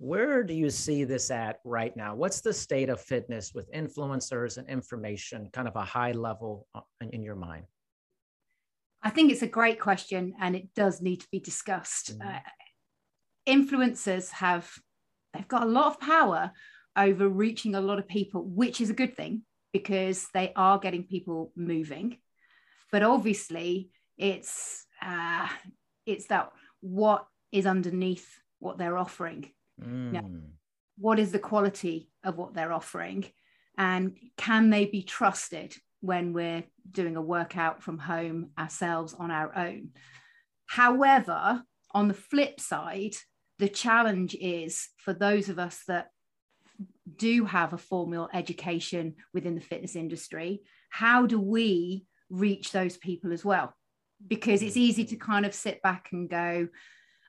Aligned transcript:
where 0.00 0.42
do 0.42 0.54
you 0.54 0.70
see 0.70 1.04
this 1.04 1.30
at 1.30 1.58
right 1.62 1.94
now? 1.94 2.14
What's 2.14 2.40
the 2.40 2.54
state 2.54 2.88
of 2.88 3.02
fitness 3.02 3.52
with 3.54 3.70
influencers 3.70 4.56
and 4.56 4.66
information, 4.66 5.50
kind 5.52 5.68
of 5.68 5.76
a 5.76 5.84
high 5.84 6.12
level 6.12 6.66
uh, 6.74 6.80
in 7.12 7.22
your 7.22 7.36
mind? 7.36 7.66
I 9.02 9.10
think 9.10 9.30
it's 9.30 9.42
a 9.42 9.46
great 9.46 9.78
question 9.78 10.32
and 10.40 10.56
it 10.56 10.72
does 10.74 11.02
need 11.02 11.20
to 11.20 11.28
be 11.30 11.38
discussed. 11.38 12.18
Mm-hmm. 12.18 12.28
Uh, 12.28 12.40
influencers 13.46 14.30
have 14.30 14.70
they've 15.34 15.46
got 15.46 15.64
a 15.64 15.70
lot 15.70 15.88
of 15.88 16.00
power 16.00 16.50
over 16.96 17.28
reaching 17.28 17.74
a 17.74 17.80
lot 17.82 17.98
of 17.98 18.08
people, 18.08 18.42
which 18.42 18.80
is 18.80 18.88
a 18.88 18.94
good 18.94 19.14
thing 19.14 19.42
because 19.70 20.28
they 20.32 20.50
are 20.56 20.78
getting 20.78 21.04
people 21.04 21.52
moving. 21.54 22.16
But 22.90 23.02
obviously, 23.02 23.90
it's 24.16 24.86
uh, 25.02 25.48
it's 26.06 26.26
that 26.28 26.52
what 26.80 27.26
is 27.52 27.66
underneath 27.66 28.40
what 28.60 28.78
they're 28.78 28.96
offering. 28.96 29.50
Mm. 29.82 30.14
You 30.14 30.22
know, 30.22 30.40
what 30.98 31.18
is 31.18 31.32
the 31.32 31.38
quality 31.38 32.10
of 32.24 32.36
what 32.36 32.54
they're 32.54 32.72
offering? 32.72 33.26
And 33.78 34.16
can 34.36 34.70
they 34.70 34.84
be 34.86 35.02
trusted 35.02 35.74
when 36.00 36.32
we're 36.32 36.64
doing 36.90 37.16
a 37.16 37.22
workout 37.22 37.82
from 37.82 37.98
home 37.98 38.50
ourselves 38.58 39.14
on 39.14 39.30
our 39.30 39.56
own? 39.56 39.90
However, 40.66 41.62
on 41.92 42.08
the 42.08 42.14
flip 42.14 42.60
side, 42.60 43.14
the 43.58 43.68
challenge 43.68 44.34
is 44.34 44.88
for 44.98 45.12
those 45.12 45.48
of 45.48 45.58
us 45.58 45.82
that 45.88 46.08
do 47.16 47.44
have 47.44 47.72
a 47.72 47.78
formal 47.78 48.28
education 48.32 49.14
within 49.34 49.54
the 49.54 49.60
fitness 49.60 49.96
industry, 49.96 50.62
how 50.90 51.26
do 51.26 51.40
we 51.40 52.06
reach 52.30 52.72
those 52.72 52.96
people 52.96 53.32
as 53.32 53.44
well? 53.44 53.74
Because 54.26 54.62
it's 54.62 54.76
easy 54.76 55.04
to 55.06 55.16
kind 55.16 55.44
of 55.46 55.54
sit 55.54 55.82
back 55.82 56.08
and 56.12 56.28
go, 56.28 56.68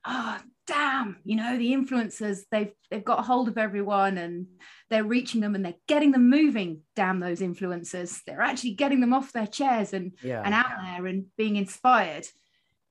oh 0.06 0.40
damn 0.68 1.18
you 1.24 1.36
know 1.36 1.58
the 1.58 1.74
influencers 1.74 2.40
they've 2.52 2.72
they've 2.90 3.06
got 3.06 3.20
a 3.20 3.24
hold 3.24 3.48
of 3.48 3.58
everyone 3.58 4.18
and 4.18 4.48
they're 4.92 5.04
reaching 5.06 5.40
them 5.40 5.56
and 5.56 5.64
they're 5.64 5.74
getting 5.88 6.12
them 6.12 6.30
moving. 6.30 6.82
Damn 6.98 7.22
those 7.22 7.40
influencers. 7.40 8.20
They're 8.28 8.42
actually 8.42 8.74
getting 8.74 9.00
them 9.00 9.14
off 9.14 9.32
their 9.32 9.48
chairs 9.48 9.94
and 9.94 10.12
yeah. 10.22 10.42
and 10.44 10.54
out 10.54 10.82
there 10.84 11.08
and 11.08 11.26
being 11.38 11.56
inspired. 11.56 12.28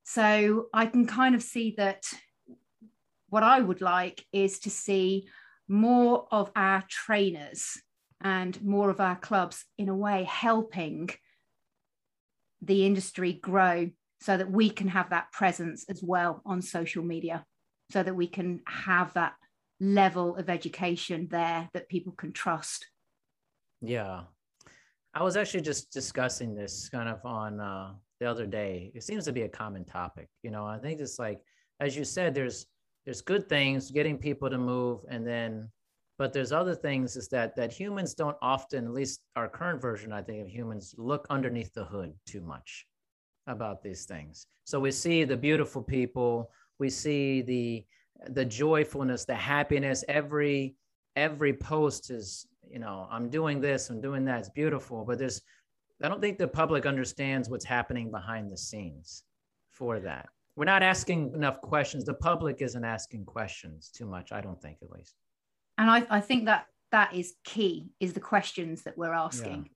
So 0.02 0.66
i 0.72 0.86
can 0.86 1.06
kind 1.06 1.34
of 1.34 1.42
see 1.42 1.74
that 1.76 2.04
what 3.28 3.44
i 3.44 3.60
would 3.60 3.80
like 3.80 4.24
is 4.32 4.58
to 4.60 4.70
see 4.70 5.28
more 5.68 6.26
of 6.32 6.50
our 6.56 6.82
trainers 6.88 7.80
and 8.20 8.60
more 8.62 8.90
of 8.90 9.00
our 9.00 9.16
clubs 9.16 9.64
in 9.78 9.88
a 9.88 9.94
way 9.94 10.24
helping 10.24 11.10
the 12.60 12.84
industry 12.84 13.32
grow 13.32 13.90
so 14.20 14.36
that 14.36 14.50
we 14.50 14.70
can 14.70 14.88
have 14.88 15.10
that 15.10 15.32
presence 15.32 15.84
as 15.88 16.02
well 16.02 16.42
on 16.44 16.60
social 16.60 17.02
media 17.02 17.44
so 17.90 18.02
that 18.02 18.14
we 18.14 18.26
can 18.26 18.60
have 18.66 19.12
that 19.14 19.34
level 19.80 20.36
of 20.36 20.48
education 20.48 21.26
there 21.30 21.68
that 21.72 21.88
people 21.88 22.12
can 22.12 22.32
trust. 22.32 22.86
Yeah. 23.80 24.22
I 25.14 25.22
was 25.22 25.36
actually 25.36 25.62
just 25.62 25.90
discussing 25.90 26.54
this 26.54 26.88
kind 26.88 27.08
of 27.08 27.24
on 27.24 27.60
uh, 27.60 27.94
the 28.20 28.26
other 28.26 28.46
day. 28.46 28.92
It 28.94 29.02
seems 29.02 29.24
to 29.24 29.32
be 29.32 29.42
a 29.42 29.48
common 29.48 29.84
topic 29.84 30.28
you 30.42 30.50
know? 30.50 30.66
I 30.66 30.78
think 30.78 31.00
it's 31.00 31.18
like 31.18 31.40
as 31.80 31.96
you 31.96 32.04
said 32.04 32.34
there's 32.34 32.66
there's 33.04 33.22
good 33.22 33.48
things 33.48 33.90
getting 33.90 34.18
people 34.18 34.50
to 34.50 34.58
move 34.58 35.00
and 35.08 35.26
then 35.26 35.68
but 36.18 36.34
there's 36.34 36.52
other 36.52 36.74
things 36.74 37.16
is 37.16 37.28
that 37.28 37.56
that 37.56 37.72
humans 37.72 38.14
don't 38.14 38.36
often 38.42 38.84
at 38.84 38.92
least 38.92 39.22
our 39.36 39.48
current 39.48 39.80
version 39.80 40.12
i 40.12 40.22
think 40.22 40.42
of 40.42 40.48
humans 40.48 40.94
look 40.98 41.26
underneath 41.30 41.72
the 41.72 41.84
hood 41.84 42.12
too 42.26 42.42
much 42.42 42.86
about 43.50 43.82
these 43.82 44.04
things. 44.04 44.46
So 44.64 44.80
we 44.80 44.90
see 44.90 45.24
the 45.24 45.36
beautiful 45.36 45.82
people, 45.82 46.50
we 46.78 46.90
see 46.90 47.42
the 47.42 47.84
the 48.28 48.44
joyfulness, 48.44 49.24
the 49.24 49.34
happiness. 49.34 50.04
Every 50.08 50.76
every 51.16 51.54
post 51.54 52.10
is, 52.10 52.46
you 52.70 52.78
know, 52.78 53.08
I'm 53.10 53.30
doing 53.30 53.60
this, 53.60 53.90
I'm 53.90 54.00
doing 54.00 54.24
that. 54.26 54.40
It's 54.40 54.50
beautiful, 54.50 55.04
but 55.04 55.18
there's 55.18 55.42
I 56.02 56.08
don't 56.08 56.20
think 56.20 56.38
the 56.38 56.48
public 56.48 56.86
understands 56.86 57.50
what's 57.50 57.64
happening 57.64 58.10
behind 58.10 58.50
the 58.50 58.56
scenes 58.56 59.24
for 59.68 60.00
that. 60.00 60.28
We're 60.56 60.64
not 60.64 60.82
asking 60.82 61.32
enough 61.34 61.60
questions. 61.60 62.04
The 62.04 62.14
public 62.14 62.62
isn't 62.62 62.84
asking 62.84 63.24
questions 63.24 63.90
too 63.90 64.06
much, 64.06 64.32
I 64.32 64.40
don't 64.40 64.60
think 64.60 64.78
at 64.82 64.90
least. 64.90 65.14
And 65.78 65.90
I, 65.90 66.06
I 66.10 66.20
think 66.20 66.46
that 66.46 66.66
that 66.90 67.14
is 67.14 67.34
key 67.44 67.90
is 68.00 68.12
the 68.12 68.20
questions 68.20 68.82
that 68.82 68.96
we're 68.98 69.12
asking. 69.12 69.70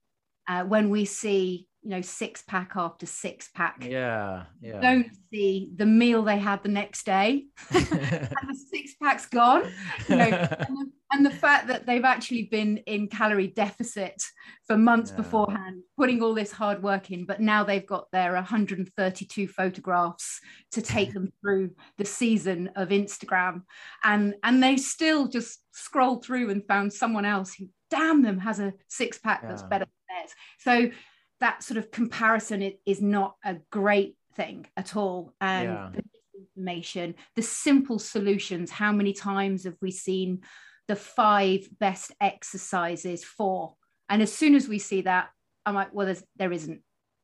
Uh, 0.47 0.63
when 0.63 0.89
we 0.89 1.05
see 1.05 1.67
you 1.85 1.91
know 1.91 2.01
six 2.01 2.41
pack 2.41 2.71
after 2.75 3.05
six 3.05 3.49
pack 3.53 3.85
yeah 3.87 4.45
yeah 4.59 4.81
don't 4.81 5.07
see 5.31 5.69
the 5.75 5.85
meal 5.85 6.23
they 6.23 6.39
had 6.39 6.61
the 6.63 6.69
next 6.69 7.05
day 7.05 7.45
and 7.69 7.87
the 7.87 8.59
six 8.73 8.95
pack's 9.01 9.27
gone 9.27 9.71
you 10.09 10.15
know 10.15 10.25
and, 10.25 10.49
the, 10.49 10.91
and, 11.11 11.25
the, 11.25 11.29
fact 11.29 11.67
that 11.67 11.85
they've 11.85 12.03
actually 12.03 12.43
been 12.43 12.77
in 12.87 13.07
calorie 13.07 13.47
deficit 13.47 14.19
for 14.65 14.75
months 14.75 15.11
yeah. 15.11 15.17
beforehand 15.17 15.83
putting 15.95 16.23
all 16.23 16.33
this 16.33 16.51
hard 16.51 16.81
work 16.81 17.11
in 17.11 17.23
but 17.23 17.39
now 17.39 17.63
they've 17.63 17.85
got 17.85 18.09
their 18.11 18.33
132 18.33 19.47
photographs 19.47 20.39
to 20.71 20.81
take 20.81 21.13
them 21.13 21.31
through 21.39 21.69
the 21.99 22.05
season 22.05 22.67
of 22.75 22.89
instagram 22.89 23.61
and 24.03 24.33
and 24.43 24.61
they 24.61 24.75
still 24.75 25.27
just 25.27 25.59
scrolled 25.71 26.25
through 26.25 26.49
and 26.49 26.65
found 26.67 26.91
someone 26.91 27.25
else 27.25 27.53
who 27.53 27.67
damn 27.91 28.23
them 28.23 28.39
has 28.39 28.59
a 28.59 28.73
six 28.87 29.19
pack 29.19 29.41
yeah. 29.43 29.49
that's 29.49 29.63
better 29.63 29.85
theirs 30.09 30.31
so 30.59 30.91
that 31.39 31.63
sort 31.63 31.77
of 31.77 31.91
comparison 31.91 32.73
is 32.85 33.01
not 33.01 33.35
a 33.43 33.57
great 33.71 34.15
thing 34.35 34.65
at 34.77 34.95
all. 34.95 35.33
And 35.41 35.69
yeah. 35.69 35.89
the 35.93 36.03
information, 36.39 37.15
the 37.35 37.41
simple 37.41 37.99
solutions. 37.99 38.71
How 38.71 38.91
many 38.91 39.13
times 39.13 39.63
have 39.65 39.77
we 39.81 39.91
seen 39.91 40.41
the 40.87 40.95
five 40.95 41.67
best 41.79 42.11
exercises 42.21 43.23
for? 43.23 43.75
And 44.09 44.21
as 44.21 44.31
soon 44.31 44.55
as 44.55 44.67
we 44.67 44.79
see 44.79 45.01
that, 45.01 45.29
I'm 45.65 45.75
like, 45.75 45.93
well, 45.93 46.05
there's, 46.05 46.23
there 46.35 46.51
isn't. 46.51 46.81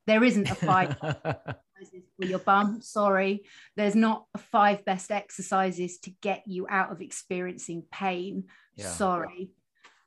There 0.08 0.24
isn't 0.24 0.50
a 0.50 0.56
five 0.56 0.97
exercises 1.03 2.09
for 2.20 2.25
your 2.25 2.40
bum. 2.40 2.81
Sorry. 2.81 3.44
There's 3.78 3.96
not 3.96 4.25
a 4.34 4.40
five 4.40 4.84
best 4.84 5.12
exercises 5.12 6.00
to 6.00 6.09
get 6.22 6.41
you 6.47 6.66
out 6.68 6.91
of 6.91 7.02
experiencing 7.02 7.84
pain. 7.91 8.46
Yeah. 8.75 8.90
Sorry. 8.90 9.52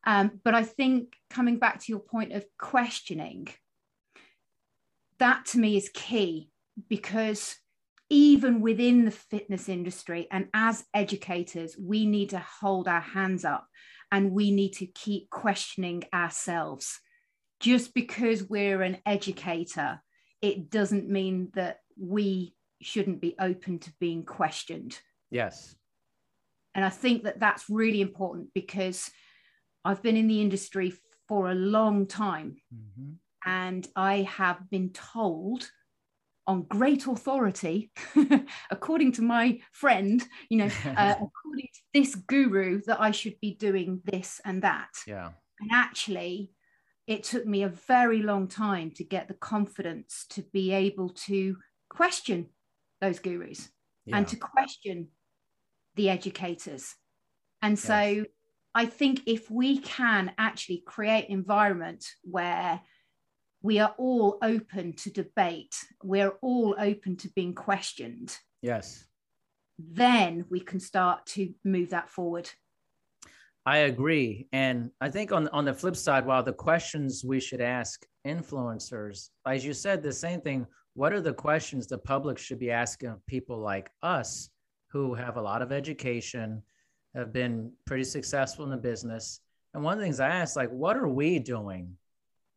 Um, 0.07 0.41
but 0.45 0.55
I 0.55 0.63
think 0.63 1.15
coming 1.31 1.59
back 1.59 1.81
to 1.81 1.93
your 1.93 2.01
point 2.01 2.33
of 2.33 2.45
questioning, 2.59 3.49
that 5.19 5.47
to 5.47 5.59
me 5.59 5.77
is 5.77 5.91
key 5.93 6.51
because 6.89 7.57
even 8.11 8.61
within 8.61 9.05
the 9.05 9.11
fitness 9.11 9.69
industry 9.69 10.29
and 10.31 10.49
as 10.53 10.85
educators, 10.93 11.77
we 11.79 12.07
need 12.07 12.31
to 12.31 12.39
hold 12.39 12.87
our 12.87 13.01
hands 13.01 13.45
up 13.45 13.67
and 14.13 14.33
we 14.33 14.51
need 14.51 14.75
to 14.75 14.87
keep 14.87 15.31
questioning 15.31 16.05
ourselves. 16.13 17.01
Just 17.61 17.95
because 17.95 18.45
we're 18.45 18.83
an 18.83 18.99
educator, 19.07 20.01
it 20.43 20.71
doesn't 20.71 21.09
mean 21.09 21.49
that 21.55 21.79
we 21.99 22.55
shouldn't 22.83 23.21
be 23.21 23.35
open 23.41 23.79
to 23.79 23.93
being 23.99 24.25
questioned. 24.25 24.99
Yes. 25.31 25.75
And 26.75 26.85
I 26.85 26.91
think 26.91 27.25
that 27.25 27.41
that's 27.41 27.71
really 27.71 28.01
important 28.01 28.49
because 28.55 29.11
I've 29.85 30.03
been 30.03 30.17
in 30.17 30.29
the 30.29 30.41
industry 30.41 30.95
for 31.29 31.51
a 31.51 31.55
long 31.55 32.07
time. 32.07 32.57
Mm-hmm. 32.75 33.13
And 33.47 33.87
I 33.95 34.23
have 34.23 34.71
been 34.71 34.91
told 34.91 35.69
on 36.47 36.63
great 36.63 37.07
authority, 37.07 37.91
according 38.71 39.13
to 39.13 39.23
my 39.23 39.61
friend, 39.73 40.23
you 40.49 40.59
know, 40.59 40.71
uh, 40.97 41.15
according 41.15 41.69
to 41.75 41.81
this 41.93 42.15
guru, 42.15 42.81
that 42.87 43.01
I 43.01 43.11
should 43.11 43.39
be 43.41 43.55
doing 43.55 44.01
this 44.05 44.41
and 44.45 44.63
that. 44.63 44.91
Yeah. 45.07 45.31
And 45.61 45.71
actually, 45.73 46.53
it 47.07 47.25
took 47.25 47.47
me 47.47 47.63
a 47.63 47.69
very 47.69 48.23
long 48.23 48.49
time 48.49 48.91
to 48.93 49.05
get 49.05 49.29
the 49.29 49.35
confidence 49.35 50.27
to 50.31 50.43
be 50.43 50.73
able 50.73 51.11
to 51.11 51.57
question 51.91 52.49
those 53.01 53.19
gurus 53.19 53.69
yeah. 54.07 54.17
and 54.17 54.29
to 54.29 54.37
question 54.37 55.09
the 55.97 56.09
educators. 56.09 56.95
And 57.63 57.79
so 57.79 58.01
yes. 58.01 58.27
I 58.75 58.87
think 58.87 59.23
if 59.27 59.51
we 59.51 59.79
can 59.79 60.33
actually 60.39 60.83
create 60.85 61.27
environment 61.29 62.05
where 62.23 62.81
we 63.63 63.79
are 63.79 63.95
all 63.97 64.39
open 64.43 64.93
to 64.93 65.11
debate 65.11 65.75
we're 66.03 66.35
all 66.43 66.75
open 66.79 67.17
to 67.17 67.29
being 67.35 67.55
questioned 67.55 68.37
yes 68.61 69.07
then 69.79 70.45
we 70.51 70.61
can 70.61 70.79
start 70.79 71.25
to 71.25 71.55
move 71.65 71.91
that 71.91 72.11
forward 72.11 72.51
I 73.67 73.79
agree. 73.79 74.47
And 74.53 74.91
I 75.01 75.09
think 75.09 75.33
on, 75.33 75.49
on 75.49 75.65
the 75.65 75.73
flip 75.73 75.97
side, 75.97 76.27
while 76.27 76.43
the 76.43 76.53
questions 76.53 77.25
we 77.25 77.41
should 77.41 77.63
ask 77.63 78.05
influencers, 78.27 79.31
as 79.47 79.65
you 79.65 79.73
said, 79.73 80.03
the 80.03 80.13
same 80.13 80.41
thing. 80.41 80.67
What 80.93 81.13
are 81.13 81.21
the 81.21 81.33
questions 81.33 81.87
the 81.87 81.99
public 81.99 82.39
should 82.39 82.59
be 82.59 82.71
asking 82.71 83.09
of 83.09 83.27
people 83.27 83.59
like 83.59 83.91
us 84.03 84.51
who 84.93 85.15
have 85.15 85.37
a 85.37 85.43
lot 85.43 85.63
of 85.63 85.73
education, 85.73 86.63
have 87.15 87.33
been 87.33 87.73
pretty 87.85 88.05
successful 88.05 88.65
in 88.65 88.71
the 88.71 88.77
business? 88.77 89.41
And 89.73 89.83
one 89.83 89.95
of 89.95 89.99
the 89.99 90.05
things 90.05 90.21
I 90.21 90.29
ask, 90.29 90.57
like, 90.57 90.71
what 90.71 90.97
are 90.97 91.09
we 91.09 91.39
doing 91.39 91.97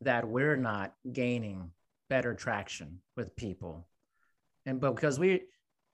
that 0.01 0.27
we're 0.27 0.56
not 0.56 0.94
gaining 1.12 1.71
better 2.09 2.33
traction 2.33 3.00
with 3.15 3.36
people? 3.36 3.88
And 4.65 4.80
but 4.80 4.95
because 4.95 5.19
we 5.19 5.44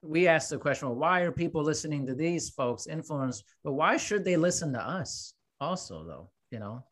we 0.01 0.27
asked 0.27 0.49
the 0.49 0.57
question, 0.57 0.89
well, 0.89 0.97
why 0.97 1.21
are 1.21 1.31
people 1.31 1.63
listening 1.63 2.05
to 2.05 2.13
these 2.13 2.49
folks 2.49 2.87
influence, 2.87 3.43
but 3.63 3.73
why 3.73 3.95
should 3.97 4.25
they 4.25 4.35
listen 4.35 4.73
to 4.73 4.81
us 4.81 5.33
also 5.61 6.03
though, 6.03 6.29
you 6.51 6.59
know? 6.59 6.83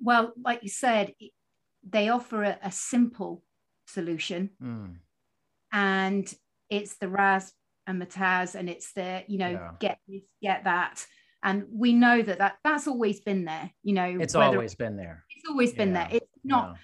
Well, 0.00 0.32
like 0.44 0.62
you 0.62 0.68
said, 0.68 1.12
they 1.88 2.08
offer 2.08 2.44
a, 2.44 2.58
a 2.62 2.70
simple 2.70 3.42
solution 3.86 4.50
mm. 4.62 4.94
and 5.72 6.32
it's 6.70 6.96
the 6.98 7.08
Raz 7.08 7.52
and 7.88 8.00
Mataz 8.00 8.54
and 8.54 8.68
it's 8.68 8.92
the, 8.92 9.24
you 9.26 9.38
know, 9.38 9.50
yeah. 9.50 9.70
get 9.80 9.98
this, 10.06 10.22
get 10.40 10.64
that. 10.64 11.04
And 11.42 11.64
we 11.72 11.92
know 11.92 12.20
that, 12.20 12.38
that 12.38 12.56
that's 12.62 12.86
always 12.86 13.20
been 13.20 13.44
there, 13.44 13.70
you 13.82 13.94
know. 13.94 14.18
It's 14.20 14.34
always 14.34 14.74
been 14.74 14.96
there. 14.96 15.24
It's 15.34 15.48
always 15.48 15.72
been 15.72 15.92
yeah. 15.92 16.08
there. 16.08 16.16
It's 16.18 16.26
not, 16.44 16.70
yeah. 16.70 16.76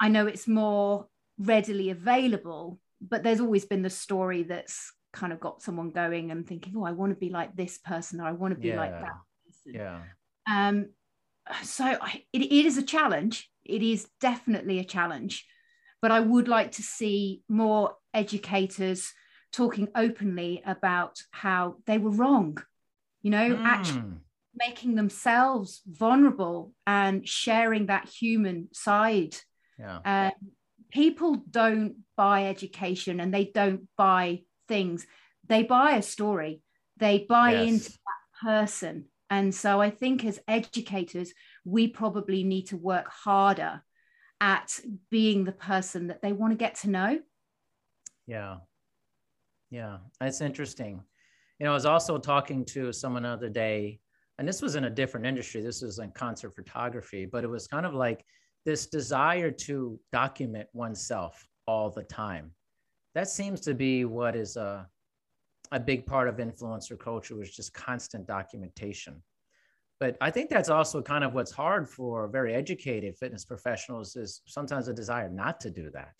I 0.00 0.08
know 0.08 0.26
it's 0.26 0.48
more 0.48 1.06
readily 1.38 1.90
available, 1.90 2.80
but 3.00 3.22
there's 3.22 3.40
always 3.40 3.64
been 3.64 3.82
the 3.82 3.90
story 3.90 4.42
that's 4.42 4.92
kind 5.12 5.32
of 5.32 5.40
got 5.40 5.62
someone 5.62 5.90
going 5.90 6.30
and 6.30 6.46
thinking, 6.46 6.74
oh, 6.76 6.84
I 6.84 6.92
want 6.92 7.12
to 7.12 7.18
be 7.18 7.30
like 7.30 7.54
this 7.54 7.78
person 7.78 8.20
or 8.20 8.24
I 8.24 8.32
want 8.32 8.54
to 8.54 8.60
be 8.60 8.74
like 8.74 8.90
that 8.90 9.12
person. 9.46 9.72
Yeah. 9.74 10.00
Um, 10.50 10.88
so 11.62 11.84
I, 11.84 12.24
it, 12.32 12.42
it 12.42 12.66
is 12.66 12.78
a 12.78 12.82
challenge. 12.82 13.48
It 13.64 13.82
is 13.82 14.08
definitely 14.20 14.80
a 14.80 14.84
challenge, 14.84 15.46
but 16.02 16.10
I 16.10 16.20
would 16.20 16.48
like 16.48 16.72
to 16.72 16.82
see 16.82 17.42
more 17.48 17.94
educators 18.14 19.12
talking 19.52 19.88
openly 19.94 20.62
about 20.66 21.18
how 21.30 21.76
they 21.86 21.98
were 21.98 22.10
wrong. 22.10 22.58
You 23.22 23.30
know, 23.30 23.50
mm. 23.50 23.64
actually 23.64 24.02
making 24.54 24.94
themselves 24.94 25.82
vulnerable 25.86 26.72
and 26.86 27.26
sharing 27.26 27.86
that 27.86 28.08
human 28.08 28.68
side. 28.72 29.36
Yeah. 29.78 30.00
Um, 30.04 30.32
people 30.90 31.36
don't 31.50 31.96
buy 32.16 32.46
education 32.46 33.20
and 33.20 33.32
they 33.32 33.44
don't 33.44 33.88
buy 33.96 34.42
things 34.66 35.06
they 35.46 35.62
buy 35.62 35.92
a 35.92 36.02
story 36.02 36.62
they 36.98 37.26
buy 37.28 37.52
yes. 37.52 37.68
into 37.68 37.90
that 37.90 38.42
person 38.42 39.04
and 39.30 39.54
so 39.54 39.80
i 39.80 39.90
think 39.90 40.24
as 40.24 40.38
educators 40.48 41.32
we 41.64 41.88
probably 41.88 42.44
need 42.44 42.66
to 42.66 42.76
work 42.76 43.08
harder 43.08 43.82
at 44.40 44.78
being 45.10 45.44
the 45.44 45.52
person 45.52 46.08
that 46.08 46.22
they 46.22 46.32
want 46.32 46.52
to 46.52 46.56
get 46.56 46.74
to 46.76 46.90
know 46.90 47.18
yeah 48.26 48.56
yeah 49.70 49.98
that's 50.20 50.40
interesting 50.40 51.02
you 51.58 51.64
know 51.64 51.70
i 51.70 51.74
was 51.74 51.86
also 51.86 52.18
talking 52.18 52.64
to 52.64 52.92
someone 52.92 53.22
the 53.22 53.28
other 53.28 53.48
day 53.48 53.98
and 54.38 54.46
this 54.46 54.62
was 54.62 54.76
in 54.76 54.84
a 54.84 54.90
different 54.90 55.26
industry 55.26 55.60
this 55.60 55.82
was 55.82 55.98
in 55.98 56.10
concert 56.12 56.54
photography 56.54 57.26
but 57.26 57.44
it 57.44 57.48
was 57.48 57.66
kind 57.66 57.86
of 57.86 57.94
like 57.94 58.24
this 58.68 58.86
desire 58.86 59.50
to 59.50 59.98
document 60.12 60.68
oneself 60.74 61.48
all 61.66 61.88
the 61.90 62.02
time. 62.02 62.50
That 63.14 63.28
seems 63.28 63.60
to 63.62 63.72
be 63.72 64.04
what 64.04 64.36
is 64.36 64.56
a, 64.56 64.86
a 65.72 65.80
big 65.80 66.04
part 66.04 66.28
of 66.28 66.36
influencer 66.36 66.98
culture, 66.98 67.34
was 67.34 67.50
just 67.50 67.72
constant 67.72 68.26
documentation. 68.26 69.22
But 70.00 70.18
I 70.20 70.30
think 70.30 70.50
that's 70.50 70.68
also 70.68 71.00
kind 71.02 71.24
of 71.24 71.32
what's 71.32 71.50
hard 71.50 71.88
for 71.88 72.28
very 72.28 72.54
educated 72.54 73.16
fitness 73.16 73.46
professionals 73.46 74.16
is 74.16 74.42
sometimes 74.46 74.88
a 74.88 74.92
desire 74.92 75.30
not 75.30 75.60
to 75.60 75.70
do 75.70 75.90
that. 75.94 76.12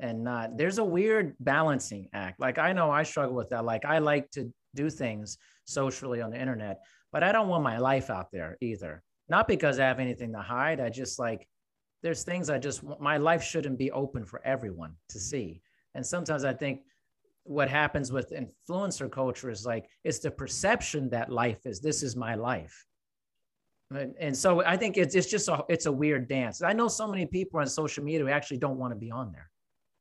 And 0.00 0.24
not, 0.24 0.56
there's 0.56 0.78
a 0.78 0.84
weird 0.84 1.36
balancing 1.40 2.08
act. 2.12 2.40
Like 2.40 2.58
I 2.58 2.72
know 2.72 2.90
I 2.90 3.02
struggle 3.02 3.36
with 3.36 3.50
that. 3.50 3.64
Like 3.64 3.84
I 3.84 3.98
like 3.98 4.30
to 4.32 4.52
do 4.74 4.90
things 4.90 5.38
socially 5.64 6.20
on 6.20 6.30
the 6.30 6.40
internet, 6.40 6.80
but 7.12 7.22
I 7.22 7.32
don't 7.32 7.48
want 7.48 7.62
my 7.62 7.78
life 7.78 8.10
out 8.10 8.28
there 8.32 8.56
either. 8.60 9.02
Not 9.28 9.46
because 9.46 9.78
I 9.78 9.86
have 9.86 10.00
anything 10.00 10.32
to 10.32 10.40
hide. 10.40 10.80
I 10.80 10.88
just 10.88 11.18
like 11.18 11.46
there's 12.02 12.24
things 12.24 12.50
I 12.50 12.58
just 12.58 12.82
my 13.00 13.18
life 13.18 13.42
shouldn't 13.42 13.78
be 13.78 13.90
open 13.90 14.24
for 14.24 14.40
everyone 14.44 14.94
to 15.10 15.18
mm-hmm. 15.18 15.24
see. 15.24 15.62
And 15.94 16.04
sometimes 16.04 16.44
I 16.44 16.52
think 16.52 16.80
what 17.44 17.68
happens 17.68 18.12
with 18.12 18.32
influencer 18.32 19.10
culture 19.10 19.50
is 19.50 19.66
like 19.66 19.88
it's 20.04 20.18
the 20.18 20.30
perception 20.30 21.10
that 21.10 21.32
life 21.32 21.66
is 21.66 21.80
this 21.80 22.02
is 22.02 22.16
my 22.16 22.34
life. 22.34 22.86
And, 23.92 24.14
and 24.20 24.36
so 24.36 24.64
I 24.64 24.76
think 24.76 24.96
it's, 24.96 25.14
it's 25.14 25.28
just 25.28 25.48
a 25.48 25.64
it's 25.68 25.86
a 25.86 25.92
weird 25.92 26.28
dance. 26.28 26.62
I 26.62 26.72
know 26.72 26.88
so 26.88 27.08
many 27.08 27.26
people 27.26 27.60
on 27.60 27.66
social 27.66 28.04
media 28.04 28.20
who 28.20 28.28
actually 28.28 28.58
don't 28.58 28.78
want 28.78 28.92
to 28.92 28.98
be 28.98 29.10
on 29.10 29.32
there, 29.32 29.50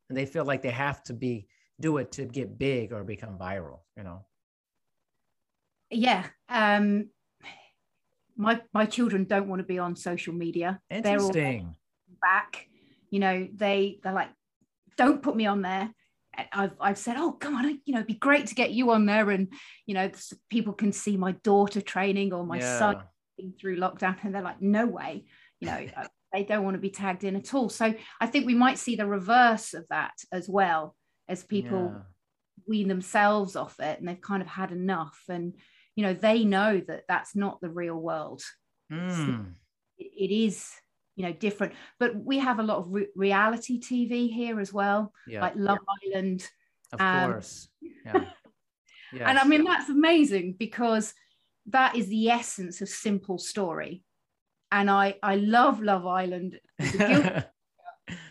and 0.09 0.17
they 0.17 0.25
feel 0.25 0.45
like 0.45 0.61
they 0.61 0.71
have 0.71 1.03
to 1.03 1.13
be 1.13 1.47
do 1.79 1.97
it 1.97 2.11
to 2.13 2.25
get 2.25 2.57
big 2.57 2.91
or 2.91 3.03
become 3.03 3.37
viral. 3.37 3.79
You 3.95 4.03
know. 4.03 4.25
Yeah. 5.89 6.25
Um, 6.49 7.09
my 8.35 8.61
my 8.73 8.85
children 8.85 9.25
don't 9.25 9.47
want 9.47 9.59
to 9.59 9.65
be 9.65 9.79
on 9.79 9.95
social 9.95 10.33
media. 10.33 10.81
Interesting 10.89 11.75
back. 12.21 12.67
You 13.09 13.19
know, 13.19 13.47
they 13.53 13.99
they're 14.03 14.13
like, 14.13 14.29
don't 14.97 15.21
put 15.21 15.35
me 15.35 15.45
on 15.45 15.61
there. 15.61 15.89
I've, 16.53 16.73
I've 16.79 16.97
said, 16.97 17.17
oh, 17.17 17.33
come 17.33 17.55
on, 17.55 17.81
you 17.83 17.93
know, 17.93 17.99
it'd 17.99 18.07
be 18.07 18.13
great 18.13 18.47
to 18.47 18.55
get 18.55 18.71
you 18.71 18.91
on 18.91 19.05
there. 19.05 19.29
And, 19.29 19.51
you 19.85 19.93
know, 19.93 20.09
people 20.49 20.71
can 20.71 20.93
see 20.93 21.17
my 21.17 21.33
daughter 21.43 21.81
training 21.81 22.31
or 22.31 22.45
my 22.45 22.59
yeah. 22.59 22.79
son 22.79 23.03
through 23.59 23.77
lockdown. 23.77 24.15
And 24.23 24.33
they're 24.33 24.41
like, 24.41 24.61
no 24.61 24.85
way, 24.85 25.25
you 25.59 25.67
know, 25.67 25.85
they 26.31 26.43
don't 26.43 26.63
want 26.63 26.75
to 26.75 26.81
be 26.81 26.89
tagged 26.89 27.23
in 27.23 27.35
at 27.35 27.53
all. 27.53 27.69
So 27.69 27.93
I 28.21 28.27
think 28.27 28.45
we 28.45 28.55
might 28.55 28.77
see 28.77 28.95
the 28.95 29.07
reverse 29.07 29.73
of 29.73 29.85
that 29.89 30.13
as 30.31 30.47
well 30.47 30.95
as 31.27 31.43
people 31.43 31.93
yeah. 31.93 32.01
wean 32.67 32.87
themselves 32.87 33.55
off 33.55 33.79
it 33.79 33.99
and 33.99 34.07
they've 34.07 34.21
kind 34.21 34.41
of 34.41 34.47
had 34.47 34.71
enough. 34.71 35.19
And, 35.29 35.55
you 35.95 36.03
know, 36.03 36.13
they 36.13 36.45
know 36.45 36.81
that 36.87 37.03
that's 37.07 37.35
not 37.35 37.61
the 37.61 37.69
real 37.69 37.95
world. 37.95 38.41
Mm. 38.91 39.53
It 39.97 40.31
is 40.31 40.69
you 41.15 41.25
know 41.25 41.33
different 41.33 41.73
but 41.99 42.15
we 42.15 42.39
have 42.39 42.59
a 42.59 42.63
lot 42.63 42.77
of 42.77 42.85
re- 42.89 43.07
reality 43.13 43.77
tv 43.77 44.33
here 44.33 44.57
as 44.61 44.71
well 44.71 45.11
yeah. 45.27 45.41
like 45.41 45.53
love 45.57 45.77
yeah. 46.05 46.17
island 46.17 46.47
of 46.93 47.01
um, 47.01 47.31
course 47.33 47.67
yeah 47.81 48.13
yes. 49.13 49.23
and 49.25 49.37
i 49.37 49.43
mean 49.43 49.65
that's 49.65 49.89
amazing 49.89 50.55
because 50.57 51.13
that 51.65 51.97
is 51.97 52.07
the 52.07 52.29
essence 52.29 52.79
of 52.79 52.87
simple 52.87 53.37
story 53.37 54.01
and 54.71 54.89
i 54.89 55.15
i 55.23 55.35
love 55.35 55.81
love 55.81 56.05
island. 56.05 56.59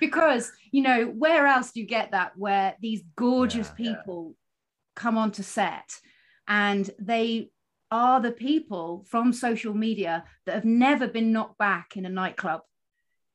Because 0.00 0.50
you 0.72 0.82
know 0.82 1.06
where 1.06 1.46
else 1.46 1.72
do 1.72 1.80
you 1.80 1.86
get 1.86 2.10
that 2.10 2.32
where 2.36 2.74
these 2.80 3.02
gorgeous 3.16 3.68
yeah, 3.68 3.92
people 3.92 4.34
come 4.96 5.16
onto 5.16 5.42
set 5.42 5.88
and 6.48 6.90
they 6.98 7.50
are 7.90 8.20
the 8.20 8.32
people 8.32 9.04
from 9.08 9.32
social 9.32 9.74
media 9.74 10.24
that 10.46 10.54
have 10.54 10.64
never 10.64 11.06
been 11.06 11.32
knocked 11.32 11.58
back 11.58 11.96
in 11.96 12.04
a 12.04 12.10
nightclub. 12.10 12.60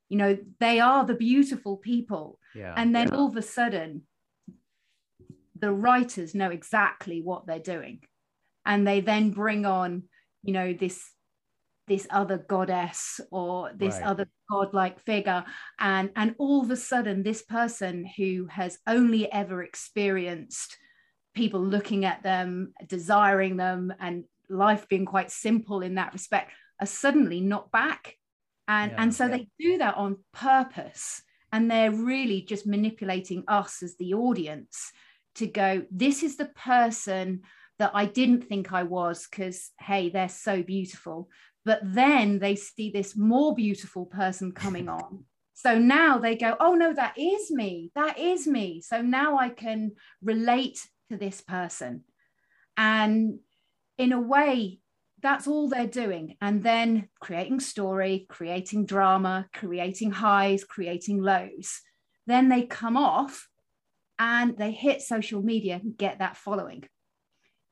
You 0.09 0.17
know 0.17 0.37
they 0.59 0.79
are 0.79 1.05
the 1.05 1.15
beautiful 1.15 1.77
people. 1.77 2.39
Yeah, 2.53 2.73
and 2.75 2.95
then 2.95 3.07
yeah. 3.07 3.15
all 3.15 3.27
of 3.27 3.37
a 3.37 3.41
sudden 3.41 4.03
the 5.57 5.71
writers 5.71 6.35
know 6.35 6.49
exactly 6.49 7.21
what 7.21 7.47
they're 7.47 7.59
doing. 7.59 8.01
And 8.65 8.85
they 8.87 8.99
then 9.01 9.31
bring 9.31 9.65
on 9.65 10.03
you 10.43 10.53
know 10.53 10.73
this 10.73 11.09
this 11.87 12.07
other 12.09 12.37
goddess 12.37 13.19
or 13.31 13.71
this 13.75 13.95
right. 13.95 14.03
other 14.03 14.27
godlike 14.49 14.99
figure 14.99 15.43
and 15.79 16.09
and 16.15 16.35
all 16.37 16.61
of 16.61 16.71
a 16.71 16.75
sudden 16.77 17.23
this 17.23 17.41
person 17.41 18.09
who 18.17 18.47
has 18.49 18.77
only 18.87 19.31
ever 19.31 19.61
experienced 19.61 20.77
people 21.33 21.59
looking 21.59 22.05
at 22.05 22.23
them 22.23 22.73
desiring 22.87 23.57
them 23.57 23.93
and 23.99 24.23
life 24.49 24.87
being 24.87 25.05
quite 25.05 25.31
simple 25.31 25.81
in 25.81 25.95
that 25.95 26.13
respect 26.13 26.51
are 26.79 26.87
suddenly 26.87 27.41
knocked 27.41 27.71
back 27.71 28.15
and 28.67 28.91
yeah, 28.91 29.01
and 29.01 29.13
so 29.13 29.25
yeah. 29.25 29.37
they 29.37 29.47
do 29.59 29.77
that 29.77 29.95
on 29.95 30.17
purpose 30.33 31.21
and 31.51 31.69
they're 31.69 31.91
really 31.91 32.41
just 32.41 32.65
manipulating 32.65 33.43
us 33.47 33.83
as 33.83 33.95
the 33.97 34.13
audience 34.13 34.91
to 35.35 35.47
go 35.47 35.83
this 35.91 36.23
is 36.23 36.37
the 36.37 36.45
person 36.45 37.41
that 37.79 37.91
i 37.93 38.05
didn't 38.05 38.43
think 38.43 38.71
i 38.71 38.83
was 38.83 39.27
because 39.29 39.71
hey 39.79 40.09
they're 40.09 40.29
so 40.29 40.63
beautiful 40.63 41.29
but 41.65 41.79
then 41.83 42.39
they 42.39 42.55
see 42.55 42.91
this 42.91 43.15
more 43.15 43.53
beautiful 43.55 44.05
person 44.05 44.51
coming 44.51 44.89
on 44.99 45.25
so 45.53 45.77
now 45.77 46.17
they 46.17 46.35
go 46.35 46.55
oh 46.59 46.73
no 46.73 46.93
that 46.93 47.17
is 47.17 47.51
me 47.51 47.91
that 47.95 48.17
is 48.17 48.47
me 48.47 48.81
so 48.81 49.01
now 49.01 49.37
i 49.37 49.49
can 49.49 49.91
relate 50.21 50.87
to 51.09 51.17
this 51.17 51.41
person 51.41 52.03
and 52.77 53.39
in 53.97 54.11
a 54.11 54.19
way 54.19 54.79
that's 55.23 55.47
all 55.47 55.69
they're 55.69 55.87
doing. 55.87 56.35
And 56.41 56.61
then 56.61 57.07
creating 57.19 57.61
story, 57.61 58.27
creating 58.29 58.85
drama, 58.85 59.47
creating 59.53 60.11
highs, 60.11 60.65
creating 60.65 61.21
lows. 61.21 61.81
Then 62.27 62.49
they 62.49 62.63
come 62.63 62.97
off 62.97 63.47
and 64.19 64.57
they 64.57 64.71
hit 64.71 65.01
social 65.01 65.41
media 65.41 65.79
and 65.81 65.97
get 65.97 66.19
that 66.19 66.37
following. 66.37 66.83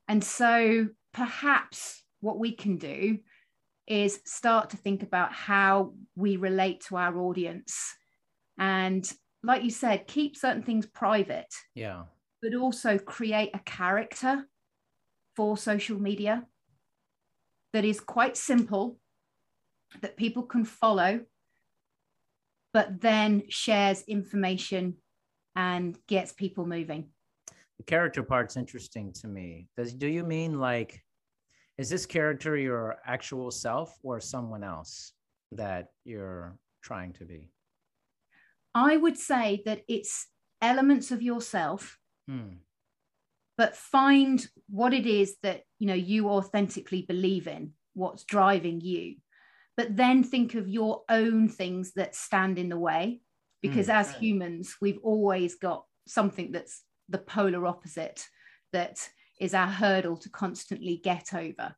And 0.08 0.24
so 0.24 0.88
perhaps 1.12 2.02
what 2.20 2.38
we 2.38 2.52
can 2.52 2.78
do 2.78 3.18
is 3.86 4.20
start 4.24 4.70
to 4.70 4.76
think 4.76 5.02
about 5.02 5.32
how 5.32 5.92
we 6.14 6.36
relate 6.36 6.82
to 6.88 6.96
our 6.96 7.18
audience. 7.18 7.94
And 8.58 9.10
like 9.42 9.64
you 9.64 9.70
said, 9.70 10.06
keep 10.06 10.36
certain 10.36 10.62
things 10.62 10.86
private. 10.86 11.52
Yeah. 11.74 12.04
But 12.40 12.54
also 12.54 12.98
create 12.98 13.50
a 13.54 13.60
character 13.60 14.46
for 15.36 15.56
social 15.56 15.98
media 15.98 16.46
that 17.72 17.84
is 17.84 18.00
quite 18.00 18.36
simple, 18.36 18.98
that 20.00 20.16
people 20.16 20.42
can 20.42 20.64
follow, 20.64 21.20
but 22.72 23.00
then 23.00 23.44
shares 23.48 24.02
information 24.06 24.96
and 25.56 25.98
gets 26.06 26.32
people 26.32 26.66
moving. 26.66 27.08
The 27.78 27.84
character 27.84 28.22
part's 28.22 28.56
interesting 28.56 29.12
to 29.14 29.28
me. 29.28 29.68
Does 29.76 29.94
do 29.94 30.06
you 30.06 30.24
mean 30.24 30.58
like 30.58 31.02
is 31.78 31.88
this 31.88 32.06
character 32.06 32.56
your 32.56 32.96
actual 33.06 33.50
self 33.50 33.98
or 34.02 34.20
someone 34.20 34.62
else 34.64 35.12
that 35.52 35.88
you're 36.04 36.56
trying 36.82 37.12
to 37.14 37.24
be? 37.24 37.50
I 38.74 38.96
would 38.96 39.18
say 39.18 39.62
that 39.66 39.82
it's 39.88 40.28
elements 40.60 41.10
of 41.10 41.22
yourself, 41.22 41.98
Hmm. 42.28 42.54
but 43.58 43.76
find 43.76 44.46
what 44.68 44.94
it 44.94 45.06
is 45.06 45.36
that 45.42 45.62
you 45.78 45.86
know 45.86 45.94
you 45.94 46.28
authentically 46.28 47.02
believe 47.02 47.46
in, 47.46 47.74
what's 47.94 48.24
driving 48.24 48.80
you. 48.80 49.16
But 49.76 49.96
then 49.96 50.22
think 50.22 50.54
of 50.54 50.68
your 50.68 51.02
own 51.08 51.48
things 51.48 51.92
that 51.94 52.14
stand 52.14 52.58
in 52.58 52.68
the 52.68 52.78
way, 52.78 53.22
because 53.62 53.88
Mm. 53.88 53.94
as 53.94 54.14
humans, 54.14 54.76
we've 54.80 54.98
always 55.02 55.54
got 55.56 55.86
something 56.06 56.52
that's 56.52 56.84
the 57.08 57.18
polar 57.18 57.66
opposite 57.66 58.28
that 58.72 59.08
is 59.42 59.54
our 59.54 59.66
hurdle 59.66 60.16
to 60.18 60.30
constantly 60.30 60.96
get 61.02 61.34
over. 61.34 61.74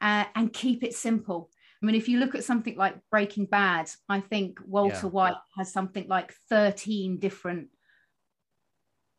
Uh, 0.00 0.24
and 0.34 0.52
keep 0.52 0.82
it 0.82 0.94
simple. 0.94 1.50
I 1.82 1.86
mean, 1.86 1.94
if 1.94 2.08
you 2.08 2.18
look 2.18 2.34
at 2.34 2.44
something 2.44 2.76
like 2.76 2.96
Breaking 3.10 3.46
Bad, 3.46 3.90
I 4.08 4.20
think 4.20 4.58
Walter 4.64 4.94
Yeah. 5.06 5.06
White 5.06 5.36
has 5.56 5.72
something 5.72 6.06
like 6.08 6.32
13 6.48 7.18
different 7.18 7.68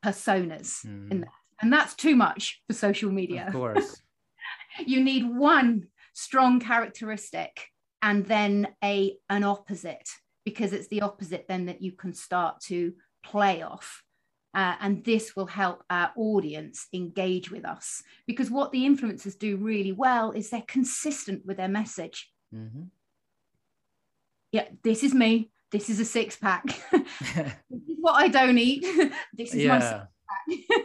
personas 0.04 0.86
Mhm. 0.86 1.12
in 1.12 1.22
that. 1.22 1.32
And 1.62 1.72
that's 1.72 1.96
too 1.96 2.16
much 2.16 2.62
for 2.68 2.74
social 2.74 3.12
media. 3.12 3.46
Of 3.48 3.54
course. 3.54 4.02
You 4.86 5.04
need 5.04 5.26
one 5.28 5.88
strong 6.14 6.60
characteristic 6.60 7.68
and 8.02 8.26
then 8.26 8.76
a 8.84 9.18
an 9.30 9.44
opposite, 9.44 10.10
because 10.44 10.74
it's 10.74 10.88
the 10.88 11.02
opposite 11.02 11.46
then 11.48 11.66
that 11.68 11.82
you 11.82 11.92
can 11.92 12.14
start 12.14 12.62
to 12.62 12.96
play 13.24 13.62
off. 13.62 14.04
Uh, 14.54 14.76
and 14.82 15.04
this 15.06 15.34
will 15.36 15.46
help 15.46 15.82
our 15.90 16.12
audience 16.18 16.88
engage 16.94 17.50
with 17.50 17.64
us 17.64 18.04
because 18.28 18.52
what 18.52 18.72
the 18.74 18.82
influencers 18.86 19.38
do 19.40 19.56
really 19.56 19.94
well 19.94 20.32
is 20.32 20.50
they're 20.50 20.62
consistent 20.68 21.46
with 21.46 21.56
their 21.58 21.70
message 21.70 22.30
Mhm. 22.54 22.90
yeah, 24.52 24.68
this 24.84 25.04
is 25.04 25.14
me. 25.14 25.52
This 25.72 25.90
is 25.90 26.02
a 26.02 26.06
six 26.06 26.36
pack. 26.36 26.66
this 26.92 27.84
is 27.88 27.98
what 28.02 28.16
I 28.16 28.28
don't 28.28 28.58
eat. 28.58 28.84
this 29.34 29.54
is 29.54 29.66
my 29.68 29.80
six 29.80 29.92
pack. 29.92 30.82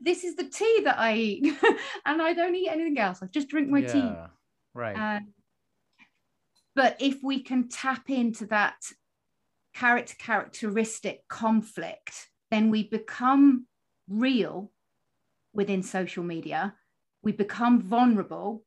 this 0.00 0.24
is 0.24 0.34
the 0.34 0.48
tea 0.48 0.80
that 0.84 0.98
I 0.98 1.14
eat. 1.14 1.56
and 2.04 2.20
I 2.20 2.32
don't 2.32 2.54
eat 2.56 2.68
anything 2.68 2.98
else. 2.98 3.22
I 3.22 3.26
just 3.26 3.48
drink 3.48 3.68
my 3.70 3.82
tea. 3.82 4.12
Right. 4.74 4.96
Um, 5.18 5.28
but 6.74 6.96
if 7.00 7.22
we 7.22 7.40
can 7.44 7.68
tap 7.68 8.10
into 8.10 8.46
that 8.46 8.74
character 9.72 10.16
characteristic 10.18 11.28
conflict, 11.28 12.28
then 12.50 12.70
we 12.70 12.88
become 12.88 13.66
real 14.08 14.70
within 15.52 15.82
social 15.82 16.24
media. 16.24 16.74
We 17.22 17.32
become 17.32 17.80
vulnerable, 17.80 18.64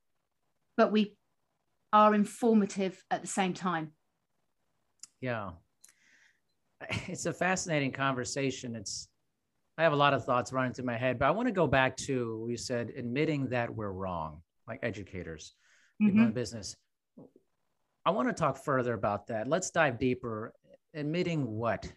but 0.76 0.92
we 0.92 1.18
are 1.94 2.14
informative 2.14 3.04
at 3.12 3.22
the 3.22 3.28
same 3.28 3.54
time. 3.54 3.92
Yeah. 5.22 5.52
It's 7.08 7.26
a 7.26 7.34
fascinating 7.34 7.92
conversation. 7.92 8.76
It's 8.76 9.10
I 9.80 9.84
have 9.84 9.94
a 9.94 9.98
lot 9.98 10.14
of 10.14 10.26
thoughts 10.26 10.52
running 10.52 10.74
through 10.74 10.86
my 10.86 10.98
head, 10.98 11.20
but 11.20 11.28
I 11.28 11.32
want 11.32 11.48
to 11.48 11.52
go 11.52 11.68
back 11.68 11.98
to 11.98 12.48
you 12.50 12.58
said 12.58 12.92
admitting 12.96 13.50
that 13.50 13.74
we're 13.74 13.92
wrong, 13.92 14.42
like 14.68 14.80
educators, 14.84 15.54
people 16.00 16.20
in 16.20 16.26
mm-hmm. 16.26 16.34
business. 16.34 16.76
I 18.06 18.12
want 18.12 18.28
to 18.30 18.34
talk 18.34 18.64
further 18.64 18.94
about 18.94 19.28
that. 19.28 19.48
Let's 19.48 19.70
dive 19.70 20.00
deeper. 20.00 20.54
Admitting 20.94 21.46
what 21.46 21.92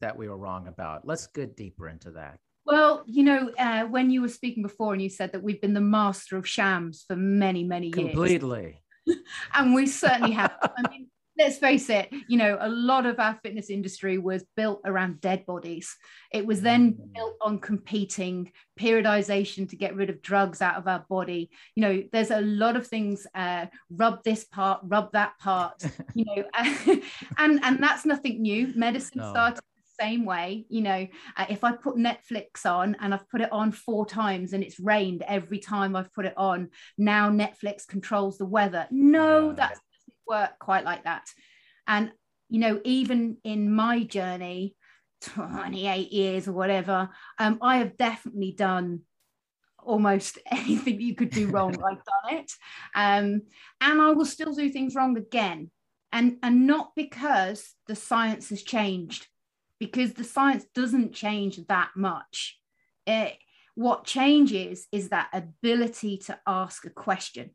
that 0.00 0.16
we 0.16 0.28
were 0.28 0.36
wrong 0.36 0.68
about. 0.68 1.06
Let's 1.06 1.26
get 1.26 1.56
deeper 1.56 1.88
into 1.88 2.12
that. 2.12 2.38
Well, 2.64 3.04
you 3.06 3.22
know, 3.22 3.50
uh, 3.58 3.84
when 3.84 4.10
you 4.10 4.22
were 4.22 4.28
speaking 4.28 4.62
before 4.62 4.92
and 4.92 5.00
you 5.00 5.08
said 5.08 5.32
that 5.32 5.42
we've 5.42 5.60
been 5.60 5.74
the 5.74 5.80
master 5.80 6.36
of 6.36 6.48
shams 6.48 7.04
for 7.06 7.14
many, 7.16 7.62
many 7.64 7.88
years. 7.88 7.98
Completely. 7.98 8.82
and 9.54 9.72
we 9.74 9.86
certainly 9.86 10.32
have. 10.32 10.52
I 10.62 10.88
mean, 10.90 11.06
let's 11.38 11.58
face 11.58 11.88
it, 11.90 12.08
you 12.28 12.36
know, 12.36 12.56
a 12.60 12.68
lot 12.68 13.06
of 13.06 13.20
our 13.20 13.38
fitness 13.42 13.70
industry 13.70 14.18
was 14.18 14.44
built 14.56 14.80
around 14.84 15.20
dead 15.20 15.46
bodies. 15.46 15.94
It 16.32 16.44
was 16.44 16.60
then 16.62 16.94
Mm. 16.94 17.14
built 17.14 17.36
on 17.40 17.58
competing, 17.60 18.50
periodization 18.80 19.68
to 19.68 19.76
get 19.76 19.94
rid 19.94 20.10
of 20.10 20.20
drugs 20.22 20.60
out 20.60 20.76
of 20.76 20.88
our 20.88 21.04
body. 21.08 21.50
You 21.76 21.82
know, 21.82 22.02
there's 22.10 22.30
a 22.32 22.40
lot 22.40 22.74
of 22.74 22.86
things, 22.88 23.26
uh, 23.34 23.66
rub 23.90 24.24
this 24.24 24.44
part, 24.44 24.80
rub 24.84 25.12
that 25.12 25.38
part, 25.38 25.74
you 26.14 26.24
know, 26.24 26.42
and, 27.38 27.60
and 27.62 27.82
that's 27.82 28.04
nothing 28.04 28.42
new. 28.42 28.72
Medicine 28.74 29.20
No. 29.20 29.30
started 29.30 29.60
same 30.00 30.24
way. 30.24 30.66
You 30.68 30.82
know, 30.82 31.06
uh, 31.36 31.46
if 31.48 31.64
I 31.64 31.72
put 31.72 31.96
Netflix 31.96 32.66
on 32.66 32.96
and 33.00 33.12
I've 33.14 33.28
put 33.28 33.40
it 33.40 33.52
on 33.52 33.72
four 33.72 34.06
times 34.06 34.52
and 34.52 34.62
it's 34.62 34.80
rained 34.80 35.22
every 35.26 35.58
time 35.58 35.96
I've 35.96 36.12
put 36.12 36.26
it 36.26 36.34
on, 36.36 36.70
now 36.98 37.30
Netflix 37.30 37.86
controls 37.86 38.38
the 38.38 38.46
weather. 38.46 38.86
No, 38.90 39.52
that 39.52 39.70
doesn't 39.70 39.82
work 40.26 40.58
quite 40.58 40.84
like 40.84 41.04
that. 41.04 41.28
And, 41.86 42.12
you 42.48 42.60
know, 42.60 42.80
even 42.84 43.38
in 43.44 43.72
my 43.72 44.04
journey, 44.04 44.74
28 45.22 46.12
years 46.12 46.48
or 46.48 46.52
whatever, 46.52 47.10
um, 47.38 47.58
I 47.62 47.78
have 47.78 47.96
definitely 47.96 48.52
done 48.52 49.00
almost 49.78 50.38
anything 50.50 51.00
you 51.00 51.14
could 51.14 51.30
do 51.30 51.48
wrong. 51.48 51.70
I've 51.84 52.04
done 52.04 52.38
it. 52.38 52.52
Um, 52.94 53.42
and 53.80 54.02
I 54.02 54.10
will 54.10 54.26
still 54.26 54.52
do 54.52 54.68
things 54.68 54.94
wrong 54.94 55.16
again. 55.16 55.70
And, 56.12 56.36
and 56.42 56.66
not 56.66 56.92
because 56.94 57.74
the 57.88 57.96
science 57.96 58.48
has 58.50 58.62
changed, 58.62 59.26
because 59.78 60.14
the 60.14 60.24
science 60.24 60.64
doesn't 60.74 61.12
change 61.12 61.58
that 61.68 61.90
much. 61.96 62.58
It, 63.06 63.34
what 63.74 64.04
changes 64.04 64.86
is 64.90 65.10
that 65.10 65.28
ability 65.32 66.18
to 66.26 66.38
ask 66.46 66.86
a 66.86 66.90
question 66.90 67.50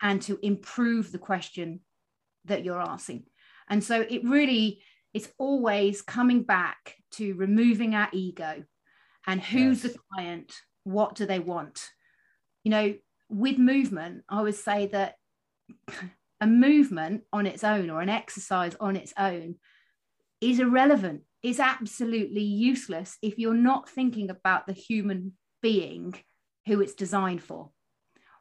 and 0.00 0.22
to 0.22 0.38
improve 0.42 1.12
the 1.12 1.18
question 1.18 1.80
that 2.46 2.64
you're 2.64 2.80
asking. 2.80 3.24
And 3.68 3.84
so 3.84 4.00
it 4.00 4.24
really, 4.24 4.82
it's 5.12 5.28
always 5.38 6.00
coming 6.00 6.42
back 6.42 6.96
to 7.12 7.34
removing 7.34 7.94
our 7.94 8.08
ego 8.12 8.64
and 9.26 9.42
who's 9.42 9.84
Yes. 9.84 9.92
the 9.92 9.98
client, 10.12 10.54
what 10.84 11.14
do 11.14 11.26
they 11.26 11.38
want? 11.38 11.86
You 12.64 12.70
know, 12.70 12.94
with 13.28 13.58
movement, 13.58 14.24
I 14.28 14.40
would 14.40 14.54
say 14.54 14.86
that 14.86 15.16
a 16.40 16.46
movement 16.46 17.24
on 17.32 17.46
its 17.46 17.62
own 17.62 17.90
or 17.90 18.00
an 18.00 18.08
exercise 18.08 18.74
on 18.80 18.96
its 18.96 19.12
own 19.18 19.56
is 20.40 20.60
irrelevant, 20.60 21.22
is 21.42 21.60
absolutely 21.60 22.42
useless 22.42 23.16
if 23.22 23.38
you're 23.38 23.54
not 23.54 23.88
thinking 23.88 24.30
about 24.30 24.66
the 24.66 24.72
human 24.72 25.32
being 25.62 26.14
who 26.66 26.80
it's 26.80 26.94
designed 26.94 27.42
for. 27.42 27.70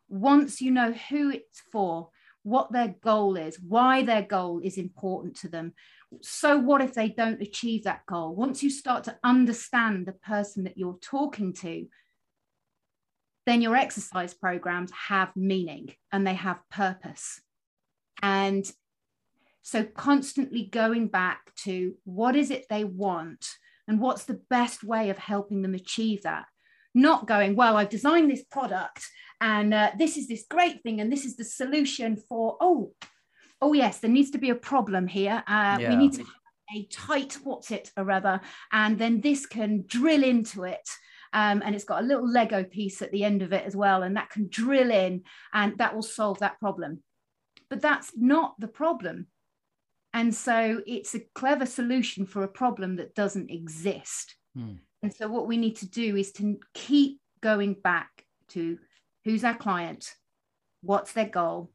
Once 0.10 0.62
you 0.62 0.72
know 0.72 0.92
who 0.92 1.30
it's 1.30 1.62
for, 1.72 2.10
what 2.44 2.72
their 2.72 2.96
goal 3.04 3.36
is, 3.36 3.60
why 3.60 4.04
their 4.04 4.22
goal 4.22 4.62
is 4.64 4.78
important 4.78 5.36
to 5.36 5.50
them. 5.50 5.74
So, 6.22 6.58
what 6.58 6.82
if 6.82 6.94
they 6.94 7.10
don't 7.10 7.42
achieve 7.42 7.84
that 7.84 8.06
goal? 8.06 8.34
Once 8.34 8.64
you 8.64 8.70
start 8.70 9.04
to 9.06 9.18
understand 9.22 10.06
the 10.06 10.14
person 10.14 10.64
that 10.64 10.78
you're 10.78 10.98
talking 11.02 11.52
to, 11.56 11.88
then 13.46 13.62
your 13.62 13.76
exercise 13.76 14.34
programs 14.34 14.92
have 14.92 15.36
meaning 15.36 15.94
and 16.12 16.26
they 16.26 16.36
have 16.36 16.60
purpose. 16.70 17.42
And 18.22 18.70
so, 19.68 19.84
constantly 19.84 20.64
going 20.64 21.10
back 21.10 21.54
to 21.66 21.96
what 22.06 22.38
is 22.38 22.52
it 22.52 22.68
they 22.70 22.86
want 22.86 23.46
and 23.86 24.00
what's 24.00 24.24
the 24.24 24.40
best 24.50 24.82
way 24.82 25.10
of 25.10 25.18
helping 25.18 25.62
them 25.62 25.74
achieve 25.74 26.24
that. 26.24 26.46
Not 26.96 27.28
going, 27.28 27.58
well, 27.58 27.76
I've 27.76 27.90
designed 27.90 28.32
this 28.32 28.46
product 28.46 29.06
and 29.42 29.74
uh, 29.74 29.92
this 30.00 30.16
is 30.16 30.30
this 30.30 30.46
great 30.50 30.84
thing 30.84 31.02
and 31.02 31.12
this 31.12 31.26
is 31.26 31.36
the 31.36 31.44
solution 31.44 32.16
for, 32.16 32.56
oh, 32.62 32.94
oh, 33.62 33.74
yes, 33.74 34.00
there 34.00 34.10
needs 34.10 34.32
to 34.32 34.38
be 34.38 34.52
a 34.52 34.56
problem 34.56 35.06
here. 35.06 35.44
Uh, 35.46 35.78
Yeah. 35.82 35.90
We 35.90 35.98
need 35.98 36.14
to 36.14 36.20
have 36.24 36.74
a 36.74 36.86
tight, 36.86 37.38
what's 37.44 37.70
it, 37.70 37.92
or 37.98 38.06
rather, 38.06 38.40
and 38.72 38.98
then 38.98 39.20
this 39.20 39.46
can 39.46 39.84
drill 39.86 40.24
into 40.24 40.64
it. 40.64 40.88
Um, 41.34 41.62
and 41.66 41.76
it's 41.76 41.84
got 41.84 42.02
a 42.04 42.08
little 42.08 42.26
Lego 42.26 42.64
piece 42.64 43.02
at 43.02 43.12
the 43.12 43.26
end 43.26 43.42
of 43.42 43.52
it 43.52 43.66
as 43.66 43.76
well, 43.76 44.04
and 44.04 44.16
that 44.16 44.30
can 44.30 44.48
drill 44.48 44.92
in 44.92 45.24
and 45.54 45.78
that 45.80 45.94
will 45.94 46.04
solve 46.04 46.40
that 46.40 46.58
problem. 46.62 47.04
But 47.70 47.82
that's 47.82 48.14
not 48.16 48.56
the 48.60 48.70
problem. 48.70 49.28
And 50.14 50.34
so 50.34 50.82
it's 50.88 51.14
a 51.16 51.22
clever 51.36 51.66
solution 51.66 52.26
for 52.26 52.44
a 52.44 52.48
problem 52.48 52.96
that 52.96 53.16
doesn't 53.16 53.52
exist. 53.52 54.36
Hmm. 54.56 54.76
And 55.04 55.14
so 55.14 55.28
what 55.28 55.48
we 55.48 55.58
need 55.58 55.76
to 55.78 55.90
do 55.90 56.16
is 56.16 56.32
to 56.34 56.60
keep 56.74 57.20
going 57.42 57.76
back 57.76 58.10
to 58.50 58.80
who's 59.26 59.44
our 59.44 59.56
client, 59.56 60.12
what's 60.82 61.14
their 61.14 61.28
goal 61.28 61.72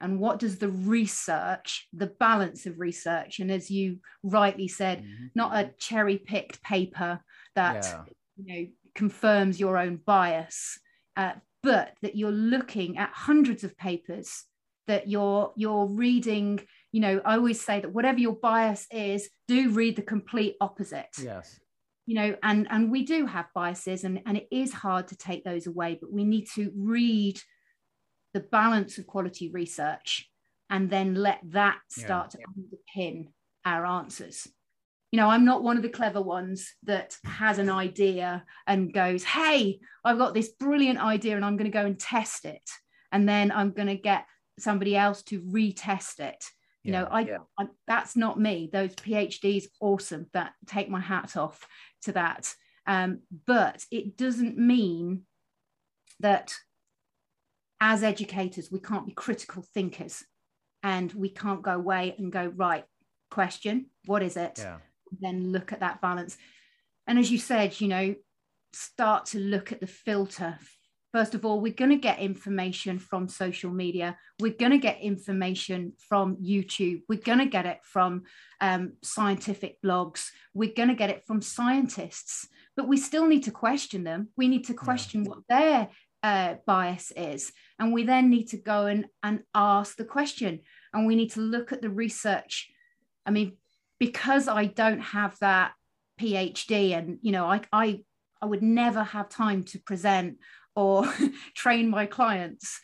and 0.00 0.18
what 0.18 0.38
does 0.38 0.58
the 0.58 0.68
research 0.68 1.88
the 1.92 2.06
balance 2.06 2.66
of 2.66 2.78
research 2.78 3.38
and 3.38 3.50
as 3.50 3.70
you 3.70 3.98
rightly 4.22 4.68
said 4.68 4.98
mm-hmm. 4.98 5.26
not 5.34 5.54
a 5.56 5.70
cherry 5.78 6.18
picked 6.18 6.62
paper 6.62 7.20
that 7.54 7.84
yeah. 7.84 8.02
you 8.36 8.44
know 8.46 8.68
confirms 8.94 9.58
your 9.58 9.78
own 9.78 9.98
bias 10.04 10.78
uh, 11.16 11.32
but 11.62 11.92
that 12.02 12.16
you're 12.16 12.30
looking 12.30 12.98
at 12.98 13.10
hundreds 13.12 13.64
of 13.64 13.76
papers 13.76 14.44
that 14.86 15.08
you're 15.08 15.52
you're 15.56 15.86
reading 15.86 16.60
you 16.94 17.00
know 17.00 17.20
i 17.24 17.34
always 17.34 17.60
say 17.60 17.80
that 17.80 17.92
whatever 17.92 18.20
your 18.20 18.36
bias 18.36 18.86
is 18.92 19.28
do 19.48 19.70
read 19.70 19.96
the 19.96 20.02
complete 20.02 20.54
opposite. 20.60 21.10
Yes. 21.20 21.58
You 22.06 22.14
know 22.14 22.36
and 22.42 22.68
and 22.70 22.90
we 22.90 23.04
do 23.04 23.26
have 23.26 23.46
biases 23.52 24.04
and 24.04 24.20
and 24.26 24.36
it 24.36 24.46
is 24.52 24.72
hard 24.72 25.08
to 25.08 25.16
take 25.16 25.42
those 25.42 25.66
away 25.66 25.98
but 26.00 26.12
we 26.12 26.22
need 26.24 26.46
to 26.54 26.70
read 26.76 27.40
the 28.32 28.40
balance 28.40 28.96
of 28.96 29.08
quality 29.08 29.50
research 29.50 30.30
and 30.70 30.88
then 30.88 31.14
let 31.14 31.40
that 31.50 31.78
start 31.88 32.34
yeah. 32.38 32.46
to 32.46 32.98
underpin 33.00 33.28
our 33.64 33.84
answers. 33.84 34.46
You 35.10 35.18
know 35.18 35.28
i'm 35.28 35.44
not 35.44 35.64
one 35.64 35.76
of 35.76 35.82
the 35.82 35.96
clever 35.98 36.22
ones 36.22 36.74
that 36.84 37.16
has 37.24 37.58
an 37.58 37.70
idea 37.70 38.44
and 38.68 38.92
goes 38.92 39.24
hey 39.24 39.80
i've 40.04 40.18
got 40.18 40.34
this 40.34 40.50
brilliant 40.50 41.00
idea 41.00 41.34
and 41.34 41.44
i'm 41.44 41.56
going 41.56 41.70
to 41.70 41.78
go 41.78 41.86
and 41.86 41.98
test 41.98 42.44
it 42.44 42.68
and 43.12 43.28
then 43.28 43.52
i'm 43.52 43.70
going 43.70 43.88
to 43.88 43.96
get 43.96 44.26
somebody 44.58 44.96
else 44.96 45.22
to 45.24 45.40
retest 45.42 46.18
it 46.18 46.44
you 46.84 46.92
know 46.92 47.08
I, 47.10 47.20
yeah. 47.22 47.38
I, 47.58 47.66
that's 47.86 48.14
not 48.14 48.38
me. 48.38 48.68
Those 48.72 48.94
phds 48.94 49.64
awesome 49.80 50.26
that 50.32 50.52
take 50.66 50.88
my 50.88 51.00
hat 51.00 51.36
off 51.36 51.66
to 52.02 52.12
that. 52.12 52.54
Um, 52.86 53.20
but 53.46 53.82
it 53.90 54.16
doesn't 54.16 54.58
mean 54.58 55.22
that 56.20 56.54
as 57.80 58.02
educators 58.02 58.70
we 58.70 58.78
can't 58.78 59.06
be 59.06 59.12
critical 59.12 59.64
thinkers 59.74 60.22
and 60.82 61.12
we 61.14 61.30
can't 61.30 61.62
go 61.62 61.72
away 61.72 62.14
and 62.18 62.30
go 62.30 62.46
right 62.54 62.84
question 63.30 63.86
what 64.04 64.22
is 64.22 64.36
it? 64.36 64.58
Yeah. 64.58 64.78
then 65.20 65.50
look 65.50 65.72
at 65.72 65.80
that 65.80 66.02
balance. 66.02 66.36
And 67.06 67.18
as 67.18 67.30
you 67.30 67.38
said 67.38 67.80
you 67.80 67.88
know 67.88 68.14
start 68.74 69.26
to 69.26 69.38
look 69.38 69.72
at 69.72 69.80
the 69.80 69.86
filter 69.86 70.58
First 71.14 71.36
of 71.36 71.44
all, 71.44 71.60
we're 71.60 71.72
going 71.72 71.92
to 71.92 71.96
get 71.96 72.18
information 72.18 72.98
from 72.98 73.28
social 73.28 73.70
media. 73.70 74.18
We're 74.40 74.52
going 74.58 74.72
to 74.72 74.78
get 74.78 75.00
information 75.00 75.92
from 76.08 76.38
YouTube. 76.38 77.02
We're 77.08 77.20
going 77.20 77.38
to 77.38 77.46
get 77.46 77.66
it 77.66 77.78
from 77.84 78.24
um, 78.60 78.94
scientific 79.00 79.80
blogs. 79.80 80.30
We're 80.54 80.74
going 80.74 80.88
to 80.88 80.96
get 80.96 81.10
it 81.10 81.22
from 81.24 81.40
scientists. 81.40 82.48
But 82.76 82.88
we 82.88 82.96
still 82.96 83.28
need 83.28 83.44
to 83.44 83.52
question 83.52 84.02
them. 84.02 84.30
We 84.36 84.48
need 84.48 84.64
to 84.64 84.74
question 84.74 85.22
yeah. 85.22 85.28
what 85.28 85.38
their 85.48 85.88
uh, 86.24 86.54
bias 86.66 87.12
is. 87.16 87.52
And 87.78 87.92
we 87.92 88.02
then 88.02 88.28
need 88.28 88.48
to 88.48 88.56
go 88.56 88.86
and, 88.86 89.06
and 89.22 89.44
ask 89.54 89.96
the 89.96 90.04
question. 90.04 90.62
And 90.92 91.06
we 91.06 91.14
need 91.14 91.30
to 91.34 91.40
look 91.40 91.70
at 91.70 91.80
the 91.80 91.90
research. 91.90 92.72
I 93.24 93.30
mean, 93.30 93.56
because 94.00 94.48
I 94.48 94.64
don't 94.64 94.98
have 95.00 95.38
that 95.38 95.74
PhD 96.20 96.98
and, 96.98 97.18
you 97.22 97.30
know, 97.30 97.46
I, 97.46 97.60
I, 97.72 98.00
I 98.42 98.46
would 98.46 98.62
never 98.62 99.04
have 99.04 99.28
time 99.28 99.62
to 99.62 99.78
present 99.78 100.38
or 100.74 101.12
train 101.54 101.88
my 101.88 102.06
clients 102.06 102.80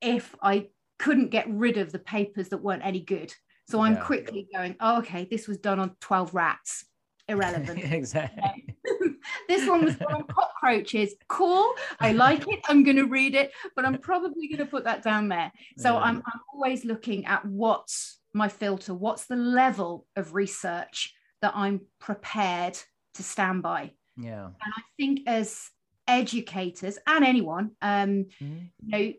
if 0.00 0.34
I 0.42 0.68
couldn't 0.98 1.30
get 1.30 1.48
rid 1.48 1.78
of 1.78 1.92
the 1.92 1.98
papers 1.98 2.48
that 2.50 2.58
weren't 2.58 2.84
any 2.84 3.00
good. 3.00 3.32
So 3.68 3.80
I'm 3.80 3.94
yeah. 3.94 4.00
quickly 4.00 4.48
going, 4.54 4.76
oh, 4.80 4.98
okay, 4.98 5.26
this 5.30 5.48
was 5.48 5.58
done 5.58 5.78
on 5.78 5.96
12 6.00 6.34
rats. 6.34 6.84
Irrelevant. 7.28 7.82
exactly. 7.92 8.76
this 9.48 9.68
one 9.68 9.84
was 9.84 9.96
done 9.96 10.12
on 10.12 10.24
cockroaches. 10.24 11.14
Cool. 11.28 11.72
I 12.00 12.12
like 12.12 12.46
it. 12.48 12.60
I'm 12.68 12.82
going 12.82 12.96
to 12.96 13.06
read 13.06 13.34
it, 13.34 13.52
but 13.74 13.84
I'm 13.84 13.98
probably 13.98 14.48
going 14.48 14.58
to 14.58 14.66
put 14.66 14.84
that 14.84 15.02
down 15.02 15.28
there. 15.28 15.52
So 15.78 15.94
yeah. 15.94 16.00
I'm, 16.00 16.16
I'm 16.16 16.40
always 16.52 16.84
looking 16.84 17.26
at 17.26 17.44
what's 17.44 18.18
my 18.34 18.48
filter, 18.48 18.94
what's 18.94 19.26
the 19.26 19.36
level 19.36 20.06
of 20.16 20.34
research 20.34 21.14
that 21.42 21.52
I'm 21.54 21.80
prepared 22.00 22.78
to 23.14 23.22
stand 23.22 23.62
by. 23.62 23.92
Yeah. 24.16 24.46
And 24.46 24.72
I 24.76 24.82
think 24.96 25.20
as 25.26 25.70
educators 26.06 26.98
and 27.06 27.24
anyone 27.24 27.70
um 27.80 28.26
mm. 28.40 28.68
you 28.82 28.88
know 28.88 29.12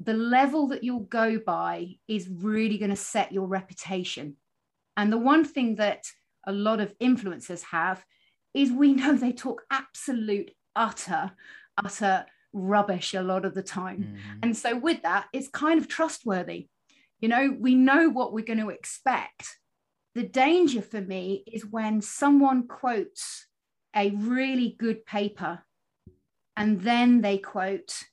the 0.00 0.14
level 0.14 0.68
that 0.68 0.82
you'll 0.82 1.00
go 1.00 1.38
by 1.38 1.94
is 2.08 2.28
really 2.28 2.78
going 2.78 2.90
to 2.90 2.96
set 2.96 3.32
your 3.32 3.46
reputation 3.46 4.36
and 4.96 5.12
the 5.12 5.18
one 5.18 5.44
thing 5.44 5.76
that 5.76 6.04
a 6.46 6.52
lot 6.52 6.80
of 6.80 6.96
influencers 6.98 7.62
have 7.62 8.04
is 8.52 8.70
we 8.70 8.92
know 8.92 9.14
they 9.14 9.32
talk 9.32 9.62
absolute 9.70 10.50
utter 10.74 11.30
utter 11.82 12.26
rubbish 12.52 13.14
a 13.14 13.22
lot 13.22 13.44
of 13.44 13.54
the 13.54 13.62
time 13.62 14.16
mm. 14.16 14.38
and 14.42 14.56
so 14.56 14.76
with 14.76 15.02
that 15.02 15.26
it's 15.32 15.48
kind 15.48 15.78
of 15.80 15.88
trustworthy 15.88 16.68
you 17.20 17.28
know 17.28 17.56
we 17.58 17.74
know 17.74 18.08
what 18.08 18.32
we're 18.32 18.44
going 18.44 18.58
to 18.58 18.70
expect 18.70 19.58
the 20.14 20.22
danger 20.22 20.80
for 20.80 21.00
me 21.00 21.42
is 21.46 21.66
when 21.66 22.00
someone 22.00 22.68
quotes 22.68 23.46
a 23.96 24.10
really 24.10 24.76
good 24.78 25.04
paper 25.04 25.64
and 26.56 26.80
then 26.80 27.20
they 27.20 27.38
quote 27.38 28.04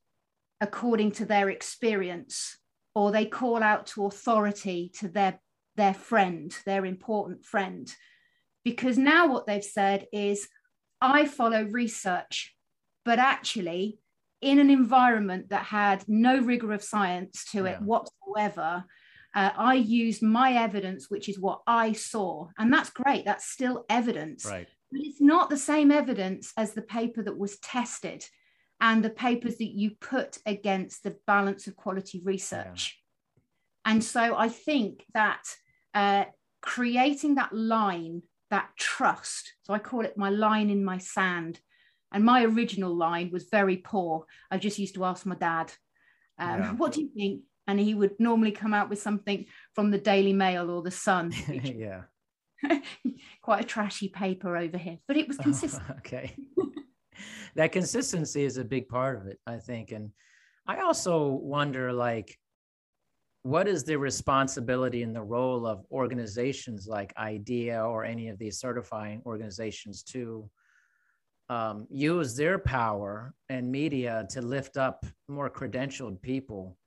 according 0.60 1.12
to 1.12 1.26
their 1.26 1.50
experience 1.50 2.58
or 2.94 3.12
they 3.12 3.26
call 3.26 3.64
out 3.64 3.88
to 3.88 4.06
authority 4.06 4.92
to 5.00 5.08
their 5.08 5.40
their 5.76 5.94
friend 5.94 6.56
their 6.66 6.86
important 6.86 7.46
friend. 7.46 7.94
Because 8.64 8.98
now 8.98 9.28
what 9.32 9.48
they've 9.48 9.64
said 9.64 10.08
is 10.14 10.48
i 11.00 11.26
follow 11.26 11.64
research 11.64 12.56
but 13.04 13.18
actually 13.18 13.98
in 14.42 14.60
an 14.60 14.70
environment 14.70 15.50
that 15.50 15.66
had 15.66 16.04
no 16.08 16.40
rigor 16.40 16.72
of 16.74 16.84
science 16.84 17.46
to 17.46 17.66
it 17.66 17.82
whatsoever 17.82 18.84
uh, 19.34 19.50
i 19.58 19.74
used 19.74 20.22
my 20.22 20.54
evidence 20.54 21.10
which 21.10 21.28
is 21.28 21.40
what 21.40 21.62
i 21.66 21.92
saw. 21.94 22.48
And 22.60 22.72
that's 22.72 22.92
great. 22.92 23.26
That's 23.26 23.46
still 23.46 23.86
evidence. 23.90 24.46
Right 24.46 24.68
but 24.92 25.02
it's 25.02 25.22
not 25.22 25.50
the 25.50 25.58
same 25.58 25.92
evidence 25.92 26.54
as 26.58 26.74
the 26.74 26.82
paper 26.82 27.24
that 27.24 27.38
was 27.38 27.58
tested 27.60 28.26
and 28.80 29.04
the 29.04 29.10
papers 29.10 29.58
that 29.58 29.72
you 29.72 29.92
put 30.02 30.40
against 30.46 31.04
the 31.04 31.16
balance 31.28 31.68
of 31.68 31.76
quality 31.76 32.22
research. 32.26 32.98
Yeah. 33.86 33.94
And 33.94 34.04
so 34.04 34.36
I 34.36 34.50
think 34.50 35.06
that 35.14 35.44
uh, 35.94 36.26
creating 36.62 37.36
that 37.36 37.54
line, 37.54 38.24
that 38.50 38.70
trust, 38.78 39.54
so 39.64 39.74
I 39.74 39.80
call 39.80 40.06
it 40.06 40.18
my 40.18 40.30
line 40.30 40.70
in 40.70 40.84
my 40.84 40.98
sand. 40.98 41.60
And 42.12 42.26
my 42.26 42.44
original 42.44 42.94
line 42.94 43.30
was 43.32 43.46
very 43.50 43.78
poor. 43.78 44.26
I 44.50 44.58
just 44.58 44.78
used 44.78 44.96
to 44.96 45.06
ask 45.06 45.26
my 45.26 45.36
dad, 45.36 45.72
um, 46.38 46.60
yeah. 46.60 46.74
What 46.74 46.94
do 46.94 47.02
you 47.02 47.10
think? 47.16 47.44
And 47.68 47.80
he 47.80 47.94
would 47.94 48.20
normally 48.20 48.52
come 48.52 48.74
out 48.74 48.90
with 48.90 49.02
something 49.02 49.46
from 49.76 49.92
the 49.92 50.00
Daily 50.00 50.34
Mail 50.34 50.70
or 50.70 50.82
the 50.82 50.92
Sun. 50.92 51.34
yeah. 51.48 52.02
quite 53.42 53.64
a 53.64 53.68
trashy 53.68 54.10
paper 54.10 54.56
over 54.58 54.78
here, 54.78 54.98
but 55.08 55.18
it 55.18 55.28
was 55.28 55.38
consistent. 55.48 55.84
Oh, 55.90 55.94
okay. 55.98 56.36
that 57.56 57.72
consistency 57.72 58.44
is 58.44 58.58
a 58.58 58.64
big 58.64 58.88
part 58.88 59.18
of 59.18 59.28
it, 59.28 59.40
I 59.46 59.58
think. 59.58 59.92
And 59.92 60.12
I 60.68 60.82
also 60.82 61.28
wonder, 61.28 61.92
like, 61.94 62.38
what 63.44 63.68
is 63.68 63.84
the 63.84 63.98
responsibility 63.98 65.02
and 65.02 65.16
the 65.16 65.22
role 65.22 65.66
of 65.66 65.86
organizations 65.92 66.88
like 66.88 67.12
IDEA 67.18 67.84
or 67.84 68.06
any 68.06 68.30
of 68.30 68.38
these 68.38 68.60
certifying 68.60 69.22
organizations 69.26 70.04
to 70.04 70.50
um, 71.50 71.88
use 71.90 72.36
their 72.36 72.60
power 72.60 73.34
and 73.50 73.70
media 73.70 74.26
to 74.30 74.42
lift 74.42 74.78
up 74.78 75.06
more 75.28 75.50
credentialed 75.50 76.22
people, 76.22 76.78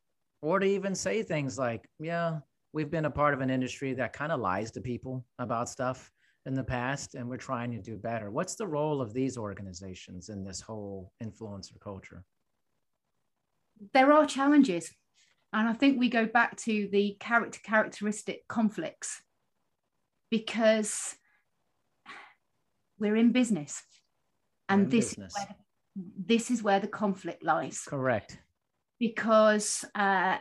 or 0.41 0.59
to 0.59 0.67
even 0.67 0.95
say 0.95 1.23
things 1.23 1.59
like, 1.59 1.87
"Yeah, 1.99 2.39
we've 2.75 2.91
been 2.91 3.07
a 3.07 3.11
part 3.11 3.33
of 3.33 3.41
an 3.41 3.49
industry 3.49 3.95
that 3.95 4.13
kind 4.13 4.33
of 4.33 4.41
lies 4.41 4.71
to 4.73 4.81
people 4.81 5.25
about 5.39 5.69
stuff." 5.69 6.11
in 6.47 6.55
the 6.55 6.65
past 6.65 7.15
and 7.15 7.29
we're 7.29 7.37
trying 7.37 7.71
to 7.73 7.79
do 7.79 7.97
better. 7.97 8.31
What's 8.31 8.55
the 8.55 8.67
role 8.67 9.01
of 9.01 9.15
these 9.15 9.39
organizations 9.39 10.29
in 10.29 10.45
this 10.45 10.61
whole 10.61 11.11
influencer 11.23 11.81
culture? 11.81 12.25
There 13.93 14.13
are 14.13 14.27
challenges. 14.27 14.93
And 15.53 15.69
I 15.69 15.73
think 15.73 15.99
we 15.99 16.09
go 16.09 16.27
back 16.27 16.57
to 16.63 16.89
the 16.91 17.17
character 17.21 17.61
characteristic 17.63 18.47
conflicts 18.49 19.23
because 20.31 21.15
we're 22.99 23.17
in 23.17 23.33
business. 23.33 23.83
And 24.69 24.85
in 24.85 24.89
this, 24.91 25.11
business. 25.11 25.33
Is 25.33 25.47
where, 25.47 25.57
this 26.27 26.51
is 26.51 26.63
where 26.63 26.81
the 26.81 26.89
conflict 26.89 27.45
lies. 27.45 27.83
Correct. 27.87 28.39
Because 28.99 29.85
uh, 29.95 30.39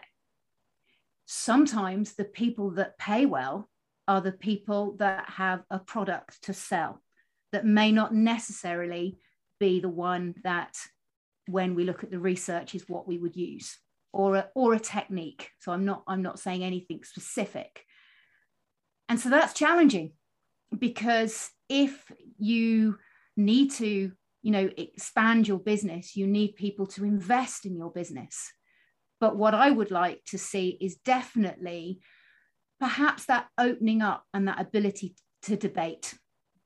sometimes 1.26 2.14
the 2.14 2.26
people 2.26 2.72
that 2.72 2.98
pay 2.98 3.26
well 3.26 3.70
are 4.08 4.22
the 4.22 4.32
people 4.32 4.96
that 4.98 5.30
have 5.30 5.64
a 5.70 5.80
product 5.80 6.44
to 6.44 6.54
sell 6.54 7.02
that 7.52 7.66
may 7.66 7.92
not 7.92 8.14
necessarily 8.14 9.18
be 9.60 9.80
the 9.80 9.90
one 9.90 10.36
that 10.44 10.76
when 11.48 11.76
we 11.76 11.84
look 11.84 12.04
at 12.04 12.12
the 12.12 12.20
research 12.20 12.76
is 12.76 12.90
what 12.90 13.08
we 13.08 13.18
would 13.18 13.36
use 13.36 13.78
or 14.12 14.36
a, 14.36 14.50
or 14.56 14.74
a 14.74 14.80
technique. 14.80 15.50
So 15.60 15.72
i'm 15.72 15.86
not 15.86 16.04
i'm 16.08 16.22
not 16.22 16.40
saying 16.40 16.64
anything 16.64 17.04
specific. 17.04 17.86
And 19.10 19.20
so 19.20 19.30
that's 19.30 19.54
challenging 19.54 20.14
because 20.78 21.50
if 21.70 22.12
you 22.38 22.98
need 23.38 23.72
to 23.72 24.12
you 24.42 24.52
know 24.52 24.70
expand 24.78 25.48
your 25.48 25.60
business 25.60 26.16
you 26.16 26.28
need 26.28 26.56
people 26.56 26.86
to 26.86 27.06
invest 27.06 27.66
in 27.66 27.76
your 27.76 27.92
business 27.92 28.52
but 29.24 29.38
what 29.38 29.54
I 29.54 29.72
would 29.72 29.90
like 29.90 30.22
to 30.32 30.38
see 30.38 30.78
is 30.82 30.98
definitely 30.98 32.02
perhaps 32.78 33.28
that 33.28 33.48
opening 33.58 34.02
up 34.02 34.26
and 34.34 34.50
that 34.50 34.60
ability 34.60 35.16
to 35.44 35.56
debate, 35.56 36.16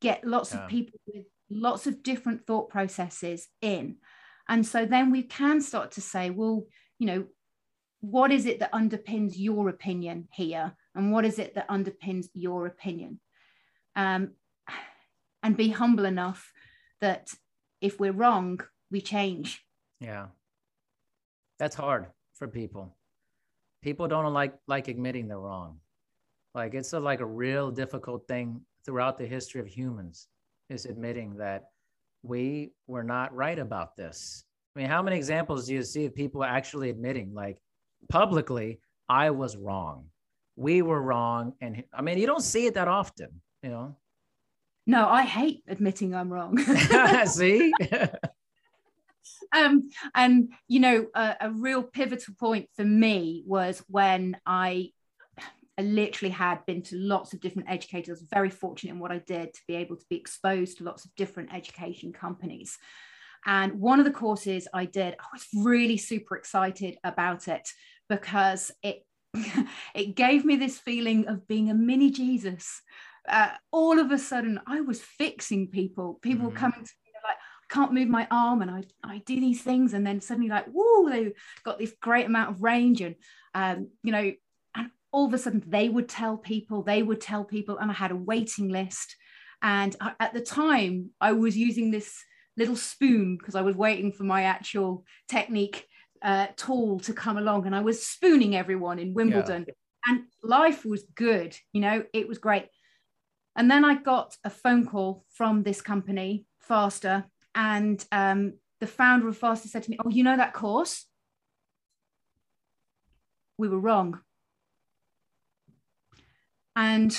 get 0.01 0.25
lots 0.25 0.55
yeah. 0.55 0.63
of 0.63 0.67
people 0.67 0.99
with 1.05 1.25
lots 1.51 1.85
of 1.85 2.01
different 2.01 2.47
thought 2.47 2.71
processes 2.71 3.47
in. 3.61 3.97
And 4.49 4.65
so 4.65 4.87
then 4.87 5.11
we 5.11 5.21
can 5.21 5.61
start 5.61 5.91
to 5.91 6.01
say, 6.01 6.31
well, 6.31 6.63
you 6.97 7.05
know, 7.05 7.25
what 8.01 8.31
is 8.31 8.47
it 8.47 8.59
that 8.61 8.73
underpins 8.73 9.33
your 9.35 9.69
opinion 9.69 10.27
here? 10.33 10.75
And 10.95 11.11
what 11.11 11.25
is 11.25 11.37
it 11.37 11.53
that 11.53 11.69
underpins 11.69 12.25
your 12.33 12.65
opinion? 12.65 13.19
Um, 13.95 14.31
and 15.43 15.55
be 15.55 15.69
humble 15.69 16.05
enough 16.05 16.51
that 17.01 17.29
if 17.81 17.99
we're 17.99 18.11
wrong, 18.13 18.61
we 18.89 18.99
change. 18.99 19.63
Yeah. 19.99 20.29
That's 21.59 21.75
hard 21.75 22.07
for 22.37 22.47
people. 22.47 22.95
People 23.81 24.07
don't 24.07 24.33
like 24.33 24.53
like 24.67 24.87
admitting 24.87 25.27
they're 25.27 25.39
wrong. 25.39 25.79
Like 26.55 26.73
it's 26.73 26.93
a, 26.93 26.99
like 26.99 27.19
a 27.19 27.25
real 27.25 27.71
difficult 27.71 28.27
thing 28.27 28.61
throughout 28.85 29.17
the 29.17 29.25
history 29.25 29.61
of 29.61 29.67
humans 29.67 30.27
is 30.69 30.85
admitting 30.85 31.35
that 31.37 31.65
we 32.23 32.71
were 32.87 33.03
not 33.03 33.35
right 33.35 33.59
about 33.59 33.95
this. 33.95 34.43
I 34.75 34.79
mean, 34.79 34.89
how 34.89 35.01
many 35.01 35.17
examples 35.17 35.67
do 35.67 35.73
you 35.73 35.83
see 35.83 36.05
of 36.05 36.15
people 36.15 36.43
actually 36.43 36.89
admitting, 36.89 37.33
like 37.33 37.61
publicly, 38.09 38.79
I 39.09 39.29
was 39.29 39.55
wrong, 39.55 40.05
we 40.55 40.81
were 40.81 41.01
wrong, 41.01 41.53
and 41.61 41.83
I 41.93 42.01
mean, 42.01 42.17
you 42.17 42.27
don't 42.27 42.43
see 42.43 42.65
it 42.65 42.73
that 42.73 42.87
often, 42.87 43.29
you 43.63 43.69
know. 43.69 43.95
No, 44.85 45.07
I 45.07 45.23
hate 45.23 45.63
admitting 45.67 46.15
I'm 46.15 46.31
wrong. 46.31 46.57
see. 47.25 47.73
um, 49.51 49.89
and 50.15 50.51
you 50.67 50.79
know, 50.79 51.07
a, 51.15 51.35
a 51.41 51.51
real 51.51 51.83
pivotal 51.83 52.33
point 52.39 52.69
for 52.75 52.85
me 52.85 53.43
was 53.45 53.83
when 53.87 54.37
I 54.45 54.91
I 55.77 55.83
literally 55.83 56.31
had 56.31 56.65
been 56.65 56.81
to 56.83 56.95
lots 56.97 57.33
of 57.33 57.39
different 57.39 57.69
educators. 57.69 58.23
Very 58.31 58.49
fortunate 58.49 58.93
in 58.93 58.99
what 58.99 59.11
I 59.11 59.19
did 59.19 59.53
to 59.53 59.61
be 59.67 59.75
able 59.75 59.95
to 59.95 60.05
be 60.09 60.15
exposed 60.15 60.77
to 60.77 60.83
lots 60.83 61.05
of 61.05 61.13
different 61.15 61.53
education 61.53 62.11
companies. 62.11 62.77
And 63.45 63.79
one 63.79 63.99
of 63.99 64.05
the 64.05 64.11
courses 64.11 64.67
I 64.73 64.85
did, 64.85 65.13
I 65.19 65.25
was 65.31 65.47
really 65.55 65.97
super 65.97 66.35
excited 66.35 66.97
about 67.03 67.47
it 67.47 67.69
because 68.09 68.71
it 68.81 69.03
it 69.93 70.15
gave 70.15 70.45
me 70.45 70.55
this 70.55 70.79
feeling 70.79 71.27
of 71.27 71.47
being 71.47 71.69
a 71.69 71.75
mini 71.75 72.09
Jesus. 72.09 72.81
Uh, 73.29 73.49
all 73.71 73.99
of 73.99 74.11
a 74.11 74.17
sudden, 74.17 74.59
I 74.65 74.81
was 74.81 75.01
fixing 75.01 75.67
people. 75.67 76.17
People 76.21 76.47
mm-hmm. 76.47 76.57
coming 76.57 76.85
to 76.85 76.93
me 77.05 77.06
like, 77.06 77.06
I 77.06 77.06
can't 77.69 77.93
move 77.93 78.07
my 78.07 78.27
arm, 78.31 78.61
and 78.61 78.71
I 78.71 78.83
I 79.03 79.19
do 79.25 79.39
these 79.39 79.61
things, 79.61 79.93
and 79.93 80.05
then 80.05 80.21
suddenly 80.21 80.49
like, 80.49 80.65
whoa, 80.65 81.09
they 81.09 81.33
got 81.63 81.79
this 81.79 81.93
great 82.01 82.25
amount 82.25 82.51
of 82.51 82.63
range, 82.63 83.01
and 83.01 83.15
um, 83.53 83.89
you 84.03 84.11
know, 84.11 84.31
and 84.75 84.91
all 85.11 85.25
of 85.27 85.33
a 85.33 85.37
sudden 85.37 85.63
they 85.67 85.89
would 85.89 86.09
tell 86.09 86.37
people, 86.37 86.83
they 86.83 87.03
would 87.03 87.21
tell 87.21 87.43
people, 87.43 87.77
and 87.77 87.91
I 87.91 87.93
had 87.93 88.11
a 88.11 88.15
waiting 88.15 88.69
list. 88.69 89.15
And 89.61 89.95
I, 89.99 90.13
at 90.19 90.33
the 90.33 90.41
time, 90.41 91.09
I 91.19 91.31
was 91.31 91.57
using 91.57 91.89
this 91.89 92.23
little 92.57 92.75
spoon 92.75 93.37
because 93.37 93.55
I 93.55 93.61
was 93.61 93.75
waiting 93.75 94.11
for 94.11 94.23
my 94.23 94.43
actual 94.43 95.03
technique 95.27 95.87
uh, 96.21 96.47
tool 96.55 96.99
to 97.01 97.13
come 97.13 97.37
along, 97.37 97.65
and 97.65 97.75
I 97.75 97.81
was 97.81 98.05
spooning 98.05 98.55
everyone 98.55 98.99
in 98.99 99.13
Wimbledon. 99.13 99.65
Yeah. 99.67 99.73
And 100.09 100.23
life 100.41 100.85
was 100.85 101.03
good, 101.15 101.57
you 101.73 101.81
know, 101.81 102.03
it 102.13 102.27
was 102.27 102.37
great. 102.37 102.67
And 103.57 103.69
then 103.69 103.83
I 103.83 103.95
got 103.95 104.37
a 104.43 104.49
phone 104.49 104.85
call 104.85 105.25
from 105.33 105.63
this 105.63 105.81
company, 105.81 106.45
Faster, 106.59 107.25
and 107.57 108.05
um, 108.11 108.53
the 108.79 108.87
founder 108.87 109.27
of 109.27 109.35
Faster 109.35 109.67
said 109.67 109.83
to 109.83 109.89
me, 109.89 109.97
Oh, 110.05 110.09
you 110.09 110.23
know 110.23 110.37
that 110.37 110.53
course? 110.53 111.05
We 113.57 113.67
were 113.67 113.79
wrong. 113.79 114.19
And 116.75 117.11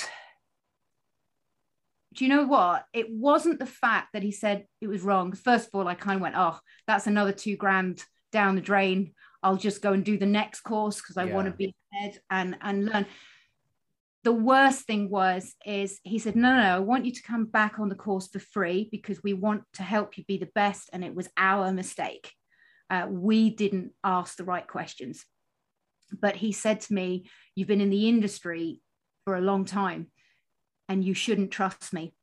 do 2.13 2.23
you 2.23 2.29
know 2.29 2.45
what? 2.47 2.85
It 2.93 3.07
wasn't 3.11 3.59
the 3.59 3.65
fact 3.65 4.13
that 4.13 4.23
he 4.23 4.31
said 4.31 4.65
it 4.79 4.87
was 4.87 5.01
wrong. 5.01 5.33
First 5.33 5.67
of 5.67 5.75
all, 5.75 5.89
I 5.89 5.95
kind 5.95 6.15
of 6.15 6.21
went, 6.21 6.35
oh, 6.37 6.57
that's 6.87 7.07
another 7.07 7.33
two 7.33 7.57
grand 7.57 8.01
down 8.31 8.55
the 8.55 8.61
drain. 8.61 9.13
I'll 9.43 9.57
just 9.57 9.81
go 9.81 9.91
and 9.91 10.05
do 10.05 10.17
the 10.17 10.25
next 10.25 10.61
course 10.61 11.01
because 11.01 11.17
I 11.17 11.25
yeah. 11.25 11.35
want 11.35 11.47
to 11.47 11.53
be 11.53 11.75
ahead 11.93 12.19
and 12.29 12.55
and 12.61 12.85
learn. 12.85 13.05
The 14.23 14.33
worst 14.33 14.85
thing 14.85 15.09
was 15.09 15.55
is 15.65 15.99
he 16.03 16.19
said, 16.19 16.35
no, 16.35 16.53
no, 16.53 16.61
no, 16.61 16.75
I 16.75 16.79
want 16.79 17.05
you 17.05 17.13
to 17.13 17.23
come 17.23 17.45
back 17.45 17.79
on 17.79 17.87
the 17.87 17.95
course 17.95 18.27
for 18.27 18.39
free 18.39 18.89
because 18.91 19.23
we 19.23 19.33
want 19.33 19.63
to 19.75 19.83
help 19.83 20.17
you 20.17 20.25
be 20.25 20.37
the 20.37 20.49
best, 20.53 20.89
and 20.91 21.03
it 21.03 21.15
was 21.15 21.29
our 21.37 21.71
mistake. 21.71 22.33
Uh, 22.89 23.07
we 23.09 23.49
didn't 23.49 23.91
ask 24.03 24.35
the 24.35 24.43
right 24.43 24.67
questions. 24.67 25.25
But 26.19 26.35
he 26.35 26.51
said 26.51 26.81
to 26.81 26.93
me, 26.93 27.29
You've 27.55 27.67
been 27.67 27.81
in 27.81 27.91
the 27.91 28.09
industry 28.09 28.81
for 29.25 29.35
a 29.35 29.41
long 29.41 29.63
time 29.63 30.07
and 30.87 31.05
you 31.05 31.13
shouldn't 31.13 31.51
trust 31.51 31.93
me. 31.93 32.13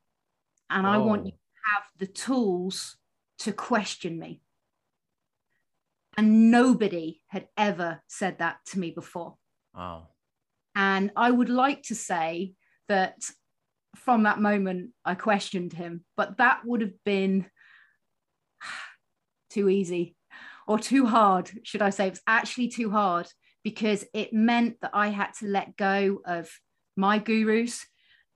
And 0.68 0.86
I 0.86 0.98
want 0.98 1.26
you 1.26 1.32
to 1.32 1.38
have 1.74 1.84
the 1.98 2.06
tools 2.06 2.96
to 3.38 3.52
question 3.52 4.18
me. 4.18 4.40
And 6.18 6.50
nobody 6.50 7.20
had 7.28 7.46
ever 7.56 8.02
said 8.08 8.38
that 8.38 8.56
to 8.66 8.78
me 8.80 8.90
before. 8.90 9.36
Wow. 9.74 10.08
And 10.76 11.10
I 11.16 11.30
would 11.30 11.48
like 11.48 11.82
to 11.84 11.94
say 11.94 12.52
that 12.88 13.16
from 13.96 14.24
that 14.24 14.38
moment, 14.38 14.90
I 15.06 15.14
questioned 15.14 15.72
him, 15.72 16.04
but 16.18 16.36
that 16.36 16.60
would 16.66 16.82
have 16.82 17.02
been 17.04 17.46
too 19.50 19.70
easy 19.70 20.14
or 20.68 20.78
too 20.78 21.06
hard, 21.06 21.50
should 21.62 21.80
I 21.80 21.90
say? 21.90 22.08
It 22.08 22.10
was 22.10 22.22
actually 22.26 22.68
too 22.68 22.90
hard 22.90 23.26
because 23.64 24.04
it 24.12 24.34
meant 24.34 24.76
that 24.82 24.90
I 24.92 25.08
had 25.08 25.32
to 25.40 25.46
let 25.46 25.76
go 25.76 26.20
of 26.26 26.50
my 26.94 27.18
gurus. 27.18 27.86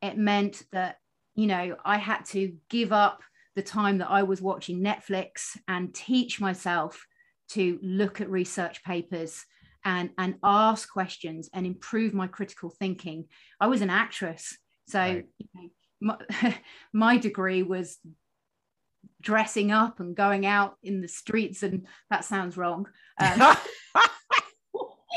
It 0.00 0.16
meant 0.16 0.62
that, 0.72 0.96
you 1.34 1.46
know, 1.46 1.76
I 1.84 1.98
had 1.98 2.24
to 2.26 2.56
give 2.70 2.92
up 2.92 3.22
the 3.54 3.62
time 3.62 3.98
that 3.98 4.10
I 4.10 4.22
was 4.22 4.40
watching 4.40 4.80
Netflix 4.80 5.56
and 5.68 5.94
teach 5.94 6.40
myself 6.40 7.04
to 7.50 7.78
look 7.82 8.20
at 8.22 8.30
research 8.30 8.82
papers 8.82 9.44
and, 9.84 10.10
and 10.18 10.36
ask 10.42 10.90
questions 10.90 11.48
and 11.52 11.66
improve 11.66 12.14
my 12.14 12.26
critical 12.26 12.70
thinking. 12.70 13.26
I 13.60 13.66
was 13.66 13.82
an 13.82 13.90
actress. 13.90 14.56
So 14.88 14.98
right. 14.98 15.26
you 15.38 15.48
know, 15.54 15.68
my, 16.00 16.56
my 16.92 17.16
degree 17.18 17.62
was 17.62 17.98
dressing 19.22 19.70
up 19.70 20.00
and 20.00 20.16
going 20.16 20.46
out 20.46 20.76
in 20.82 21.00
the 21.00 21.08
streets 21.08 21.62
and 21.62 21.86
that 22.10 22.24
sounds 22.24 22.56
wrong 22.56 22.86
um, 23.20 23.56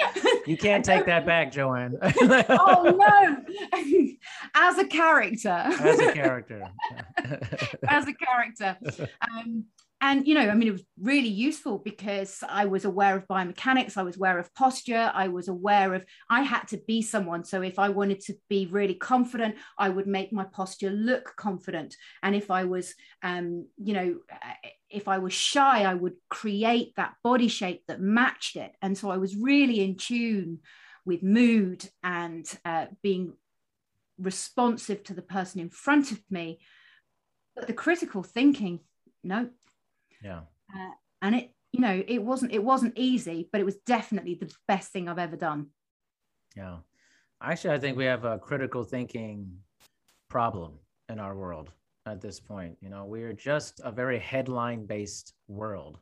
you 0.45 0.58
can't 0.58 0.84
take 0.84 1.06
that 1.06 1.26
back, 1.26 1.52
Joanne. 1.52 1.97
oh 2.02 2.95
no! 2.97 4.17
As 4.56 4.78
a 4.78 4.86
character. 4.86 5.49
As 5.49 5.99
a 5.99 6.12
character. 6.12 6.67
As 7.88 8.08
a 8.08 8.13
character. 8.13 8.78
Um, 9.21 9.65
and 10.03 10.27
you 10.27 10.35
know 10.35 10.49
i 10.49 10.53
mean 10.53 10.67
it 10.67 10.73
was 10.73 10.83
really 10.99 11.29
useful 11.29 11.79
because 11.79 12.43
i 12.49 12.65
was 12.65 12.83
aware 12.83 13.15
of 13.15 13.27
biomechanics 13.27 13.95
i 13.95 14.03
was 14.03 14.17
aware 14.17 14.37
of 14.37 14.53
posture 14.53 15.09
i 15.15 15.29
was 15.29 15.47
aware 15.47 15.93
of 15.93 16.05
i 16.29 16.41
had 16.41 16.67
to 16.67 16.77
be 16.85 17.01
someone. 17.01 17.43
So 17.45 17.61
if 17.61 17.79
i 17.79 17.89
wanted 17.89 18.19
to 18.25 18.33
be 18.49 18.67
really 18.67 18.95
confident 18.95 19.55
i 19.79 19.87
would 19.89 20.05
make 20.05 20.33
my 20.33 20.43
posture 20.43 20.89
look 20.89 21.33
confident. 21.37 21.95
And 22.21 22.35
if 22.35 22.51
i 22.51 22.65
was 22.65 22.93
um, 23.23 23.67
you 23.77 23.93
know 23.93 24.17
if 24.89 25.07
i 25.07 25.17
was 25.17 25.33
shy 25.33 25.83
i 25.83 25.93
would 25.93 26.17
create 26.29 26.93
that 26.97 27.13
body 27.23 27.47
shape 27.47 27.83
that 27.87 28.01
matched 28.01 28.57
it. 28.57 28.73
And 28.81 28.97
so 28.97 29.09
i 29.09 29.17
was 29.17 29.35
really 29.35 29.79
in 29.79 29.95
tune 29.95 30.59
with 31.05 31.23
mood 31.23 31.87
and 32.03 32.45
uh, 32.65 32.87
being 33.01 33.33
responsive 34.17 35.03
to 35.03 35.13
the 35.13 35.21
person 35.21 35.59
in 35.59 35.69
front 35.69 36.11
of 36.11 36.21
me. 36.29 36.59
But 37.55 37.67
the 37.67 37.73
critical 37.73 38.23
thinking 38.23 38.79
no 39.23 39.49
yeah. 40.23 40.41
Uh, 40.73 40.91
and 41.21 41.36
it, 41.36 41.51
you 41.71 41.81
know, 41.81 42.03
it 42.07 42.23
wasn't 42.23 42.51
it 42.51 42.63
wasn't 42.63 42.93
easy, 42.97 43.49
but 43.51 43.59
it 43.59 43.65
was 43.65 43.77
definitely 43.86 44.36
the 44.36 44.51
best 44.67 44.91
thing 44.91 45.09
I've 45.09 45.19
ever 45.19 45.36
done. 45.36 45.67
Yeah. 46.55 46.77
Actually, 47.41 47.73
I 47.73 47.79
think 47.79 47.97
we 47.97 48.05
have 48.05 48.25
a 48.25 48.38
critical 48.39 48.83
thinking 48.83 49.51
problem 50.29 50.79
in 51.09 51.19
our 51.19 51.36
world 51.36 51.71
at 52.05 52.21
this 52.21 52.39
point. 52.39 52.77
You 52.79 52.89
know, 52.89 53.05
we 53.05 53.23
are 53.23 53.33
just 53.33 53.81
a 53.83 53.91
very 53.91 54.19
headline 54.19 54.86
based 54.86 55.33
world. 55.47 55.99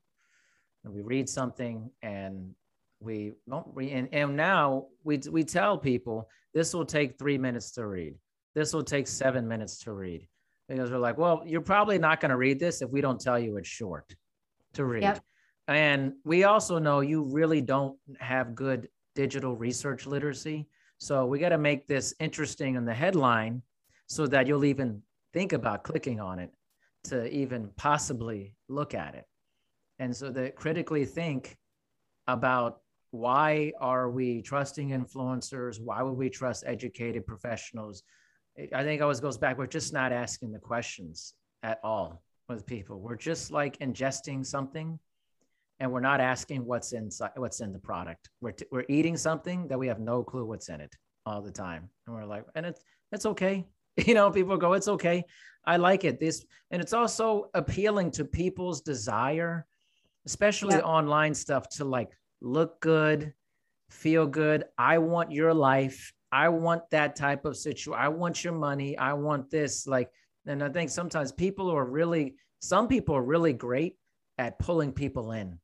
We 0.84 1.02
read 1.02 1.30
something 1.30 1.92
and 2.02 2.54
we 3.00 3.34
don't 3.48 3.68
read, 3.74 3.92
and, 3.92 4.10
and 4.12 4.36
now 4.36 4.88
we, 5.04 5.20
we 5.30 5.44
tell 5.44 5.78
people 5.78 6.28
this 6.54 6.74
will 6.74 6.86
take 6.86 7.18
three 7.18 7.38
minutes 7.38 7.72
to 7.74 7.86
read. 7.86 8.16
This 8.56 8.74
will 8.74 8.84
take 8.84 9.08
seven 9.08 9.48
minutes 9.48 9.80
to 9.80 9.94
read 9.94 10.28
because 10.72 10.90
we're 10.90 11.00
like, 11.00 11.18
well, 11.18 11.44
you're 11.46 11.60
probably 11.60 12.00
not 12.00 12.22
going 12.22 12.30
to 12.30 12.38
read 12.38 12.60
this 12.60 12.82
if 12.82 12.90
we 12.90 13.02
don't 13.02 13.20
tell 13.20 13.38
you 13.38 13.58
it's 13.58 13.68
short 13.68 14.16
to 14.74 14.86
read. 14.86 15.04
Yep. 15.04 15.24
And 15.68 16.14
we 16.24 16.46
also 16.46 16.80
know 16.80 17.02
you 17.02 17.24
really 17.24 17.62
don't 17.62 17.98
have 18.20 18.56
good 18.56 18.88
digital 19.14 19.56
research 19.56 20.08
literacy. 20.08 20.70
So 20.98 21.26
we 21.26 21.40
got 21.40 21.50
to 21.50 21.58
make 21.58 21.88
this 21.88 22.14
interesting 22.20 22.76
in 22.76 22.86
the 22.86 22.94
headline 22.94 23.62
so 24.08 24.28
that 24.28 24.48
you'll 24.48 24.64
even 24.64 25.02
think 25.34 25.52
about 25.52 25.84
clicking 25.84 26.22
on 26.22 26.40
it 26.40 26.52
to 27.06 27.30
even 27.30 27.70
possibly 27.76 28.56
look 28.70 28.94
at 28.94 29.16
it. 29.16 29.26
And 30.00 30.16
so 30.16 30.30
that 30.32 30.56
critically 30.56 31.04
think 31.04 31.58
about 32.28 32.80
why 33.12 33.74
are 33.82 34.10
we 34.10 34.42
trusting 34.42 34.90
influencers? 34.90 35.82
Why 35.82 36.02
would 36.02 36.16
we 36.16 36.30
trust 36.30 36.64
educated 36.66 37.28
professionals? 37.28 38.04
I 38.74 38.84
think 38.84 39.02
always 39.02 39.20
goes 39.20 39.38
back. 39.38 39.58
We're 39.58 39.68
just 39.68 39.94
not 39.94 40.12
asking 40.12 40.52
the 40.52 40.60
questions 40.60 41.34
at 41.64 41.80
all 41.84 42.22
with 42.50 42.66
people. 42.66 43.00
We're 43.00 43.16
just 43.16 43.52
like 43.52 43.78
ingesting 43.80 44.46
something 44.46 45.00
and 45.82 45.92
we're 45.92 46.00
not 46.00 46.22
asking 46.22 46.64
what's 46.64 46.94
inside 46.94 47.32
what's 47.36 47.60
in 47.60 47.74
the 47.74 47.80
product 47.80 48.30
we're, 48.40 48.52
t- 48.52 48.66
we're 48.72 48.86
eating 48.88 49.18
something 49.18 49.68
that 49.68 49.78
we 49.78 49.88
have 49.88 50.00
no 50.00 50.24
clue 50.24 50.46
what's 50.46 50.70
in 50.70 50.80
it 50.80 50.96
all 51.26 51.42
the 51.42 51.52
time 51.52 51.90
and 52.06 52.16
we're 52.16 52.26
like 52.26 52.46
and 52.56 52.66
it's 52.66 52.82
it's 53.12 53.26
okay 53.26 53.66
you 53.98 54.14
know 54.14 54.30
people 54.32 54.56
go 54.56 54.74
it's 54.74 54.88
okay 54.88 55.24
i 55.66 55.76
like 55.76 56.06
it 56.06 56.20
this 56.20 56.46
and 56.70 56.82
it's 56.82 56.94
also 56.94 57.50
appealing 57.56 58.12
to 58.12 58.24
people's 58.24 58.82
desire 58.82 59.66
especially 60.26 60.76
yeah. 60.76 60.82
online 60.82 61.34
stuff 61.34 61.68
to 61.68 61.84
like 61.84 62.12
look 62.42 62.80
good 62.80 63.34
feel 63.90 64.28
good 64.28 64.64
i 64.78 65.00
want 65.00 65.32
your 65.32 65.54
life 65.54 66.14
i 66.32 66.50
want 66.50 66.82
that 66.92 67.16
type 67.16 67.46
of 67.46 67.58
situation 67.58 67.94
i 67.94 68.08
want 68.08 68.44
your 68.44 68.54
money 68.54 68.98
i 68.98 69.14
want 69.14 69.50
this 69.50 69.88
like 69.88 70.10
and 70.46 70.64
i 70.64 70.70
think 70.70 70.90
sometimes 70.90 71.32
people 71.32 71.70
are 71.70 71.86
really 71.86 72.36
some 72.62 72.88
people 72.88 73.16
are 73.16 73.24
really 73.24 73.54
great 73.54 73.96
at 74.38 74.60
pulling 74.60 74.92
people 74.92 75.32
in 75.32 75.60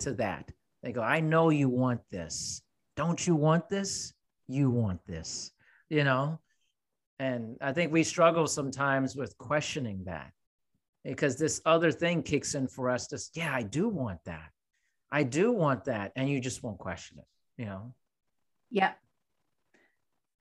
to 0.00 0.14
that. 0.14 0.50
They 0.82 0.92
go, 0.92 1.02
I 1.02 1.20
know 1.20 1.50
you 1.50 1.68
want 1.68 2.00
this. 2.10 2.62
Don't 2.96 3.24
you 3.26 3.34
want 3.36 3.68
this? 3.68 4.12
You 4.48 4.70
want 4.70 5.00
this, 5.06 5.50
you 5.88 6.04
know? 6.04 6.40
And 7.18 7.56
I 7.60 7.72
think 7.72 7.92
we 7.92 8.02
struggle 8.02 8.46
sometimes 8.46 9.14
with 9.14 9.38
questioning 9.38 10.04
that 10.04 10.32
because 11.04 11.36
this 11.36 11.60
other 11.64 11.92
thing 11.92 12.22
kicks 12.22 12.54
in 12.54 12.66
for 12.66 12.90
us. 12.90 13.06
Just, 13.06 13.36
yeah, 13.36 13.54
I 13.54 13.62
do 13.62 13.88
want 13.88 14.18
that. 14.24 14.50
I 15.10 15.22
do 15.22 15.52
want 15.52 15.84
that. 15.84 16.12
And 16.16 16.28
you 16.28 16.40
just 16.40 16.62
won't 16.62 16.78
question 16.78 17.18
it, 17.18 17.62
you 17.62 17.66
know? 17.66 17.94
Yeah. 18.70 18.92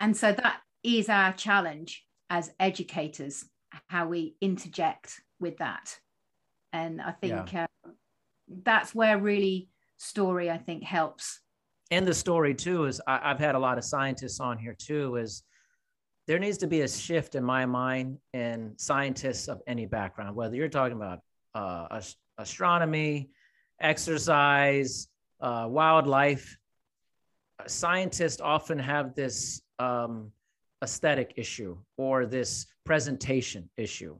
And 0.01 0.17
so 0.17 0.33
that 0.33 0.61
is 0.83 1.07
our 1.07 1.31
challenge 1.31 2.03
as 2.29 2.51
educators, 2.59 3.45
how 3.87 4.07
we 4.07 4.35
interject 4.41 5.21
with 5.39 5.57
that. 5.57 5.97
And 6.73 7.01
I 7.01 7.11
think 7.11 7.53
yeah. 7.53 7.67
uh, 7.85 7.89
that's 8.63 8.93
where 8.95 9.17
really 9.17 9.69
story 9.97 10.49
I 10.49 10.57
think 10.57 10.83
helps. 10.83 11.39
And 11.91 12.07
the 12.07 12.13
story 12.13 12.55
too 12.55 12.85
is 12.85 12.99
I, 13.05 13.29
have 13.29 13.39
had 13.39 13.55
a 13.55 13.59
lot 13.59 13.77
of 13.77 13.83
scientists 13.83 14.39
on 14.39 14.57
here 14.57 14.75
too. 14.77 15.17
Is 15.17 15.43
there 16.27 16.39
needs 16.39 16.57
to 16.59 16.67
be 16.67 16.81
a 16.81 16.87
shift 16.87 17.35
in 17.35 17.43
my 17.43 17.65
mind 17.65 18.17
in 18.33 18.73
scientists 18.77 19.47
of 19.47 19.61
any 19.67 19.85
background, 19.85 20.35
whether 20.35 20.55
you're 20.55 20.69
talking 20.69 20.97
about 20.97 21.19
uh, 21.53 22.01
astronomy, 22.37 23.29
exercise, 23.79 25.07
uh, 25.41 25.67
wildlife. 25.69 26.57
Scientists 27.67 28.39
often 28.41 28.79
have 28.79 29.13
this 29.13 29.61
um, 29.81 30.31
aesthetic 30.83 31.33
issue 31.35 31.77
or 31.97 32.25
this 32.25 32.67
presentation 32.85 33.69
issue 33.77 34.15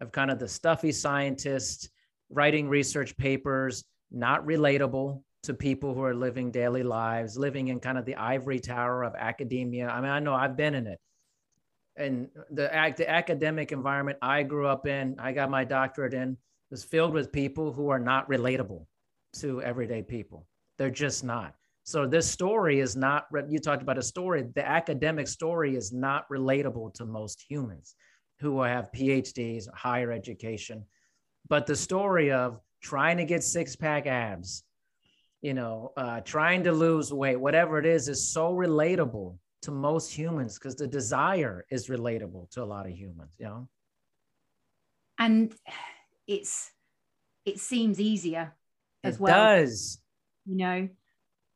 of 0.00 0.10
kind 0.12 0.30
of 0.30 0.38
the 0.38 0.48
stuffy 0.48 0.92
scientist 0.92 1.90
writing 2.30 2.68
research 2.68 3.16
papers, 3.16 3.84
not 4.10 4.44
relatable 4.46 5.22
to 5.42 5.54
people 5.54 5.94
who 5.94 6.02
are 6.02 6.14
living 6.14 6.50
daily 6.50 6.82
lives, 6.82 7.36
living 7.36 7.68
in 7.68 7.80
kind 7.80 7.98
of 7.98 8.04
the 8.04 8.16
ivory 8.16 8.60
tower 8.60 9.02
of 9.02 9.14
academia. 9.14 9.88
I 9.88 10.00
mean, 10.00 10.10
I 10.10 10.18
know 10.18 10.34
I've 10.34 10.56
been 10.56 10.74
in 10.74 10.86
it. 10.86 10.98
And 11.96 12.28
the, 12.50 12.94
the 12.96 13.10
academic 13.10 13.70
environment 13.70 14.18
I 14.22 14.44
grew 14.44 14.66
up 14.66 14.86
in, 14.86 15.16
I 15.18 15.32
got 15.32 15.50
my 15.50 15.64
doctorate 15.64 16.14
in, 16.14 16.38
was 16.70 16.84
filled 16.84 17.12
with 17.12 17.32
people 17.32 17.72
who 17.72 17.90
are 17.90 17.98
not 17.98 18.28
relatable 18.30 18.86
to 19.40 19.60
everyday 19.60 20.02
people. 20.02 20.46
They're 20.78 20.90
just 20.90 21.22
not. 21.22 21.54
So 21.84 22.06
this 22.06 22.30
story 22.30 22.80
is 22.80 22.96
not, 22.96 23.26
you 23.48 23.58
talked 23.58 23.82
about 23.82 23.98
a 23.98 24.02
story, 24.02 24.44
the 24.54 24.66
academic 24.66 25.26
story 25.26 25.76
is 25.76 25.92
not 25.92 26.28
relatable 26.30 26.94
to 26.94 27.04
most 27.04 27.44
humans 27.48 27.96
who 28.40 28.60
have 28.62 28.90
PhDs, 28.92 29.64
higher 29.74 30.12
education. 30.12 30.84
But 31.48 31.66
the 31.66 31.76
story 31.76 32.30
of 32.30 32.60
trying 32.82 33.16
to 33.16 33.24
get 33.24 33.42
six 33.42 33.74
pack 33.76 34.06
abs, 34.06 34.64
you 35.40 35.54
know, 35.54 35.92
uh, 35.96 36.20
trying 36.20 36.64
to 36.64 36.72
lose 36.72 37.12
weight, 37.12 37.36
whatever 37.36 37.78
it 37.78 37.86
is, 37.86 38.08
is 38.08 38.32
so 38.32 38.52
relatable 38.52 39.36
to 39.62 39.70
most 39.70 40.12
humans 40.12 40.58
because 40.58 40.76
the 40.76 40.86
desire 40.86 41.64
is 41.70 41.88
relatable 41.88 42.50
to 42.50 42.62
a 42.62 42.64
lot 42.64 42.86
of 42.86 42.92
humans, 42.92 43.34
you 43.38 43.46
know. 43.46 43.68
And 45.18 45.52
it's 46.26 46.70
it 47.44 47.58
seems 47.58 48.00
easier 48.00 48.54
as 49.04 49.16
it 49.16 49.20
well. 49.20 49.34
It 49.34 49.60
does. 49.60 50.00
You 50.46 50.56
know, 50.56 50.88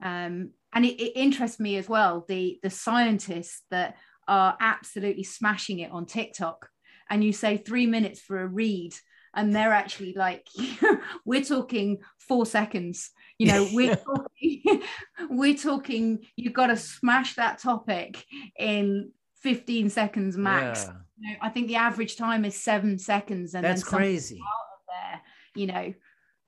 um, 0.03 0.51
and 0.73 0.85
it, 0.85 1.01
it 1.01 1.13
interests 1.17 1.59
me 1.59 1.77
as 1.77 1.89
well 1.89 2.25
the 2.29 2.59
the 2.63 2.71
scientists 2.71 3.63
that 3.71 3.97
are 4.29 4.57
absolutely 4.61 5.23
smashing 5.23 5.79
it 5.81 5.91
on 5.91 6.07
TikTok. 6.07 6.69
And 7.09 7.23
you 7.23 7.33
say 7.33 7.57
three 7.57 7.87
minutes 7.87 8.21
for 8.21 8.41
a 8.41 8.47
read, 8.47 8.93
and 9.37 9.55
they're 9.55 9.73
actually 9.73 10.15
like 10.15 10.49
we're 11.25 11.45
talking 11.45 11.99
four 12.19 12.45
seconds 12.45 13.11
you 13.39 13.47
know 13.47 13.69
we're 13.73 13.95
talking 14.07 14.83
we're 15.31 15.55
talking 15.57 16.19
you've 16.35 16.55
got 16.55 16.69
to 16.69 16.77
smash 16.77 17.35
that 17.37 17.59
topic 17.59 18.25
in 18.59 19.13
15 19.43 19.91
seconds 19.91 20.37
max 20.37 20.87
yeah. 20.87 20.93
you 21.19 21.33
know, 21.33 21.39
i 21.43 21.51
think 21.51 21.69
the 21.69 21.77
average 21.77 22.17
time 22.17 22.45
is 22.45 22.61
seven 22.61 22.99
seconds 22.99 23.55
and 23.55 23.65
that's 23.65 23.85
crazy 23.85 24.41
out 24.41 24.75
of 24.75 24.81
there 24.89 25.21
you 25.55 25.67
know 25.67 25.95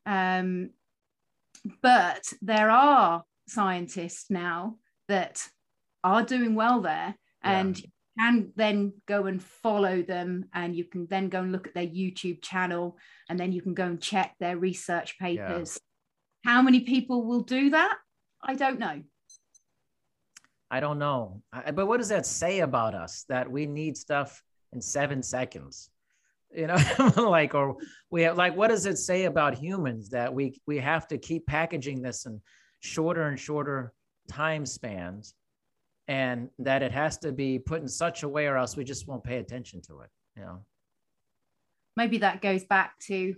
um 0.07 0.71
but 1.83 2.33
there 2.41 2.71
are 2.71 3.25
scientists 3.49 4.27
now 4.31 4.77
that 5.09 5.43
are 6.05 6.23
doing 6.23 6.55
well 6.55 6.81
there 6.81 7.15
and 7.43 7.79
yeah 7.79 7.87
can 8.19 8.53
then 8.57 8.93
go 9.07 9.27
and 9.27 9.43
follow 9.43 10.03
them 10.03 10.47
and 10.53 10.75
you 10.75 10.85
can 10.85 11.07
then 11.09 11.29
go 11.29 11.41
and 11.41 11.53
look 11.53 11.67
at 11.69 11.75
their 11.75 11.87
YouTube 11.87 12.43
channel 12.43 12.97
and 13.29 13.39
then 13.39 13.53
you 13.53 13.63
can 13.63 13.75
go 13.75 13.85
and 13.85 14.01
check 14.01 14.35
their 14.41 14.57
research 14.57 15.19
papers. 15.19 15.79
Yeah. 16.45 16.53
How 16.53 16.63
many 16.63 16.81
people 16.81 17.25
will 17.25 17.43
do 17.43 17.71
that? 17.71 17.97
I 18.43 18.55
don't 18.55 18.79
know. 18.79 19.03
I 20.71 20.81
don't 20.81 20.99
know. 20.99 21.43
I, 21.53 21.71
but 21.71 21.87
what 21.87 21.99
does 21.99 22.09
that 22.09 22.27
say 22.27 22.61
about 22.61 22.95
us 22.95 23.25
that 23.29 23.51
we 23.51 23.67
need 23.67 23.97
stuff 23.97 24.43
in 24.73 24.81
seven 24.81 25.23
seconds? 25.23 25.91
You 26.55 26.67
know, 26.67 26.77
like, 27.17 27.55
or 27.55 27.77
we 28.11 28.23
have, 28.23 28.37
like, 28.37 28.57
what 28.57 28.69
does 28.69 28.87
it 28.87 28.99
say 28.99 29.25
about 29.25 29.59
humans 29.59 30.11
that 30.11 30.33
we 30.33 30.61
we 30.67 30.79
have 30.79 31.07
to 31.09 31.19
keep 31.19 31.47
packaging 31.47 32.03
this 32.03 32.27
in 32.27 32.41
shorter 32.81 33.29
and 33.29 33.38
shorter 33.38 33.93
time 34.29 34.67
spans 34.67 35.35
and 36.07 36.49
that 36.59 36.83
it 36.83 36.93
has 36.93 37.19
to 37.19 37.33
be 37.33 37.59
put 37.59 37.83
in 37.83 37.88
such 37.88 38.23
a 38.23 38.29
way 38.29 38.47
or 38.47 38.57
else 38.57 38.77
we 38.77 38.85
just 38.85 39.07
won't 39.09 39.25
pay 39.25 39.38
attention 39.38 39.81
to 39.83 40.01
it 40.01 40.11
you 40.38 40.45
know? 40.45 40.64
Maybe 41.97 42.19
that 42.19 42.41
goes 42.41 42.64
back 42.64 42.99
to 43.07 43.35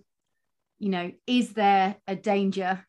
you 0.79 0.89
know 0.89 1.13
is 1.27 1.53
there 1.53 1.97
a 2.07 2.15
danger? 2.17 2.85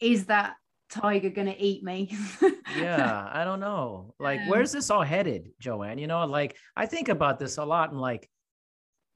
Is 0.00 0.26
that 0.26 0.54
tiger 0.90 1.30
going 1.30 1.48
to 1.48 1.60
eat 1.60 1.82
me? 1.82 2.16
Yeah 2.76 3.30
i 3.32 3.44
don't 3.44 3.60
know. 3.60 4.14
Like 4.18 4.40
where's 4.48 4.72
this 4.72 4.90
all 4.90 5.02
headed 5.02 5.50
joanne? 5.60 5.98
You 5.98 6.06
know 6.06 6.24
like 6.26 6.56
i 6.76 6.86
think 6.86 7.08
about 7.08 7.38
this 7.38 7.58
a 7.58 7.64
lot 7.64 7.90
and 7.90 8.00
like 8.00 8.28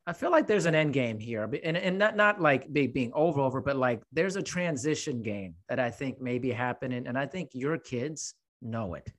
i 0.07 0.13
feel 0.13 0.31
like 0.31 0.47
there's 0.47 0.67
an 0.67 0.75
end 0.75 0.93
game 0.93 1.19
here 1.19 1.45
and, 1.65 1.77
and 1.77 1.99
not, 1.99 2.17
not 2.17 2.41
like 2.41 2.73
being 2.73 3.13
over 3.15 3.41
over 3.41 3.61
but 3.61 3.77
like 3.77 4.01
there's 4.13 4.37
a 4.37 4.43
transition 4.43 5.23
game 5.23 5.55
that 5.69 5.79
i 5.79 5.91
think 5.91 6.21
may 6.21 6.39
be 6.39 6.51
happening 6.51 7.07
and 7.07 7.19
i 7.19 7.27
think 7.27 7.51
your 7.53 7.79
kids 7.79 8.35
know 8.63 8.95
it 8.95 9.13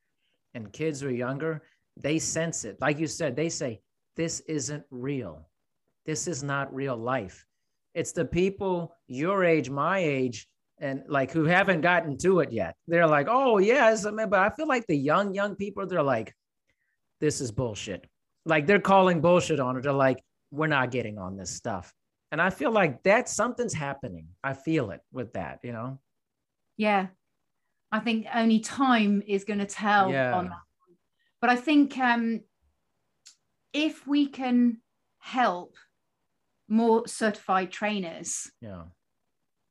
and 0.54 0.72
kids 0.72 1.02
who 1.02 1.08
are 1.08 1.12
younger, 1.12 1.62
they 1.98 2.20
sense 2.20 2.66
it. 2.66 2.80
Like 2.82 3.00
you 3.00 3.08
said, 3.08 3.36
they 3.36 3.50
say, 3.50 3.82
This 4.16 4.42
isn't 4.42 4.84
real. 4.90 5.48
This 6.06 6.28
is 6.28 6.44
not 6.44 6.74
real 6.74 6.98
life. 6.98 7.46
It's 7.94 8.12
the 8.12 8.26
people 8.26 8.96
your 9.08 9.44
age, 9.44 9.70
my 9.70 10.00
age, 10.00 10.48
and 10.80 11.04
like 11.08 11.32
who 11.32 11.44
haven't 11.46 11.82
gotten 11.82 12.18
to 12.20 12.40
it 12.40 12.52
yet. 12.52 12.76
They're 12.88 13.08
like, 13.08 13.28
Oh, 13.30 13.58
yes. 13.58 14.06
But 14.06 14.34
I 14.34 14.50
feel 14.50 14.68
like 14.68 14.88
the 14.88 14.98
young, 14.98 15.34
young 15.34 15.56
people, 15.56 15.86
they're 15.86 16.04
like, 16.04 16.36
This 17.20 17.42
is 17.42 17.52
bullshit. 17.52 18.08
Like 18.46 18.66
they're 18.66 18.80
calling 18.80 19.22
bullshit 19.22 19.60
on 19.60 19.78
it. 19.78 19.84
They're 19.84 19.94
like, 19.94 20.24
We're 20.52 20.68
not 20.68 20.92
getting 20.92 21.18
on 21.18 21.38
this 21.38 21.52
stuff. 21.56 21.94
And 22.32 22.42
I 22.42 22.50
feel 22.50 22.72
like 22.72 23.04
that 23.04 23.28
something's 23.28 23.74
happening. 23.74 24.28
I 24.44 24.54
feel 24.54 24.92
it 24.92 25.02
with 25.12 25.34
that, 25.34 25.60
you 25.64 25.74
know? 25.74 26.00
Yeah, 26.78 27.08
I 27.92 28.00
think 28.00 28.26
only 28.34 28.60
time 28.60 29.22
is 29.28 29.44
going 29.44 29.60
to 29.60 29.66
tell 29.66 30.12
yeah. 30.12 30.34
on 30.34 30.46
that. 30.50 30.62
But 31.42 31.50
I 31.50 31.56
think 31.58 31.98
um, 31.98 32.42
if 33.74 34.08
we 34.08 34.28
can 34.28 34.78
help 35.20 35.76
more 36.70 37.06
certified 37.08 37.72
trainers 37.72 38.50
yeah. 38.62 38.84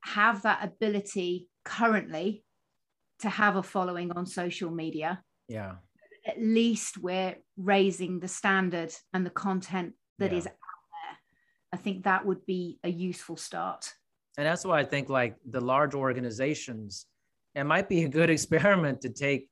have 0.02 0.42
that 0.42 0.62
ability 0.62 1.48
currently 1.64 2.44
to 3.20 3.30
have 3.30 3.56
a 3.56 3.62
following 3.62 4.12
on 4.12 4.26
social 4.26 4.70
media, 4.70 5.22
yeah, 5.48 5.76
at 6.26 6.38
least 6.38 6.98
we're 6.98 7.36
raising 7.56 8.20
the 8.20 8.28
standard 8.28 8.92
and 9.14 9.24
the 9.24 9.30
content 9.30 9.94
that 10.18 10.32
yeah. 10.32 10.38
is. 10.38 10.48
I 11.72 11.76
think 11.76 12.04
that 12.04 12.26
would 12.26 12.44
be 12.46 12.78
a 12.82 12.90
useful 12.90 13.36
start. 13.36 13.92
And 14.36 14.46
that's 14.46 14.64
why 14.64 14.80
I 14.80 14.84
think 14.84 15.08
like 15.08 15.36
the 15.48 15.60
large 15.60 15.94
organizations 15.94 17.06
it 17.54 17.64
might 17.64 17.88
be 17.88 18.04
a 18.04 18.08
good 18.08 18.30
experiment 18.36 19.00
to 19.02 19.10
take 19.10 19.48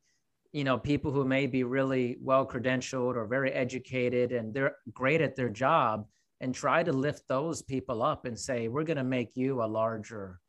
you 0.53 0.65
know 0.65 0.79
people 0.79 1.13
who 1.13 1.25
may 1.25 1.47
be 1.47 1.63
really 1.65 2.17
well 2.21 2.47
credentialed 2.47 3.17
or 3.17 3.27
very 3.27 3.53
educated 3.53 4.33
and 4.33 4.55
they're 4.55 4.77
great 4.93 5.21
at 5.21 5.37
their 5.37 5.51
job 5.51 6.07
and 6.41 6.55
try 6.55 6.83
to 6.83 6.93
lift 6.93 7.27
those 7.29 7.63
people 7.63 8.03
up 8.03 8.25
and 8.25 8.39
say 8.39 8.69
we're 8.69 8.85
going 8.85 8.97
to 8.97 9.05
make 9.05 9.31
you 9.35 9.63
a 9.63 9.67
larger 9.67 10.41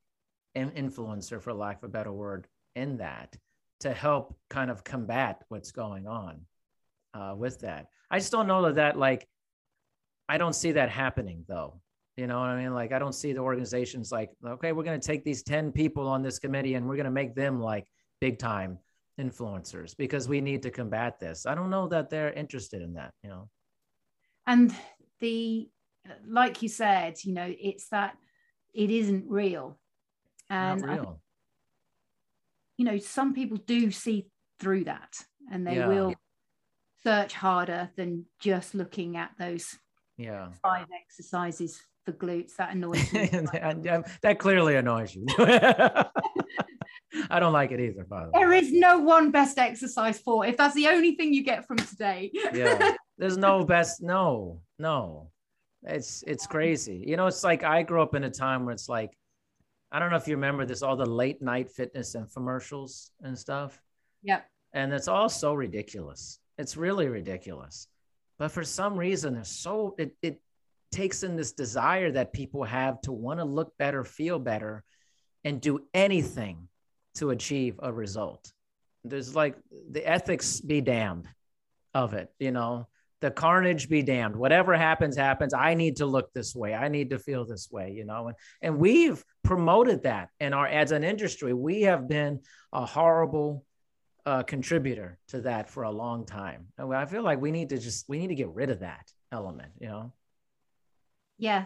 influencer 0.56 1.42
for 1.42 1.54
lack 1.54 1.78
of 1.78 1.86
a 1.86 1.92
better 1.92 2.12
word 2.12 2.48
in 2.76 2.98
that 2.98 3.36
to 3.80 3.94
help 3.94 4.38
kind 4.50 4.70
of 4.70 4.84
combat 4.84 5.44
what's 5.50 5.72
going 5.72 6.08
on 6.08 6.42
uh, 7.14 7.34
with 7.36 7.60
that 7.60 7.88
i 8.12 8.20
just 8.20 8.32
don't 8.32 8.48
know 8.48 8.64
that 8.64 8.76
that 8.76 8.98
like 8.98 9.28
i 10.30 10.38
don't 10.38 10.54
see 10.54 10.72
that 10.72 10.90
happening 10.90 11.44
though 11.48 11.82
you 12.16 12.28
know 12.28 12.40
what 12.40 12.50
i 12.50 12.62
mean 12.62 12.74
like 12.74 12.94
i 12.94 13.00
don't 13.00 13.16
see 13.16 13.34
the 13.34 13.40
organizations 13.40 14.12
like 14.12 14.30
okay 14.46 14.72
we're 14.72 14.84
going 14.84 15.00
to 15.00 15.08
take 15.08 15.24
these 15.24 15.44
10 15.44 15.72
people 15.72 16.08
on 16.08 16.22
this 16.22 16.40
committee 16.40 16.76
and 16.76 16.88
we're 16.88 16.96
going 16.96 17.06
to 17.06 17.12
make 17.12 17.36
them 17.36 17.60
like 17.60 17.86
big 18.22 18.40
time 18.40 18.78
influencers 19.20 19.96
because 19.98 20.30
we 20.30 20.40
need 20.40 20.64
to 20.64 20.72
combat 20.72 21.20
this 21.20 21.46
i 21.46 21.54
don't 21.54 21.70
know 21.70 21.88
that 21.88 22.10
they're 22.10 22.32
interested 22.32 22.82
in 22.82 22.94
that 22.94 23.12
you 23.24 23.30
know 23.30 23.50
and 24.48 24.74
the 25.20 25.70
like 26.28 26.62
you 26.62 26.70
said, 26.70 27.16
you 27.24 27.34
know, 27.34 27.54
it's 27.60 27.90
that 27.90 28.18
it 28.74 28.90
isn't 28.90 29.26
real. 29.28 29.80
And 30.50 30.84
real. 30.84 31.20
I, 31.20 31.22
you 32.78 32.86
know, 32.86 32.98
some 32.98 33.34
people 33.34 33.58
do 33.58 33.92
see 33.92 34.28
through 34.60 34.86
that 34.86 35.14
and 35.52 35.66
they 35.66 35.76
yeah. 35.76 35.88
will 35.88 36.14
search 37.04 37.34
harder 37.34 37.92
than 37.96 38.26
just 38.40 38.74
looking 38.74 39.18
at 39.18 39.32
those 39.38 39.78
yeah 40.20 40.50
five 40.62 40.86
exercises 41.04 41.82
for 42.06 42.12
glutes. 42.14 42.56
That 42.58 42.74
annoys 42.74 43.12
me. 43.14 43.30
Um, 43.62 43.84
um, 43.90 44.04
that 44.22 44.40
clearly 44.40 44.76
annoys 44.76 45.16
you. 45.16 45.26
I 47.30 47.40
don't 47.40 47.54
like 47.54 47.72
it 47.72 47.80
either, 47.80 48.04
by 48.04 48.26
the 48.26 48.32
way. 48.32 48.40
There 48.40 48.54
is 48.54 48.72
no 48.72 49.00
one 49.00 49.32
best 49.32 49.58
exercise 49.58 50.20
for 50.20 50.46
if 50.46 50.58
that's 50.58 50.76
the 50.76 50.88
only 50.88 51.16
thing 51.16 51.34
you 51.34 51.44
get 51.44 51.66
from 51.66 51.78
today. 51.78 52.32
yeah. 52.54 52.96
There's 53.18 53.38
no 53.38 53.66
best, 53.66 54.02
no, 54.02 54.62
no. 54.78 55.30
It's 55.84 56.24
it's 56.26 56.48
crazy. 56.48 57.04
You 57.06 57.18
know, 57.18 57.28
it's 57.28 57.44
like 57.44 57.64
I 57.64 57.84
grew 57.84 58.02
up 58.02 58.16
in 58.16 58.24
a 58.24 58.30
time 58.30 58.66
where 58.66 58.74
it's 58.74 58.88
like, 58.88 59.12
I 59.92 60.00
don't 60.00 60.10
know 60.10 60.16
if 60.18 60.28
you 60.28 60.36
remember 60.36 60.66
this, 60.66 60.84
all 60.84 60.96
the 60.96 61.06
late 61.06 61.42
night 61.42 61.70
fitness 61.70 62.16
infomercials 62.16 63.10
and 63.22 63.38
stuff. 63.38 63.82
Yep. 64.24 64.46
And 64.74 64.94
it's 64.94 65.08
all 65.08 65.28
so 65.30 65.54
ridiculous. 65.54 66.40
It's 66.58 66.78
really 66.78 67.08
ridiculous. 67.08 67.88
But 68.40 68.52
for 68.52 68.64
some 68.64 68.98
reason, 68.98 69.36
there's 69.36 69.50
so 69.50 69.96
it, 70.00 70.16
it 70.22 70.42
takes 70.92 71.24
in 71.24 71.36
this 71.36 71.52
desire 71.52 72.12
that 72.14 72.34
people 72.34 72.64
have 72.64 73.00
to 73.02 73.12
want 73.12 73.40
to 73.40 73.46
look 73.46 73.78
better, 73.78 74.04
feel 74.04 74.40
better, 74.40 74.84
and 75.44 75.62
do 75.62 75.86
anything 75.94 76.68
to 77.16 77.30
achieve 77.30 77.76
a 77.80 77.92
result. 77.92 78.52
There's 79.04 79.36
like 79.36 79.56
the 79.92 80.08
ethics 80.08 80.62
be 80.62 80.82
damned 80.82 81.28
of 81.94 82.14
it, 82.14 82.30
you 82.40 82.52
know? 82.52 82.88
The 83.22 83.32
carnage 83.32 83.90
be 83.90 84.02
damned. 84.02 84.38
Whatever 84.38 84.78
happens 84.78 85.18
happens. 85.18 85.54
I 85.54 85.74
need 85.74 85.98
to 85.98 86.06
look 86.06 86.32
this 86.32 86.56
way. 86.56 86.74
I 86.74 86.88
need 86.88 87.10
to 87.10 87.20
feel 87.20 87.46
this 87.46 87.70
way 87.70 87.92
you 87.92 88.06
know? 88.06 88.28
And, 88.28 88.38
and 88.62 88.78
we've 88.80 89.24
promoted 89.44 90.04
that 90.04 90.30
in 90.40 90.54
our 90.54 90.66
as 90.66 90.92
an 90.94 91.04
industry. 91.04 91.54
We 91.54 91.82
have 91.82 92.08
been 92.08 92.40
a 92.72 92.86
horrible 92.86 93.66
uh, 94.30 94.44
contributor 94.44 95.18
to 95.28 95.42
that 95.42 95.68
for 95.68 95.84
a 95.84 95.92
long 95.92 96.24
time 96.24 96.68
and 96.78 96.94
i 96.94 97.06
feel 97.06 97.24
like 97.24 97.42
we 97.42 97.50
need 97.50 97.70
to 97.70 97.80
just 97.80 98.08
we 98.08 98.20
need 98.20 98.28
to 98.28 98.36
get 98.36 98.50
rid 98.50 98.70
of 98.70 98.80
that 98.82 99.12
element 99.32 99.72
you 99.80 99.88
know 99.88 100.12
yeah 101.40 101.66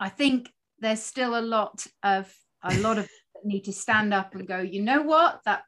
i 0.00 0.08
think 0.08 0.50
there's 0.78 1.02
still 1.02 1.38
a 1.38 1.42
lot 1.42 1.86
of 2.02 2.32
a 2.62 2.74
lot 2.78 2.96
of 2.96 3.06
need 3.44 3.64
to 3.64 3.72
stand 3.72 4.14
up 4.14 4.34
and 4.34 4.48
go 4.48 4.58
you 4.60 4.82
know 4.82 5.02
what 5.02 5.40
that 5.44 5.62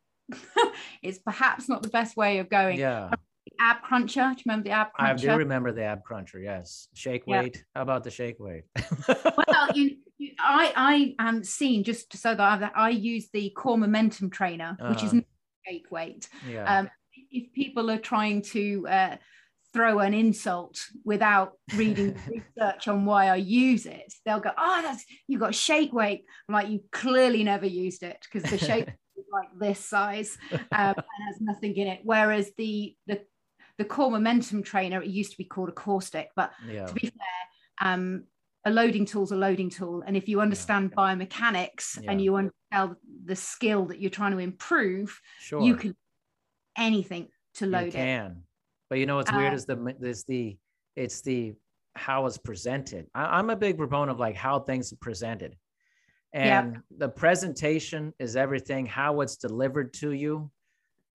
is 1.02 1.18
perhaps 1.18 1.68
not 1.68 1.82
the 1.82 1.88
best 1.90 2.16
way 2.16 2.38
of 2.38 2.48
going 2.48 2.78
yeah 2.78 3.10
ab 3.60 3.82
cruncher. 3.82 4.34
Do 4.34 4.42
you 4.44 4.46
remember 4.46 4.64
the 4.64 4.70
ab 4.70 4.92
cruncher? 4.94 5.30
I 5.30 5.32
do 5.32 5.38
remember 5.38 5.72
the 5.72 5.82
ab 5.82 6.02
cruncher. 6.02 6.40
Yes, 6.40 6.88
shake 6.94 7.26
weight. 7.26 7.62
How 7.74 7.82
about 7.82 8.04
the 8.04 8.10
shake 8.10 8.40
weight? 8.40 8.64
well, 9.08 9.68
you, 9.74 9.96
you, 10.18 10.30
I 10.38 11.14
I 11.18 11.28
am 11.28 11.44
seen 11.44 11.84
just 11.84 12.16
so 12.16 12.34
that 12.34 12.72
I, 12.74 12.86
I 12.86 12.88
use 12.90 13.28
the 13.32 13.50
core 13.50 13.76
momentum 13.76 14.30
trainer, 14.30 14.76
uh-huh. 14.80 14.90
which 14.90 15.02
is 15.02 15.14
shake 15.70 15.90
weight. 15.90 16.28
Yeah. 16.48 16.78
Um, 16.78 16.90
if 17.30 17.52
people 17.52 17.90
are 17.90 17.98
trying 17.98 18.42
to 18.42 18.86
uh, 18.88 19.16
throw 19.72 20.00
an 20.00 20.14
insult 20.14 20.84
without 21.04 21.52
reading 21.76 22.16
research 22.28 22.88
on 22.88 23.04
why 23.04 23.28
I 23.28 23.36
use 23.36 23.86
it, 23.86 24.12
they'll 24.24 24.40
go, 24.40 24.50
"Oh, 24.56 24.80
that's 24.82 25.04
you 25.26 25.38
got 25.38 25.54
shake 25.54 25.92
weight." 25.92 26.24
I'm 26.48 26.54
like, 26.54 26.68
you 26.68 26.80
clearly 26.92 27.44
never 27.44 27.66
used 27.66 28.02
it 28.02 28.18
because 28.24 28.50
the 28.50 28.58
shake 28.58 28.88
like 29.32 29.48
this 29.58 29.78
size 29.78 30.36
um, 30.52 30.60
and 30.72 31.24
has 31.28 31.40
nothing 31.40 31.76
in 31.76 31.86
it. 31.86 32.00
Whereas 32.02 32.52
the 32.56 32.94
the 33.06 33.20
the 33.78 33.84
core 33.84 34.10
momentum 34.10 34.62
trainer, 34.62 35.02
it 35.02 35.08
used 35.08 35.32
to 35.32 35.38
be 35.38 35.44
called 35.44 35.68
a 35.68 35.72
core 35.72 36.02
stick, 36.02 36.28
but 36.36 36.52
yeah. 36.68 36.86
to 36.86 36.92
be 36.92 37.06
fair, 37.06 37.90
um, 37.92 38.24
a 38.64 38.70
loading 38.70 39.06
tool 39.06 39.24
is 39.24 39.32
a 39.32 39.36
loading 39.36 39.70
tool. 39.70 40.02
And 40.06 40.16
if 40.16 40.28
you 40.28 40.40
understand 40.40 40.92
yeah. 40.92 41.02
biomechanics 41.02 42.02
yeah. 42.02 42.10
and 42.10 42.22
you 42.22 42.36
understand 42.36 42.96
the 43.24 43.36
skill 43.36 43.86
that 43.86 44.00
you're 44.00 44.10
trying 44.10 44.32
to 44.32 44.38
improve, 44.38 45.18
sure. 45.38 45.62
you 45.62 45.76
can 45.76 45.96
anything 46.76 47.28
to 47.54 47.66
load 47.66 47.86
you 47.86 47.92
can. 47.92 48.30
it. 48.30 48.36
But 48.88 48.98
you 48.98 49.06
know 49.06 49.16
what's 49.16 49.32
uh, 49.32 49.36
weird 49.36 49.54
is 49.54 49.66
the 49.66 49.96
is 50.00 50.24
the 50.24 50.56
it's 50.96 51.20
the 51.22 51.54
how 51.94 52.26
it's 52.26 52.38
presented. 52.38 53.06
I, 53.14 53.38
am 53.38 53.50
a 53.50 53.56
big 53.56 53.76
proponent 53.78 54.10
of 54.10 54.18
like 54.18 54.36
how 54.36 54.60
things 54.60 54.92
are 54.92 54.96
presented. 54.96 55.56
And 56.32 56.74
yep. 56.74 56.82
the 56.96 57.08
presentation 57.08 58.14
is 58.20 58.36
everything, 58.36 58.86
how 58.86 59.20
it's 59.20 59.36
delivered 59.36 59.92
to 59.94 60.12
you 60.12 60.50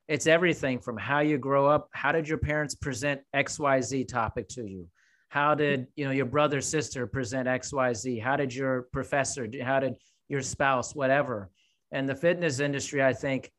it's 0.08 0.28
everything 0.28 0.80
from 0.80 0.98
how 0.98 1.20
you 1.20 1.38
grow 1.38 1.68
up. 1.68 1.90
How 1.92 2.12
did 2.12 2.28
your 2.28 2.38
parents 2.38 2.76
present 2.76 3.22
XYZ 3.36 4.08
topic 4.08 4.48
to 4.50 4.66
you? 4.66 4.88
How 5.30 5.56
did 5.56 5.88
you 5.96 6.06
know 6.06 6.12
your 6.12 6.26
brother, 6.26 6.62
sister 6.62 7.08
present 7.08 7.48
XYZ? 7.48 8.22
How 8.22 8.36
did 8.36 8.54
your 8.54 8.84
professor, 8.94 9.48
how 9.64 9.80
did 9.80 9.96
your 10.30 10.42
spouse, 10.42 10.96
whatever? 10.96 11.50
And 11.92 12.08
the 12.08 12.16
fitness 12.16 12.60
industry, 12.60 13.04
I 13.04 13.14
think 13.14 13.52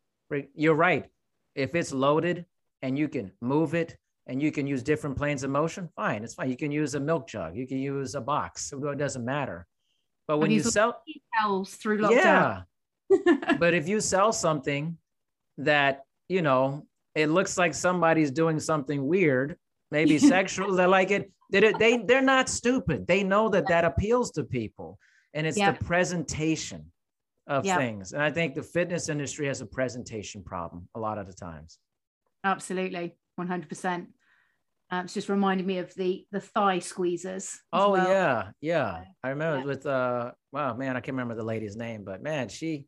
you're 0.54 0.74
right. 0.74 1.06
If 1.54 1.74
it's 1.74 1.92
loaded 1.92 2.46
and 2.82 2.98
you 2.98 3.08
can 3.08 3.32
move 3.40 3.74
it 3.74 3.96
and 4.26 4.42
you 4.42 4.50
can 4.50 4.66
use 4.66 4.82
different 4.82 5.16
planes 5.16 5.42
of 5.42 5.50
motion, 5.50 5.88
fine, 5.96 6.24
it's 6.24 6.34
fine. 6.34 6.50
You 6.50 6.56
can 6.56 6.70
use 6.70 6.94
a 6.94 7.00
milk 7.00 7.28
jug, 7.28 7.56
you 7.56 7.66
can 7.66 7.78
use 7.78 8.14
a 8.14 8.20
box, 8.20 8.72
it 8.72 8.98
doesn't 8.98 9.24
matter. 9.24 9.66
But 10.26 10.38
when 10.38 10.50
you 10.50 10.60
sell 10.60 11.02
through 11.66 11.98
lockdown. 11.98 12.64
Yeah. 13.10 13.54
but 13.60 13.72
if 13.74 13.86
you 13.86 14.00
sell 14.00 14.32
something 14.32 14.98
that 15.58 16.06
you 16.28 16.42
know, 16.42 16.86
it 17.14 17.28
looks 17.28 17.56
like 17.56 17.74
somebody's 17.74 18.30
doing 18.30 18.60
something 18.60 19.06
weird, 19.06 19.56
maybe 19.90 20.18
sexual. 20.18 20.74
They're 20.74 20.88
like 20.88 21.10
it. 21.10 21.30
They, 21.50 21.72
they 21.72 21.98
they're 21.98 22.22
not 22.22 22.48
stupid. 22.48 23.06
They 23.06 23.22
know 23.22 23.48
that 23.50 23.68
that 23.68 23.84
appeals 23.84 24.30
to 24.32 24.44
people, 24.44 24.98
and 25.34 25.46
it's 25.46 25.58
the 25.58 25.76
presentation 25.84 26.90
of 27.46 27.64
things. 27.64 28.12
And 28.12 28.22
I 28.22 28.30
think 28.30 28.54
the 28.54 28.62
fitness 28.62 29.08
industry 29.08 29.46
has 29.46 29.60
a 29.60 29.66
presentation 29.66 30.42
problem 30.42 30.88
a 30.94 31.00
lot 31.00 31.18
of 31.18 31.26
the 31.26 31.32
times. 31.32 31.78
Absolutely, 32.44 33.14
one 33.36 33.46
hundred 33.46 33.68
percent. 33.68 34.08
Um, 34.90 35.06
it's 35.06 35.14
just 35.14 35.28
reminding 35.28 35.66
me 35.66 35.78
of 35.78 35.94
the 35.94 36.26
the 36.32 36.40
thigh 36.40 36.78
squeezers. 36.78 37.56
Oh 37.72 37.92
well. 37.92 38.08
yeah, 38.08 38.50
yeah. 38.60 39.04
I 39.22 39.28
remember 39.30 39.58
yeah. 39.58 39.64
with 39.64 39.86
uh, 39.86 40.32
wow, 40.52 40.74
man, 40.74 40.96
I 40.96 41.00
can't 41.00 41.14
remember 41.16 41.34
the 41.34 41.44
lady's 41.44 41.76
name, 41.76 42.04
but 42.04 42.22
man, 42.22 42.48
she 42.48 42.86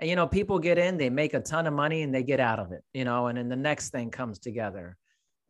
and 0.00 0.08
you 0.08 0.16
know 0.16 0.26
people 0.26 0.58
get 0.58 0.78
in 0.78 0.96
they 0.96 1.10
make 1.10 1.34
a 1.34 1.40
ton 1.40 1.66
of 1.66 1.74
money 1.74 2.02
and 2.02 2.12
they 2.14 2.22
get 2.22 2.40
out 2.40 2.58
of 2.58 2.72
it 2.72 2.82
you 2.92 3.04
know 3.04 3.28
and 3.28 3.38
then 3.38 3.48
the 3.48 3.56
next 3.56 3.90
thing 3.90 4.10
comes 4.10 4.38
together 4.38 4.96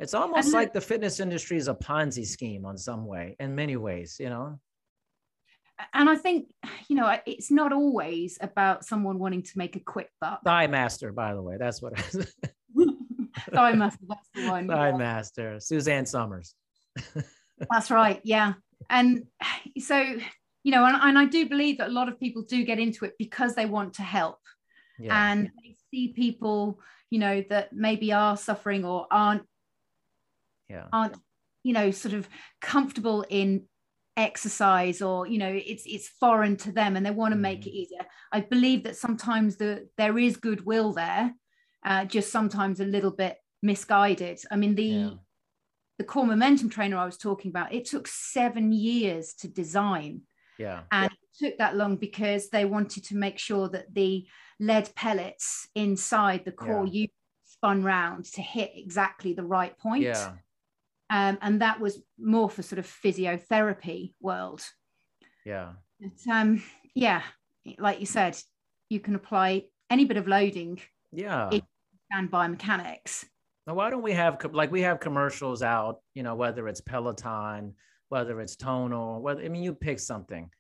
it's 0.01 0.15
almost 0.15 0.47
and 0.47 0.55
like 0.55 0.73
the 0.73 0.81
fitness 0.81 1.21
industry 1.21 1.57
is 1.57 1.69
a 1.69 1.75
ponzi 1.75 2.27
scheme 2.27 2.65
on 2.65 2.77
some 2.77 3.07
way 3.07 3.37
in 3.39 3.55
many 3.55 3.77
ways 3.77 4.17
you 4.19 4.29
know? 4.29 4.59
And 5.95 6.11
i 6.11 6.17
think 6.17 6.53
you 6.89 6.97
know 6.97 7.17
it's 7.27 7.51
not 7.51 7.73
always 7.73 8.39
about 8.41 8.85
someone 8.85 9.19
wanting 9.19 9.43
to 9.43 9.53
make 9.57 9.77
a 9.77 9.81
quick 9.81 10.11
buck. 10.21 10.43
Thigh 10.45 10.67
master 10.67 11.13
by 11.13 11.35
the 11.35 11.43
way 11.43 11.57
that's 11.59 11.81
what 11.81 11.99
is. 11.99 12.35
Thigh 13.53 13.73
master 13.73 14.05
that's 14.09 14.29
the 14.35 14.49
one 14.49 14.69
thigh 14.69 14.93
master 14.93 15.61
suzanne 15.61 16.07
somers 16.07 16.55
that's 17.71 17.91
right 17.91 18.21
yeah. 18.25 18.55
And 18.89 19.25
so 19.79 20.17
you 20.63 20.73
know, 20.73 20.85
and, 20.85 20.97
and 21.01 21.19
I 21.19 21.25
do 21.25 21.49
believe 21.49 21.79
that 21.79 21.89
a 21.89 21.93
lot 21.93 22.09
of 22.09 22.21
people 22.21 22.43
do 22.43 22.65
get 22.65 22.79
into 22.79 23.05
it 23.05 23.15
because 23.19 23.55
they 23.55 23.67
want 23.67 23.95
to 23.95 24.03
help. 24.03 24.39
Yeah. 24.99 25.31
And 25.31 25.51
they 25.63 25.77
see 25.91 26.09
people, 26.09 26.81
you 27.09 27.19
know, 27.19 27.43
that 27.49 27.73
maybe 27.73 28.13
are 28.13 28.37
suffering 28.37 28.85
or 28.85 29.07
aren't 29.11 29.43
yeah. 30.71 30.87
aren't, 30.93 31.17
you 31.63 31.73
know, 31.73 31.91
sort 31.91 32.15
of 32.15 32.29
comfortable 32.61 33.25
in 33.29 33.65
exercise 34.17 35.01
or 35.01 35.27
you 35.27 35.39
know 35.39 35.49
it's 35.49 35.85
it's 35.87 36.09
foreign 36.09 36.55
to 36.55 36.73
them 36.73 36.97
and 36.97 37.07
they 37.07 37.11
want 37.11 37.33
to 37.33 37.39
make 37.39 37.65
it 37.65 37.71
mm-hmm. 37.71 37.77
easier 37.77 38.07
i 38.33 38.41
believe 38.41 38.83
that 38.83 38.97
sometimes 38.97 39.57
the 39.57 39.89
there 39.97 40.19
is 40.19 40.37
goodwill 40.37 40.93
there 40.93 41.33
uh, 41.87 42.05
just 42.05 42.31
sometimes 42.31 42.81
a 42.81 42.85
little 42.85 43.13
bit 43.13 43.39
misguided 43.63 44.39
i 44.51 44.57
mean 44.57 44.75
the 44.75 44.83
yeah. 44.83 45.11
the 45.97 46.05
core 46.05 46.27
momentum 46.27 46.69
trainer 46.69 46.99
i 46.99 47.07
was 47.07 47.17
talking 47.17 47.51
about 47.51 47.73
it 47.73 47.87
took 47.87 48.07
seven 48.07 48.73
years 48.73 49.33
to 49.33 49.49
design 49.49 50.21
yeah. 50.61 50.83
And 50.93 51.11
it 51.11 51.45
took 51.45 51.59
that 51.59 51.77
long 51.77 51.97
because 51.97 52.51
they 52.51 52.67
wanted 52.67 53.05
to 53.05 53.17
make 53.17 53.39
sure 53.39 53.69
that 53.71 53.95
the 53.95 54.27
lead 54.61 54.95
pellets 54.95 55.69
inside 55.75 56.45
the 56.45 56.53
core 56.53 56.85
Yeah. 56.87 56.93
you 56.93 57.09
spun 57.47 57.83
round 57.83 58.27
to 58.35 58.43
hit 58.43 58.73
exactly 58.75 59.33
the 59.33 59.43
right 59.43 59.77
point. 59.79 60.03
Yeah. 60.03 60.35
Um, 61.11 61.39
and 61.43 61.61
that 61.61 61.81
was 61.81 62.01
more 62.19 62.49
for 62.49 62.63
sort 62.63 62.79
of 62.79 62.87
physiotherapy 62.87 64.15
world. 64.21 64.63
Yeah. 65.45 65.73
But, 66.01 66.33
um, 66.33 66.63
yeah, 66.95 67.23
like 67.79 68.01
you 68.01 68.07
said, 68.07 68.39
you 68.89 69.01
can 69.01 69.17
apply 69.17 69.65
any 69.91 70.05
bit 70.05 70.17
of 70.17 70.29
loading 70.29 70.81
Yeah. 71.13 71.51
And 72.13 72.31
biomechanics. 72.31 73.25
Now, 73.67 73.75
why 73.75 73.91
don't 73.91 74.03
we 74.03 74.13
have 74.13 74.39
like 74.53 74.73
we 74.73 74.83
have 74.83 74.99
commercials 74.99 75.63
out, 75.63 76.01
you 76.15 76.25
know, 76.25 76.35
whether 76.35 76.67
it's 76.67 76.81
Peloton, 76.81 77.75
whether 78.09 78.41
it's 78.41 78.57
Tonal, 78.57 79.21
whether 79.23 79.43
I 79.43 79.49
mean 79.49 79.63
you 79.63 79.75
pick 79.75 80.01
something. 80.01 80.51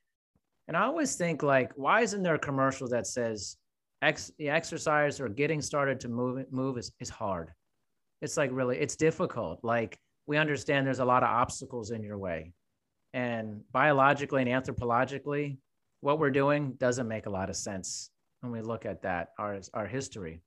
And 0.68 0.76
I 0.76 0.82
always 0.82 1.16
think 1.16 1.42
like, 1.42 1.72
why 1.74 2.02
isn't 2.02 2.22
there 2.22 2.36
a 2.36 2.38
commercial 2.38 2.88
that 2.90 3.08
says 3.08 3.56
ex 4.00 4.30
the 4.38 4.48
exercise 4.48 5.20
or 5.20 5.28
getting 5.28 5.60
started 5.60 5.98
to 6.00 6.08
move 6.08 6.46
move 6.52 6.78
is, 6.78 6.92
is 7.00 7.10
hard. 7.10 7.50
It's 8.22 8.36
like 8.36 8.50
really, 8.52 8.78
it's 8.78 8.96
difficult. 8.96 9.60
Like 9.64 9.98
we 10.30 10.36
understand 10.36 10.86
there's 10.86 11.00
a 11.00 11.04
lot 11.14 11.22
of 11.22 11.28
obstacles 11.28 11.90
in 11.90 12.02
your 12.02 12.16
way. 12.16 12.52
And 13.12 13.62
biologically 13.72 14.42
and 14.42 14.50
anthropologically, 14.50 15.58
what 16.00 16.18
we're 16.20 16.30
doing 16.30 16.74
doesn't 16.78 17.08
make 17.08 17.26
a 17.26 17.30
lot 17.38 17.50
of 17.50 17.56
sense 17.56 18.10
when 18.40 18.52
we 18.52 18.62
look 18.62 18.86
at 18.86 19.02
that, 19.02 19.30
our, 19.38 19.58
our 19.74 19.86
history 19.86 20.40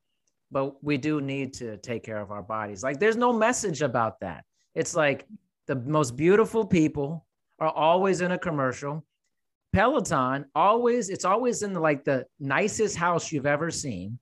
but 0.53 0.81
we 0.83 0.97
do 0.97 1.19
need 1.19 1.51
to 1.55 1.77
take 1.77 2.03
care 2.03 2.21
of 2.21 2.31
our 2.31 2.43
bodies. 2.43 2.83
Like 2.83 2.99
there's 2.99 3.17
no 3.17 3.33
message 3.33 3.81
about 3.81 4.19
that. 4.21 4.45
It's 4.75 4.95
like 4.95 5.25
the 5.67 5.75
most 5.75 6.15
beautiful 6.15 6.63
people 6.63 7.25
are 7.59 7.71
always 7.71 8.21
in 8.21 8.31
a 8.31 8.37
commercial. 8.37 9.03
Peloton 9.73 10.45
always 10.53 11.09
it's 11.09 11.25
always 11.25 11.63
in 11.63 11.73
the, 11.73 11.79
like 11.79 12.05
the 12.05 12.25
nicest 12.39 12.95
house 12.95 13.31
you've 13.31 13.47
ever 13.47 13.71
seen 13.71 14.19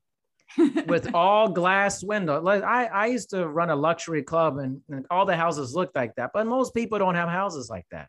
with 0.58 1.14
all 1.14 1.49
glass 1.49 2.04
window. 2.04 2.41
Like 2.41 2.64
I, 2.64 2.86
I 2.86 3.06
used 3.08 3.30
to 3.32 3.47
run 3.47 3.70
a 3.70 3.76
luxury 3.76 4.24
club 4.24 4.58
and, 4.58 4.82
and 4.89 5.06
all 5.10 5.26
the 5.26 5.36
houses 5.36 5.74
looked 5.74 5.95
like 5.95 6.16
that, 6.16 6.32
but 6.34 6.47
most 6.47 6.74
people 6.74 6.99
don't 6.99 7.16
have 7.16 7.30
houses 7.30 7.70
like 7.70 7.86
that. 7.91 8.08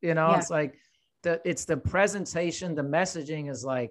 You 0.00 0.14
know, 0.14 0.30
Yeah. 0.30 0.38
it's 0.38 0.50
like 0.50 0.74
the 1.22 1.40
it's 1.44 1.64
the 1.64 1.76
presentation, 1.76 2.74
the 2.74 2.82
messaging 2.82 3.50
is 3.50 3.64
like 3.64 3.90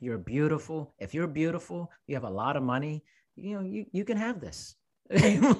you're 0.00 0.18
beautiful. 0.18 0.94
If 0.98 1.12
you're 1.14 1.26
beautiful, 1.26 1.90
you 2.06 2.14
have 2.14 2.24
a 2.24 2.30
lot 2.30 2.56
of 2.56 2.62
money, 2.62 3.02
you 3.36 3.56
know, 3.56 3.62
you, 3.64 3.86
you 3.92 4.04
can 4.04 4.16
have 4.16 4.40
this. 4.40 4.76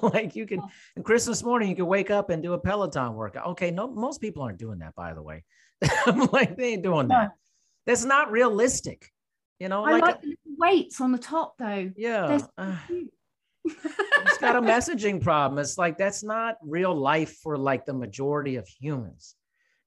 like 0.02 0.36
you 0.36 0.46
can 0.46 0.60
and 0.94 1.04
Christmas 1.04 1.42
morning, 1.42 1.70
you 1.70 1.76
can 1.76 1.86
wake 1.86 2.10
up 2.10 2.30
and 2.30 2.42
do 2.42 2.52
a 2.52 2.58
Peloton 2.58 3.14
workout. 3.14 3.46
Okay, 3.48 3.70
no, 3.70 3.88
most 3.88 4.20
people 4.20 4.42
aren't 4.42 4.58
doing 4.58 4.78
that, 4.80 4.94
by 4.94 5.14
the 5.14 5.22
way. 5.22 5.44
I'm 6.06 6.28
like, 6.32 6.56
they 6.56 6.74
ain't 6.74 6.82
doing 6.82 7.08
that. 7.08 7.32
That's 7.86 8.04
not 8.04 8.30
realistic. 8.30 9.10
You 9.58 9.68
know, 9.68 9.84
I 9.84 9.92
like, 9.92 10.02
like 10.02 10.20
the 10.20 10.28
little 10.28 10.56
weights 10.58 11.00
on 11.00 11.12
the 11.12 11.18
top 11.18 11.54
though. 11.58 11.90
yeah. 11.96 12.38
Uh, 12.56 12.76
it's 13.64 14.38
got 14.38 14.56
a 14.56 14.60
messaging 14.74 15.22
problem. 15.22 15.58
It's 15.58 15.78
like 15.78 15.98
that's 15.98 16.22
not 16.22 16.56
real 16.62 16.94
life 16.94 17.36
for 17.42 17.56
like 17.56 17.86
the 17.86 17.94
majority 17.94 18.56
of 18.56 18.66
humans. 18.68 19.34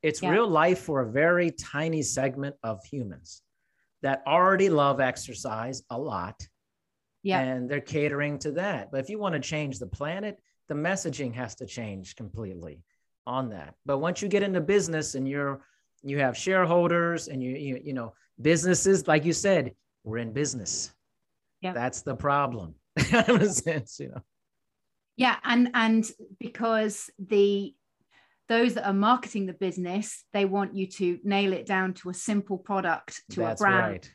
It's 0.01 0.21
Yeah. 0.21 0.31
real 0.31 0.47
life 0.47 0.79
for 0.79 1.01
a 1.01 1.11
very 1.11 1.51
tiny 1.51 2.01
segment 2.01 2.55
of 2.63 2.83
humans 2.83 3.41
that 4.01 4.23
already 4.25 4.69
love 4.69 4.99
exercise 4.99 5.83
a 5.89 5.97
lot 5.97 6.41
yeah. 7.23 7.39
and 7.39 7.69
they're 7.69 7.79
catering 7.81 8.39
to 8.39 8.51
that. 8.53 8.91
But 8.91 8.99
if 8.99 9.09
you 9.09 9.19
want 9.19 9.33
to 9.33 9.39
change 9.39 9.79
the 9.79 9.87
planet, 9.87 10.39
the 10.67 10.73
messaging 10.75 11.33
has 11.35 11.55
to 11.55 11.65
change 11.65 12.15
completely 12.15 12.83
on 13.27 13.49
that. 13.49 13.75
But 13.85 13.99
once 13.99 14.21
you 14.21 14.27
get 14.27 14.43
into 14.43 14.61
business 14.61 15.15
and 15.15 15.27
you're 15.27 15.61
you 16.03 16.17
have 16.17 16.35
shareholders 16.35 17.27
and 17.27 17.43
you 17.43 17.51
you, 17.51 17.81
you 17.83 17.93
know 17.93 18.13
businesses, 18.41 19.07
like 19.07 19.25
you 19.25 19.33
said, 19.33 19.73
we're 20.03 20.17
in 20.17 20.33
business. 20.33 20.91
Yeah. 21.61 21.73
That's 21.73 22.01
the 22.01 22.15
problem. 22.15 22.75
in 22.97 23.41
a 23.41 23.49
sense, 23.49 23.99
you 23.99 24.09
know. 24.09 24.21
Yeah, 25.17 25.37
and 25.43 25.69
and 25.73 26.09
because 26.39 27.09
the 27.19 27.75
those 28.49 28.73
that 28.73 28.87
are 28.87 28.93
marketing 28.93 29.45
the 29.45 29.53
business, 29.53 30.23
they 30.33 30.45
want 30.45 30.75
you 30.75 30.87
to 30.87 31.19
nail 31.23 31.53
it 31.53 31.65
down 31.65 31.93
to 31.93 32.09
a 32.09 32.13
simple 32.13 32.57
product, 32.57 33.21
to 33.31 33.41
That's 33.41 33.61
a 33.61 33.63
brand, 33.63 33.91
right. 33.91 34.11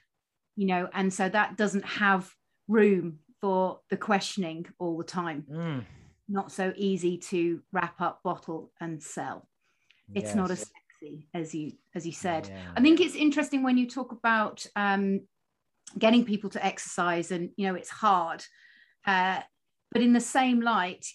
you 0.57 0.67
know, 0.67 0.89
and 0.93 1.13
so 1.13 1.29
that 1.29 1.57
doesn't 1.57 1.87
have 1.87 2.31
room 2.69 3.21
for 3.41 3.81
the 3.89 3.97
questioning 3.97 4.67
all 4.79 4.99
the 4.99 5.05
time. 5.05 5.47
Mm, 5.51 5.85
Not 6.29 6.53
so 6.53 6.73
easy 6.77 7.19
to 7.19 7.63
wrap 7.73 8.01
up, 8.01 8.21
bottle, 8.23 8.73
and 8.81 9.03
sell. 9.03 9.49
It's 10.15 10.35
not 10.35 10.51
as 10.51 10.71
sexy 11.07 11.29
as 11.35 11.55
you 11.55 11.73
as 11.95 12.07
you 12.07 12.13
said. 12.13 12.49
Yeah. 12.49 12.73
I 12.77 12.81
think 12.81 13.01
it's 13.01 13.15
interesting 13.15 13.63
when 13.63 13.79
you 13.79 13.89
talk 13.89 14.13
about 14.13 14.67
um, 14.77 15.21
getting 15.99 16.25
people 16.25 16.51
to 16.51 16.65
exercise, 16.65 17.31
and 17.31 17.51
you 17.57 17.67
know 17.67 17.75
it's 17.75 17.91
hard. 17.91 18.45
Uh, 19.07 19.41
but 19.93 20.03
in 20.03 20.13
the 20.13 20.21
same 20.21 20.61
light, 20.61 21.07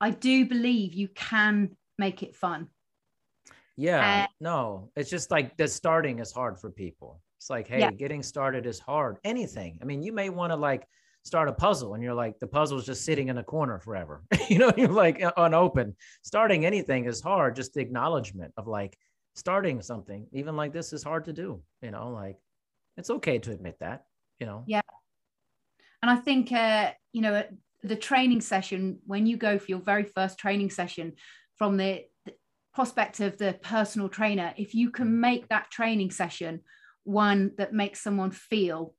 I 0.00 0.10
do 0.10 0.46
believe 0.46 0.92
you 0.94 1.08
can 1.08 1.76
make 1.98 2.22
it 2.22 2.36
fun. 2.36 2.68
Yeah, 3.76 4.24
Uh, 4.24 4.26
no, 4.40 4.90
it's 4.96 5.08
just 5.08 5.30
like 5.30 5.56
the 5.56 5.66
starting 5.66 6.18
is 6.18 6.32
hard 6.32 6.58
for 6.58 6.70
people. 6.70 7.22
It's 7.38 7.48
like, 7.48 7.66
hey, 7.66 7.80
Yeah. 7.80 7.90
getting 7.90 8.22
started 8.22 8.66
is 8.66 8.78
hard. 8.78 9.16
Anything. 9.24 9.78
I 9.80 9.86
mean, 9.86 10.02
you 10.02 10.12
may 10.12 10.28
want 10.28 10.50
to 10.52 10.56
like 10.56 10.86
start 11.22 11.48
a 11.48 11.52
puzzle 11.52 11.94
and 11.94 12.02
you're 12.02 12.14
like, 12.14 12.38
the 12.38 12.46
puzzle's 12.46 12.86
just 12.86 13.04
sitting 13.04 13.28
in 13.28 13.38
a 13.38 13.44
corner 13.44 13.78
forever. 13.78 14.22
you 14.48 14.58
know, 14.58 14.72
you're 14.76 14.88
like 14.88 15.22
uh, 15.22 15.32
unopened. 15.36 15.94
Starting 16.22 16.64
anything 16.64 17.04
is 17.06 17.20
hard. 17.20 17.56
Just 17.56 17.74
the 17.74 17.80
acknowledgement 17.80 18.52
of 18.56 18.66
like 18.66 18.96
starting 19.34 19.82
something, 19.82 20.26
even 20.32 20.56
like 20.56 20.72
this, 20.72 20.92
is 20.92 21.02
hard 21.02 21.26
to 21.26 21.32
do. 21.32 21.62
You 21.82 21.90
know, 21.90 22.10
like 22.10 22.36
it's 22.96 23.10
okay 23.10 23.38
to 23.38 23.52
admit 23.52 23.76
that, 23.80 24.04
you 24.38 24.46
know. 24.46 24.64
Yeah. 24.66 24.80
And 26.02 26.10
I 26.10 26.16
think, 26.16 26.50
uh, 26.52 26.92
you 27.12 27.20
know, 27.20 27.44
the 27.82 27.96
training 27.96 28.40
session, 28.40 28.98
when 29.06 29.26
you 29.26 29.36
go 29.36 29.58
for 29.58 29.66
your 29.68 29.80
very 29.80 30.04
first 30.04 30.38
training 30.38 30.70
session 30.70 31.14
from 31.56 31.76
the, 31.76 32.04
the 32.24 32.32
prospect 32.74 33.20
of 33.20 33.36
the 33.38 33.58
personal 33.62 34.08
trainer, 34.08 34.54
if 34.56 34.74
you 34.74 34.90
can 34.90 35.20
make 35.20 35.48
that 35.48 35.70
training 35.70 36.10
session 36.10 36.60
one 37.04 37.52
that 37.58 37.72
makes 37.72 38.02
someone 38.02 38.30
feel 38.30 38.94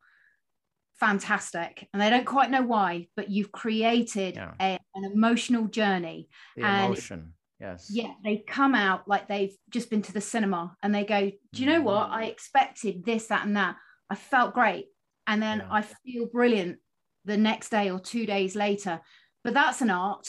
fantastic 1.02 1.90
and 1.92 2.02
they 2.02 2.10
don't 2.10 2.26
quite 2.26 2.52
know 2.52 2.62
why, 2.62 3.08
but 3.18 3.30
you've 3.30 3.52
created 3.52 4.36
Yeah. 4.36 4.54
a, 4.62 4.80
an 4.96 5.04
emotional 5.12 5.66
journey. 5.66 6.30
The 6.56 6.64
And- 6.66 6.86
emotion. 6.86 7.34
Yes. 7.60 7.90
Yeah, 7.92 8.14
they 8.24 8.38
come 8.48 8.74
out 8.74 9.08
like 9.08 9.28
they've 9.28 9.56
just 9.70 9.90
been 9.92 10.02
to 10.04 10.14
the 10.14 10.22
cinema 10.22 10.76
and 10.82 10.96
they 10.96 11.04
go, 11.06 11.30
Do 11.54 11.62
you 11.62 11.68
know 11.70 11.82
what? 11.82 12.10
I 12.10 12.26
mm. 12.26 12.32
expected 12.32 13.06
this, 13.06 13.28
that, 13.28 13.46
and 13.46 13.56
that. 13.56 13.76
I 14.10 14.16
felt 14.16 14.56
great. 14.56 14.86
And 15.28 15.42
then 15.44 15.60
Yeah. 15.60 15.68
I 15.70 15.82
feel 15.84 16.26
brilliant 16.26 16.80
the 17.26 17.38
next 17.38 17.70
day 17.70 17.92
or 17.92 18.00
two 18.00 18.26
days 18.26 18.56
later. 18.56 19.00
But 19.44 19.54
that's 19.54 19.82
an 19.82 19.92
art. 19.92 20.28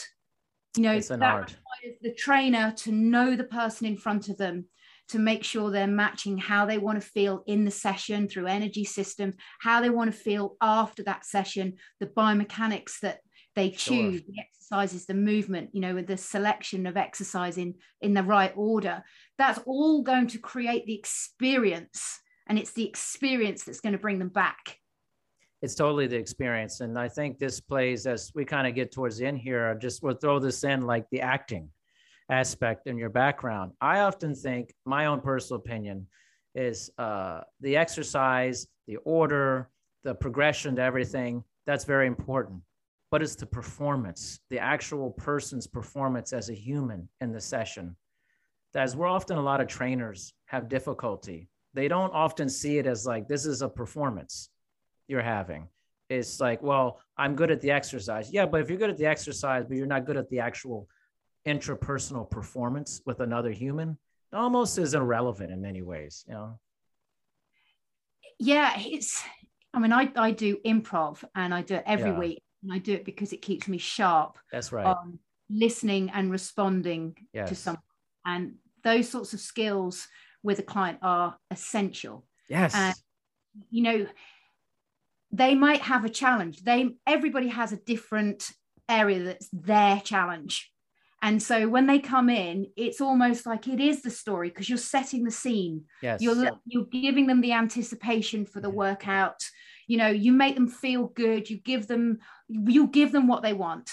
You 0.76 0.82
know, 0.82 0.92
It's 0.92 1.10
an 1.10 1.20
that 1.20 1.32
art. 1.34 1.56
requires 1.56 1.98
the 2.02 2.14
trainer 2.14 2.72
to 2.78 2.92
know 2.92 3.34
the 3.34 3.44
person 3.44 3.86
in 3.86 3.96
front 3.96 4.28
of 4.28 4.36
them, 4.36 4.66
to 5.08 5.18
make 5.18 5.44
sure 5.44 5.70
they're 5.70 5.86
matching 5.86 6.38
how 6.38 6.64
they 6.66 6.78
want 6.78 7.00
to 7.00 7.06
feel 7.06 7.42
in 7.46 7.64
the 7.64 7.70
session 7.70 8.28
through 8.28 8.46
energy 8.46 8.84
systems, 8.84 9.34
how 9.60 9.80
they 9.80 9.90
want 9.90 10.12
to 10.12 10.18
feel 10.18 10.56
after 10.60 11.02
that 11.04 11.24
session, 11.26 11.74
the 12.00 12.06
biomechanics 12.06 13.00
that 13.00 13.18
they 13.54 13.72
Sure. 13.72 13.96
choose, 14.10 14.22
the 14.22 14.40
exercises, 14.40 15.04
the 15.06 15.14
movement, 15.14 15.70
you 15.74 15.80
know, 15.80 15.94
with 15.94 16.06
the 16.06 16.16
selection 16.16 16.86
of 16.86 16.96
exercise 16.96 17.58
in, 17.58 17.74
in 18.00 18.14
the 18.14 18.22
right 18.22 18.52
order. 18.56 19.02
That's 19.36 19.60
all 19.66 20.02
going 20.02 20.28
to 20.28 20.38
create 20.38 20.86
the 20.86 20.94
experience. 20.94 22.20
And 22.46 22.58
it's 22.58 22.72
the 22.72 22.88
experience 22.88 23.64
that's 23.64 23.80
going 23.80 23.92
to 23.92 23.98
bring 23.98 24.18
them 24.18 24.30
back. 24.30 24.78
it's 25.62 25.74
totally 25.76 26.08
the 26.08 26.16
experience 26.16 26.80
and 26.80 26.98
i 26.98 27.08
think 27.08 27.38
this 27.38 27.60
plays 27.60 28.04
as 28.06 28.32
we 28.34 28.44
kind 28.44 28.66
of 28.66 28.74
get 28.74 28.90
towards 28.90 29.16
the 29.18 29.26
end 29.26 29.38
here 29.38 29.62
I 29.70 29.74
just 29.74 30.02
we'll 30.02 30.16
throw 30.22 30.40
this 30.40 30.64
in 30.64 30.80
like 30.92 31.06
the 31.10 31.20
acting 31.20 31.68
aspect 32.30 32.86
in 32.86 32.96
your 32.96 33.10
background 33.10 33.72
i 33.80 34.00
often 34.00 34.34
think 34.34 34.74
my 34.84 35.06
own 35.06 35.20
personal 35.20 35.60
opinion 35.60 36.06
is 36.54 36.90
uh, 36.98 37.40
the 37.60 37.76
exercise 37.76 38.66
the 38.86 38.96
order 39.04 39.70
the 40.04 40.14
progression 40.14 40.76
to 40.76 40.82
everything 40.82 41.42
that's 41.66 41.84
very 41.84 42.06
important 42.06 42.60
but 43.10 43.22
it's 43.22 43.36
the 43.36 43.46
performance 43.46 44.40
the 44.50 44.58
actual 44.58 45.10
person's 45.10 45.66
performance 45.66 46.32
as 46.32 46.50
a 46.50 46.54
human 46.54 47.08
in 47.20 47.32
the 47.32 47.40
session 47.40 47.96
as 48.74 48.96
we're 48.96 49.06
often 49.06 49.36
a 49.36 49.42
lot 49.42 49.60
of 49.60 49.66
trainers 49.66 50.34
have 50.46 50.68
difficulty 50.68 51.48
they 51.74 51.88
don't 51.88 52.12
often 52.12 52.48
see 52.48 52.78
it 52.78 52.86
as 52.86 53.06
like 53.06 53.28
this 53.28 53.46
is 53.46 53.62
a 53.62 53.68
performance 53.68 54.50
you're 55.08 55.22
having. 55.22 55.68
It's 56.08 56.40
like, 56.40 56.62
well, 56.62 57.00
I'm 57.16 57.34
good 57.34 57.50
at 57.50 57.60
the 57.60 57.70
exercise. 57.70 58.30
Yeah, 58.30 58.46
but 58.46 58.60
if 58.60 58.68
you're 58.68 58.78
good 58.78 58.90
at 58.90 58.98
the 58.98 59.06
exercise, 59.06 59.64
but 59.66 59.76
you're 59.76 59.86
not 59.86 60.04
good 60.04 60.16
at 60.16 60.28
the 60.28 60.40
actual 60.40 60.88
intrapersonal 61.46 62.28
performance 62.28 63.00
with 63.06 63.20
another 63.20 63.50
human, 63.50 63.98
almost 64.32 64.78
is 64.78 64.94
irrelevant 64.94 65.50
in 65.52 65.60
many 65.60 65.82
ways, 65.82 66.24
you 66.28 66.34
know? 66.34 66.58
Yeah, 68.38 68.72
it's, 68.76 69.22
I 69.74 69.78
mean, 69.78 69.92
I, 69.92 70.10
I 70.16 70.30
do 70.32 70.56
improv 70.66 71.22
and 71.34 71.54
I 71.54 71.62
do 71.62 71.74
it 71.74 71.84
every 71.86 72.10
Yeah. 72.10 72.18
week. 72.18 72.42
And 72.62 72.72
I 72.72 72.78
do 72.78 72.92
it 72.92 73.04
because 73.04 73.32
it 73.32 73.42
keeps 73.42 73.66
me 73.66 73.78
sharp 73.78 74.38
That's 74.52 74.70
right. 74.70 74.86
on 74.86 75.18
listening 75.50 76.10
and 76.10 76.30
responding 76.30 77.16
to 77.34 77.54
someone. 77.56 77.82
And 78.24 78.54
those 78.84 79.08
sorts 79.08 79.34
of 79.34 79.40
skills 79.40 80.06
with 80.44 80.60
a 80.60 80.62
client 80.62 80.98
are 81.02 81.36
essential. 81.50 82.24
yes. 82.48 82.74
uh, 82.74 82.92
you 83.70 83.82
know, 83.82 84.06
they 85.30 85.54
might 85.54 85.82
have 85.82 86.04
a 86.04 86.08
challenge. 86.08 86.62
They 86.62 86.90
everybody 87.06 87.48
has 87.48 87.72
a 87.72 87.76
different 87.76 88.50
area 88.88 89.22
that's 89.24 89.48
their 89.52 90.00
challenge. 90.00 90.71
And 91.22 91.40
so 91.40 91.68
when 91.68 91.86
they 91.86 92.00
come 92.00 92.28
in, 92.28 92.66
it's 92.76 93.00
almost 93.00 93.46
like 93.46 93.68
it 93.68 93.78
is 93.78 94.02
the 94.02 94.10
story 94.10 94.48
because 94.48 94.68
you're 94.68 94.76
setting 94.76 95.22
the 95.22 95.30
scene. 95.30 95.84
Yes. 96.02 96.20
You're 96.20 96.50
you're 96.66 96.86
giving 96.86 97.28
them 97.28 97.40
the 97.40 97.52
anticipation 97.52 98.44
for 98.44 98.60
the 98.60 98.70
workout. 98.70 99.40
You 99.86 99.98
know, 99.98 100.08
you 100.08 100.32
make 100.32 100.56
them 100.56 100.68
feel 100.68 101.06
good. 101.06 101.48
You 101.48 101.58
give 101.58 101.86
them 101.86 102.18
you 102.48 102.88
give 102.88 103.12
them 103.12 103.28
what 103.28 103.42
they 103.42 103.52
want. 103.52 103.88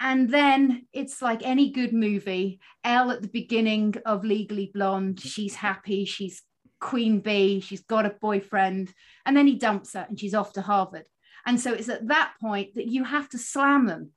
And 0.00 0.28
then 0.28 0.86
it's 0.92 1.22
like 1.22 1.40
any 1.42 1.70
good 1.70 1.94
movie. 1.94 2.60
Elle 2.84 3.12
at 3.12 3.22
the 3.22 3.28
beginning 3.28 3.94
of 4.04 4.22
Legally 4.22 4.70
Blonde, 4.74 5.16
mm-hmm. 5.16 5.28
she's 5.28 5.54
happy, 5.54 6.04
she's 6.04 6.42
queen 6.78 7.20
bee, 7.20 7.60
she's 7.60 7.84
got 7.84 8.04
a 8.04 8.16
boyfriend, 8.20 8.92
and 9.24 9.34
then 9.34 9.46
he 9.46 9.54
dumps 9.54 9.94
her 9.94 10.04
and 10.06 10.20
she's 10.20 10.34
off 10.34 10.52
to 10.52 10.60
Harvard. 10.60 11.04
And 11.46 11.58
so 11.58 11.72
it's 11.72 11.88
at 11.88 12.08
that 12.08 12.34
point 12.38 12.74
that 12.74 12.86
you 12.86 13.04
have 13.04 13.30
to 13.30 13.38
slam 13.38 13.86
them. 13.86 14.10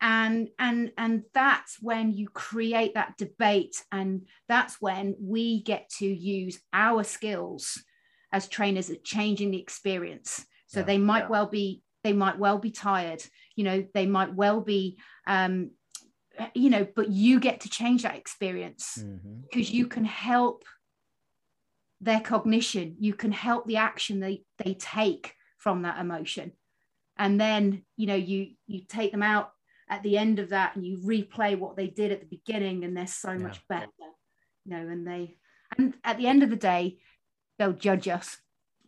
And 0.00 0.48
and 0.58 0.92
and 0.96 1.24
that's 1.34 1.76
when 1.80 2.14
you 2.14 2.28
create 2.28 2.94
that 2.94 3.18
debate, 3.18 3.84
and 3.92 4.26
that's 4.48 4.80
when 4.80 5.14
we 5.20 5.62
get 5.62 5.90
to 5.98 6.06
use 6.06 6.58
our 6.72 7.04
skills 7.04 7.82
as 8.32 8.48
trainers 8.48 8.88
at 8.90 9.04
changing 9.04 9.50
the 9.50 9.60
experience. 9.60 10.46
So 10.68 10.80
Yeah, 10.80 10.86
they 10.86 10.98
might 10.98 11.24
yeah. 11.24 11.28
well 11.28 11.46
be 11.46 11.82
they 12.02 12.12
might 12.12 12.38
well 12.38 12.58
be 12.58 12.70
tired 12.70 13.22
you 13.56 13.64
know 13.64 13.86
they 13.94 14.06
might 14.06 14.34
well 14.34 14.60
be 14.60 14.98
um 15.26 15.70
you 16.54 16.70
know 16.70 16.86
but 16.96 17.10
you 17.10 17.40
get 17.40 17.60
to 17.60 17.68
change 17.68 18.02
that 18.02 18.16
experience 18.16 19.04
because 19.42 19.70
you 19.70 19.86
can 19.86 20.04
help 20.04 20.64
their 22.00 22.20
cognition 22.20 22.96
you 22.98 23.12
can 23.12 23.32
help 23.32 23.66
the 23.66 23.76
action 23.76 24.20
they 24.20 24.42
they 24.64 24.74
take 24.74 25.34
from 25.58 25.82
that 25.82 25.98
emotion 25.98 26.52
and 27.18 27.38
then 27.38 27.82
you 27.96 28.06
know 28.06 28.14
you 28.14 28.52
you 28.66 28.80
take 28.88 29.12
them 29.12 29.22
out 29.22 29.50
at 29.90 30.02
the 30.02 30.16
end 30.16 30.38
of 30.38 30.48
that 30.50 30.76
and 30.76 30.86
you 30.86 30.96
replay 30.98 31.58
what 31.58 31.76
they 31.76 31.88
did 31.88 32.12
at 32.12 32.20
the 32.20 32.26
beginning 32.26 32.84
and 32.84 32.96
they're 32.96 33.06
so 33.06 33.32
Yeah. 33.32 33.38
much 33.38 33.66
better 33.68 33.88
you 34.64 34.70
know 34.72 34.88
and 34.88 35.06
they 35.06 35.36
and 35.76 35.94
at 36.04 36.16
the 36.16 36.26
end 36.26 36.42
of 36.42 36.48
the 36.50 36.56
day 36.56 36.98
they'll 37.58 37.72
judge 37.72 38.08
us 38.08 38.38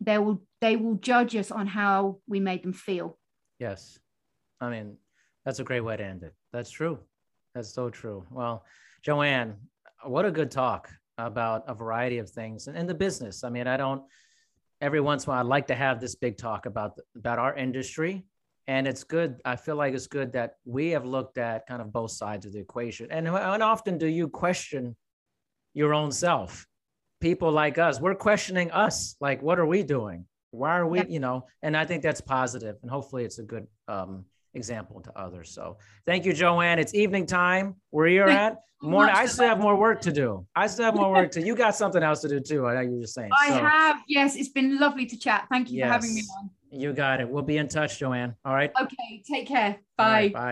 they 0.01 0.17
will 0.17 0.41
they 0.61 0.75
will 0.77 0.95
judge 0.95 1.35
us 1.35 1.51
on 1.51 1.67
how 1.67 2.19
we 2.27 2.39
made 2.39 2.63
them 2.63 2.73
feel 2.73 3.19
Yes. 3.59 3.99
I 4.59 4.69
mean, 4.69 4.97
that's 5.45 5.59
a 5.59 5.63
great 5.63 5.81
way 5.81 5.95
to 5.95 6.03
end 6.03 6.23
it. 6.23 6.33
That's 6.51 6.69
true. 6.71 6.99
That's 7.53 7.73
so 7.73 7.89
true. 7.89 8.25
Well, 8.29 8.65
Joanne, 9.03 9.55
what 10.03 10.25
a 10.25 10.31
good 10.31 10.51
talk 10.51 10.89
about 11.17 11.63
a 11.67 11.73
variety 11.73 12.17
of 12.17 12.29
things 12.29 12.67
and 12.67 12.77
in 12.77 12.87
the 12.87 12.93
business. 12.93 13.43
I 13.43 13.49
mean, 13.49 13.67
I 13.67 13.77
don't 13.77 14.03
every 14.81 14.99
once 14.99 15.25
in 15.25 15.29
a 15.29 15.33
while 15.33 15.39
I'd 15.41 15.47
like 15.49 15.67
to 15.67 15.75
have 15.75 16.01
this 16.01 16.15
big 16.15 16.37
talk 16.37 16.65
about 16.65 16.97
about 17.15 17.39
our 17.39 17.55
industry. 17.55 18.25
And 18.67 18.87
it's 18.87 19.03
good. 19.03 19.41
I 19.43 19.55
feel 19.57 19.75
like 19.75 19.93
it's 19.93 20.07
good 20.07 20.31
that 20.33 20.55
we 20.65 20.91
have 20.91 21.05
looked 21.05 21.37
at 21.37 21.67
kind 21.67 21.81
of 21.81 21.91
both 21.91 22.11
sides 22.11 22.45
of 22.45 22.53
the 22.53 22.59
equation. 22.59 23.07
And 23.11 23.27
how 23.27 23.53
and 23.53 23.63
often 23.63 23.97
do 23.97 24.07
you 24.07 24.29
question 24.29 24.95
your 25.73 25.93
own 25.93 26.11
self? 26.11 26.65
People 27.19 27.51
like 27.51 27.77
us, 27.77 27.99
we're 27.99 28.15
questioning 28.15 28.71
us. 28.71 29.15
Like, 29.19 29.41
what 29.41 29.59
are 29.59 29.65
we 29.65 29.83
doing? 29.83 30.25
Why 30.51 30.77
are 30.77 30.87
we, 30.87 31.03
you 31.07 31.19
know? 31.19 31.47
And 31.61 31.75
I 31.75 31.85
think 31.85 32.03
that's 32.03 32.21
positive, 32.21 32.75
and 32.81 32.91
hopefully 32.91 33.23
it's 33.25 33.39
a 33.39 33.43
good 33.43 33.65
um, 33.87 34.25
example 34.53 35.01
to 35.01 35.17
others. 35.17 35.51
So 35.51 35.77
thank 36.05 36.25
you, 36.25 36.33
Joanne. 36.33 36.79
It's 36.79 36.93
evening 36.93 37.25
time 37.25 37.75
where 37.89 38.07
you're 38.07 38.29
at. 38.45 38.57
Morning. 38.81 39.15
I 39.15 39.25
still 39.27 39.47
have 39.47 39.59
more 39.59 39.77
work 39.77 40.01
to 40.01 40.11
do. 40.11 40.45
I 40.57 40.67
still 40.67 40.83
have 40.83 40.95
more 40.95 41.09
work 41.11 41.31
to. 41.31 41.41
You 41.45 41.55
got 41.55 41.73
something 41.73 42.03
else 42.03 42.19
to 42.21 42.27
do 42.27 42.41
too. 42.41 42.67
I 42.67 42.75
know 42.75 42.81
you 42.81 42.91
were 42.91 43.01
just 43.01 43.13
saying. 43.13 43.29
i 43.39 43.47
So, 43.47 43.55
have 43.55 43.97
yes 44.09 44.35
it's 44.35 44.49
been 44.49 44.77
lovely 44.77 45.05
to 45.05 45.17
chat 45.17 45.47
thank 45.49 45.71
you 45.71 45.81
for 45.81 45.87
having 45.87 46.13
me 46.13 46.21
on 46.37 46.49
You 46.73 46.91
got 46.91 47.21
it. 47.21 47.29
We'll 47.29 47.43
be 47.43 47.57
in 47.57 47.67
touch, 47.67 47.99
Joanne. 47.99 48.35
All 48.43 48.53
right. 48.53 48.71
okay 48.81 49.23
take 49.29 49.47
care 49.47 49.77
bye 49.97 50.11
right, 50.11 50.33
bye. 50.33 50.51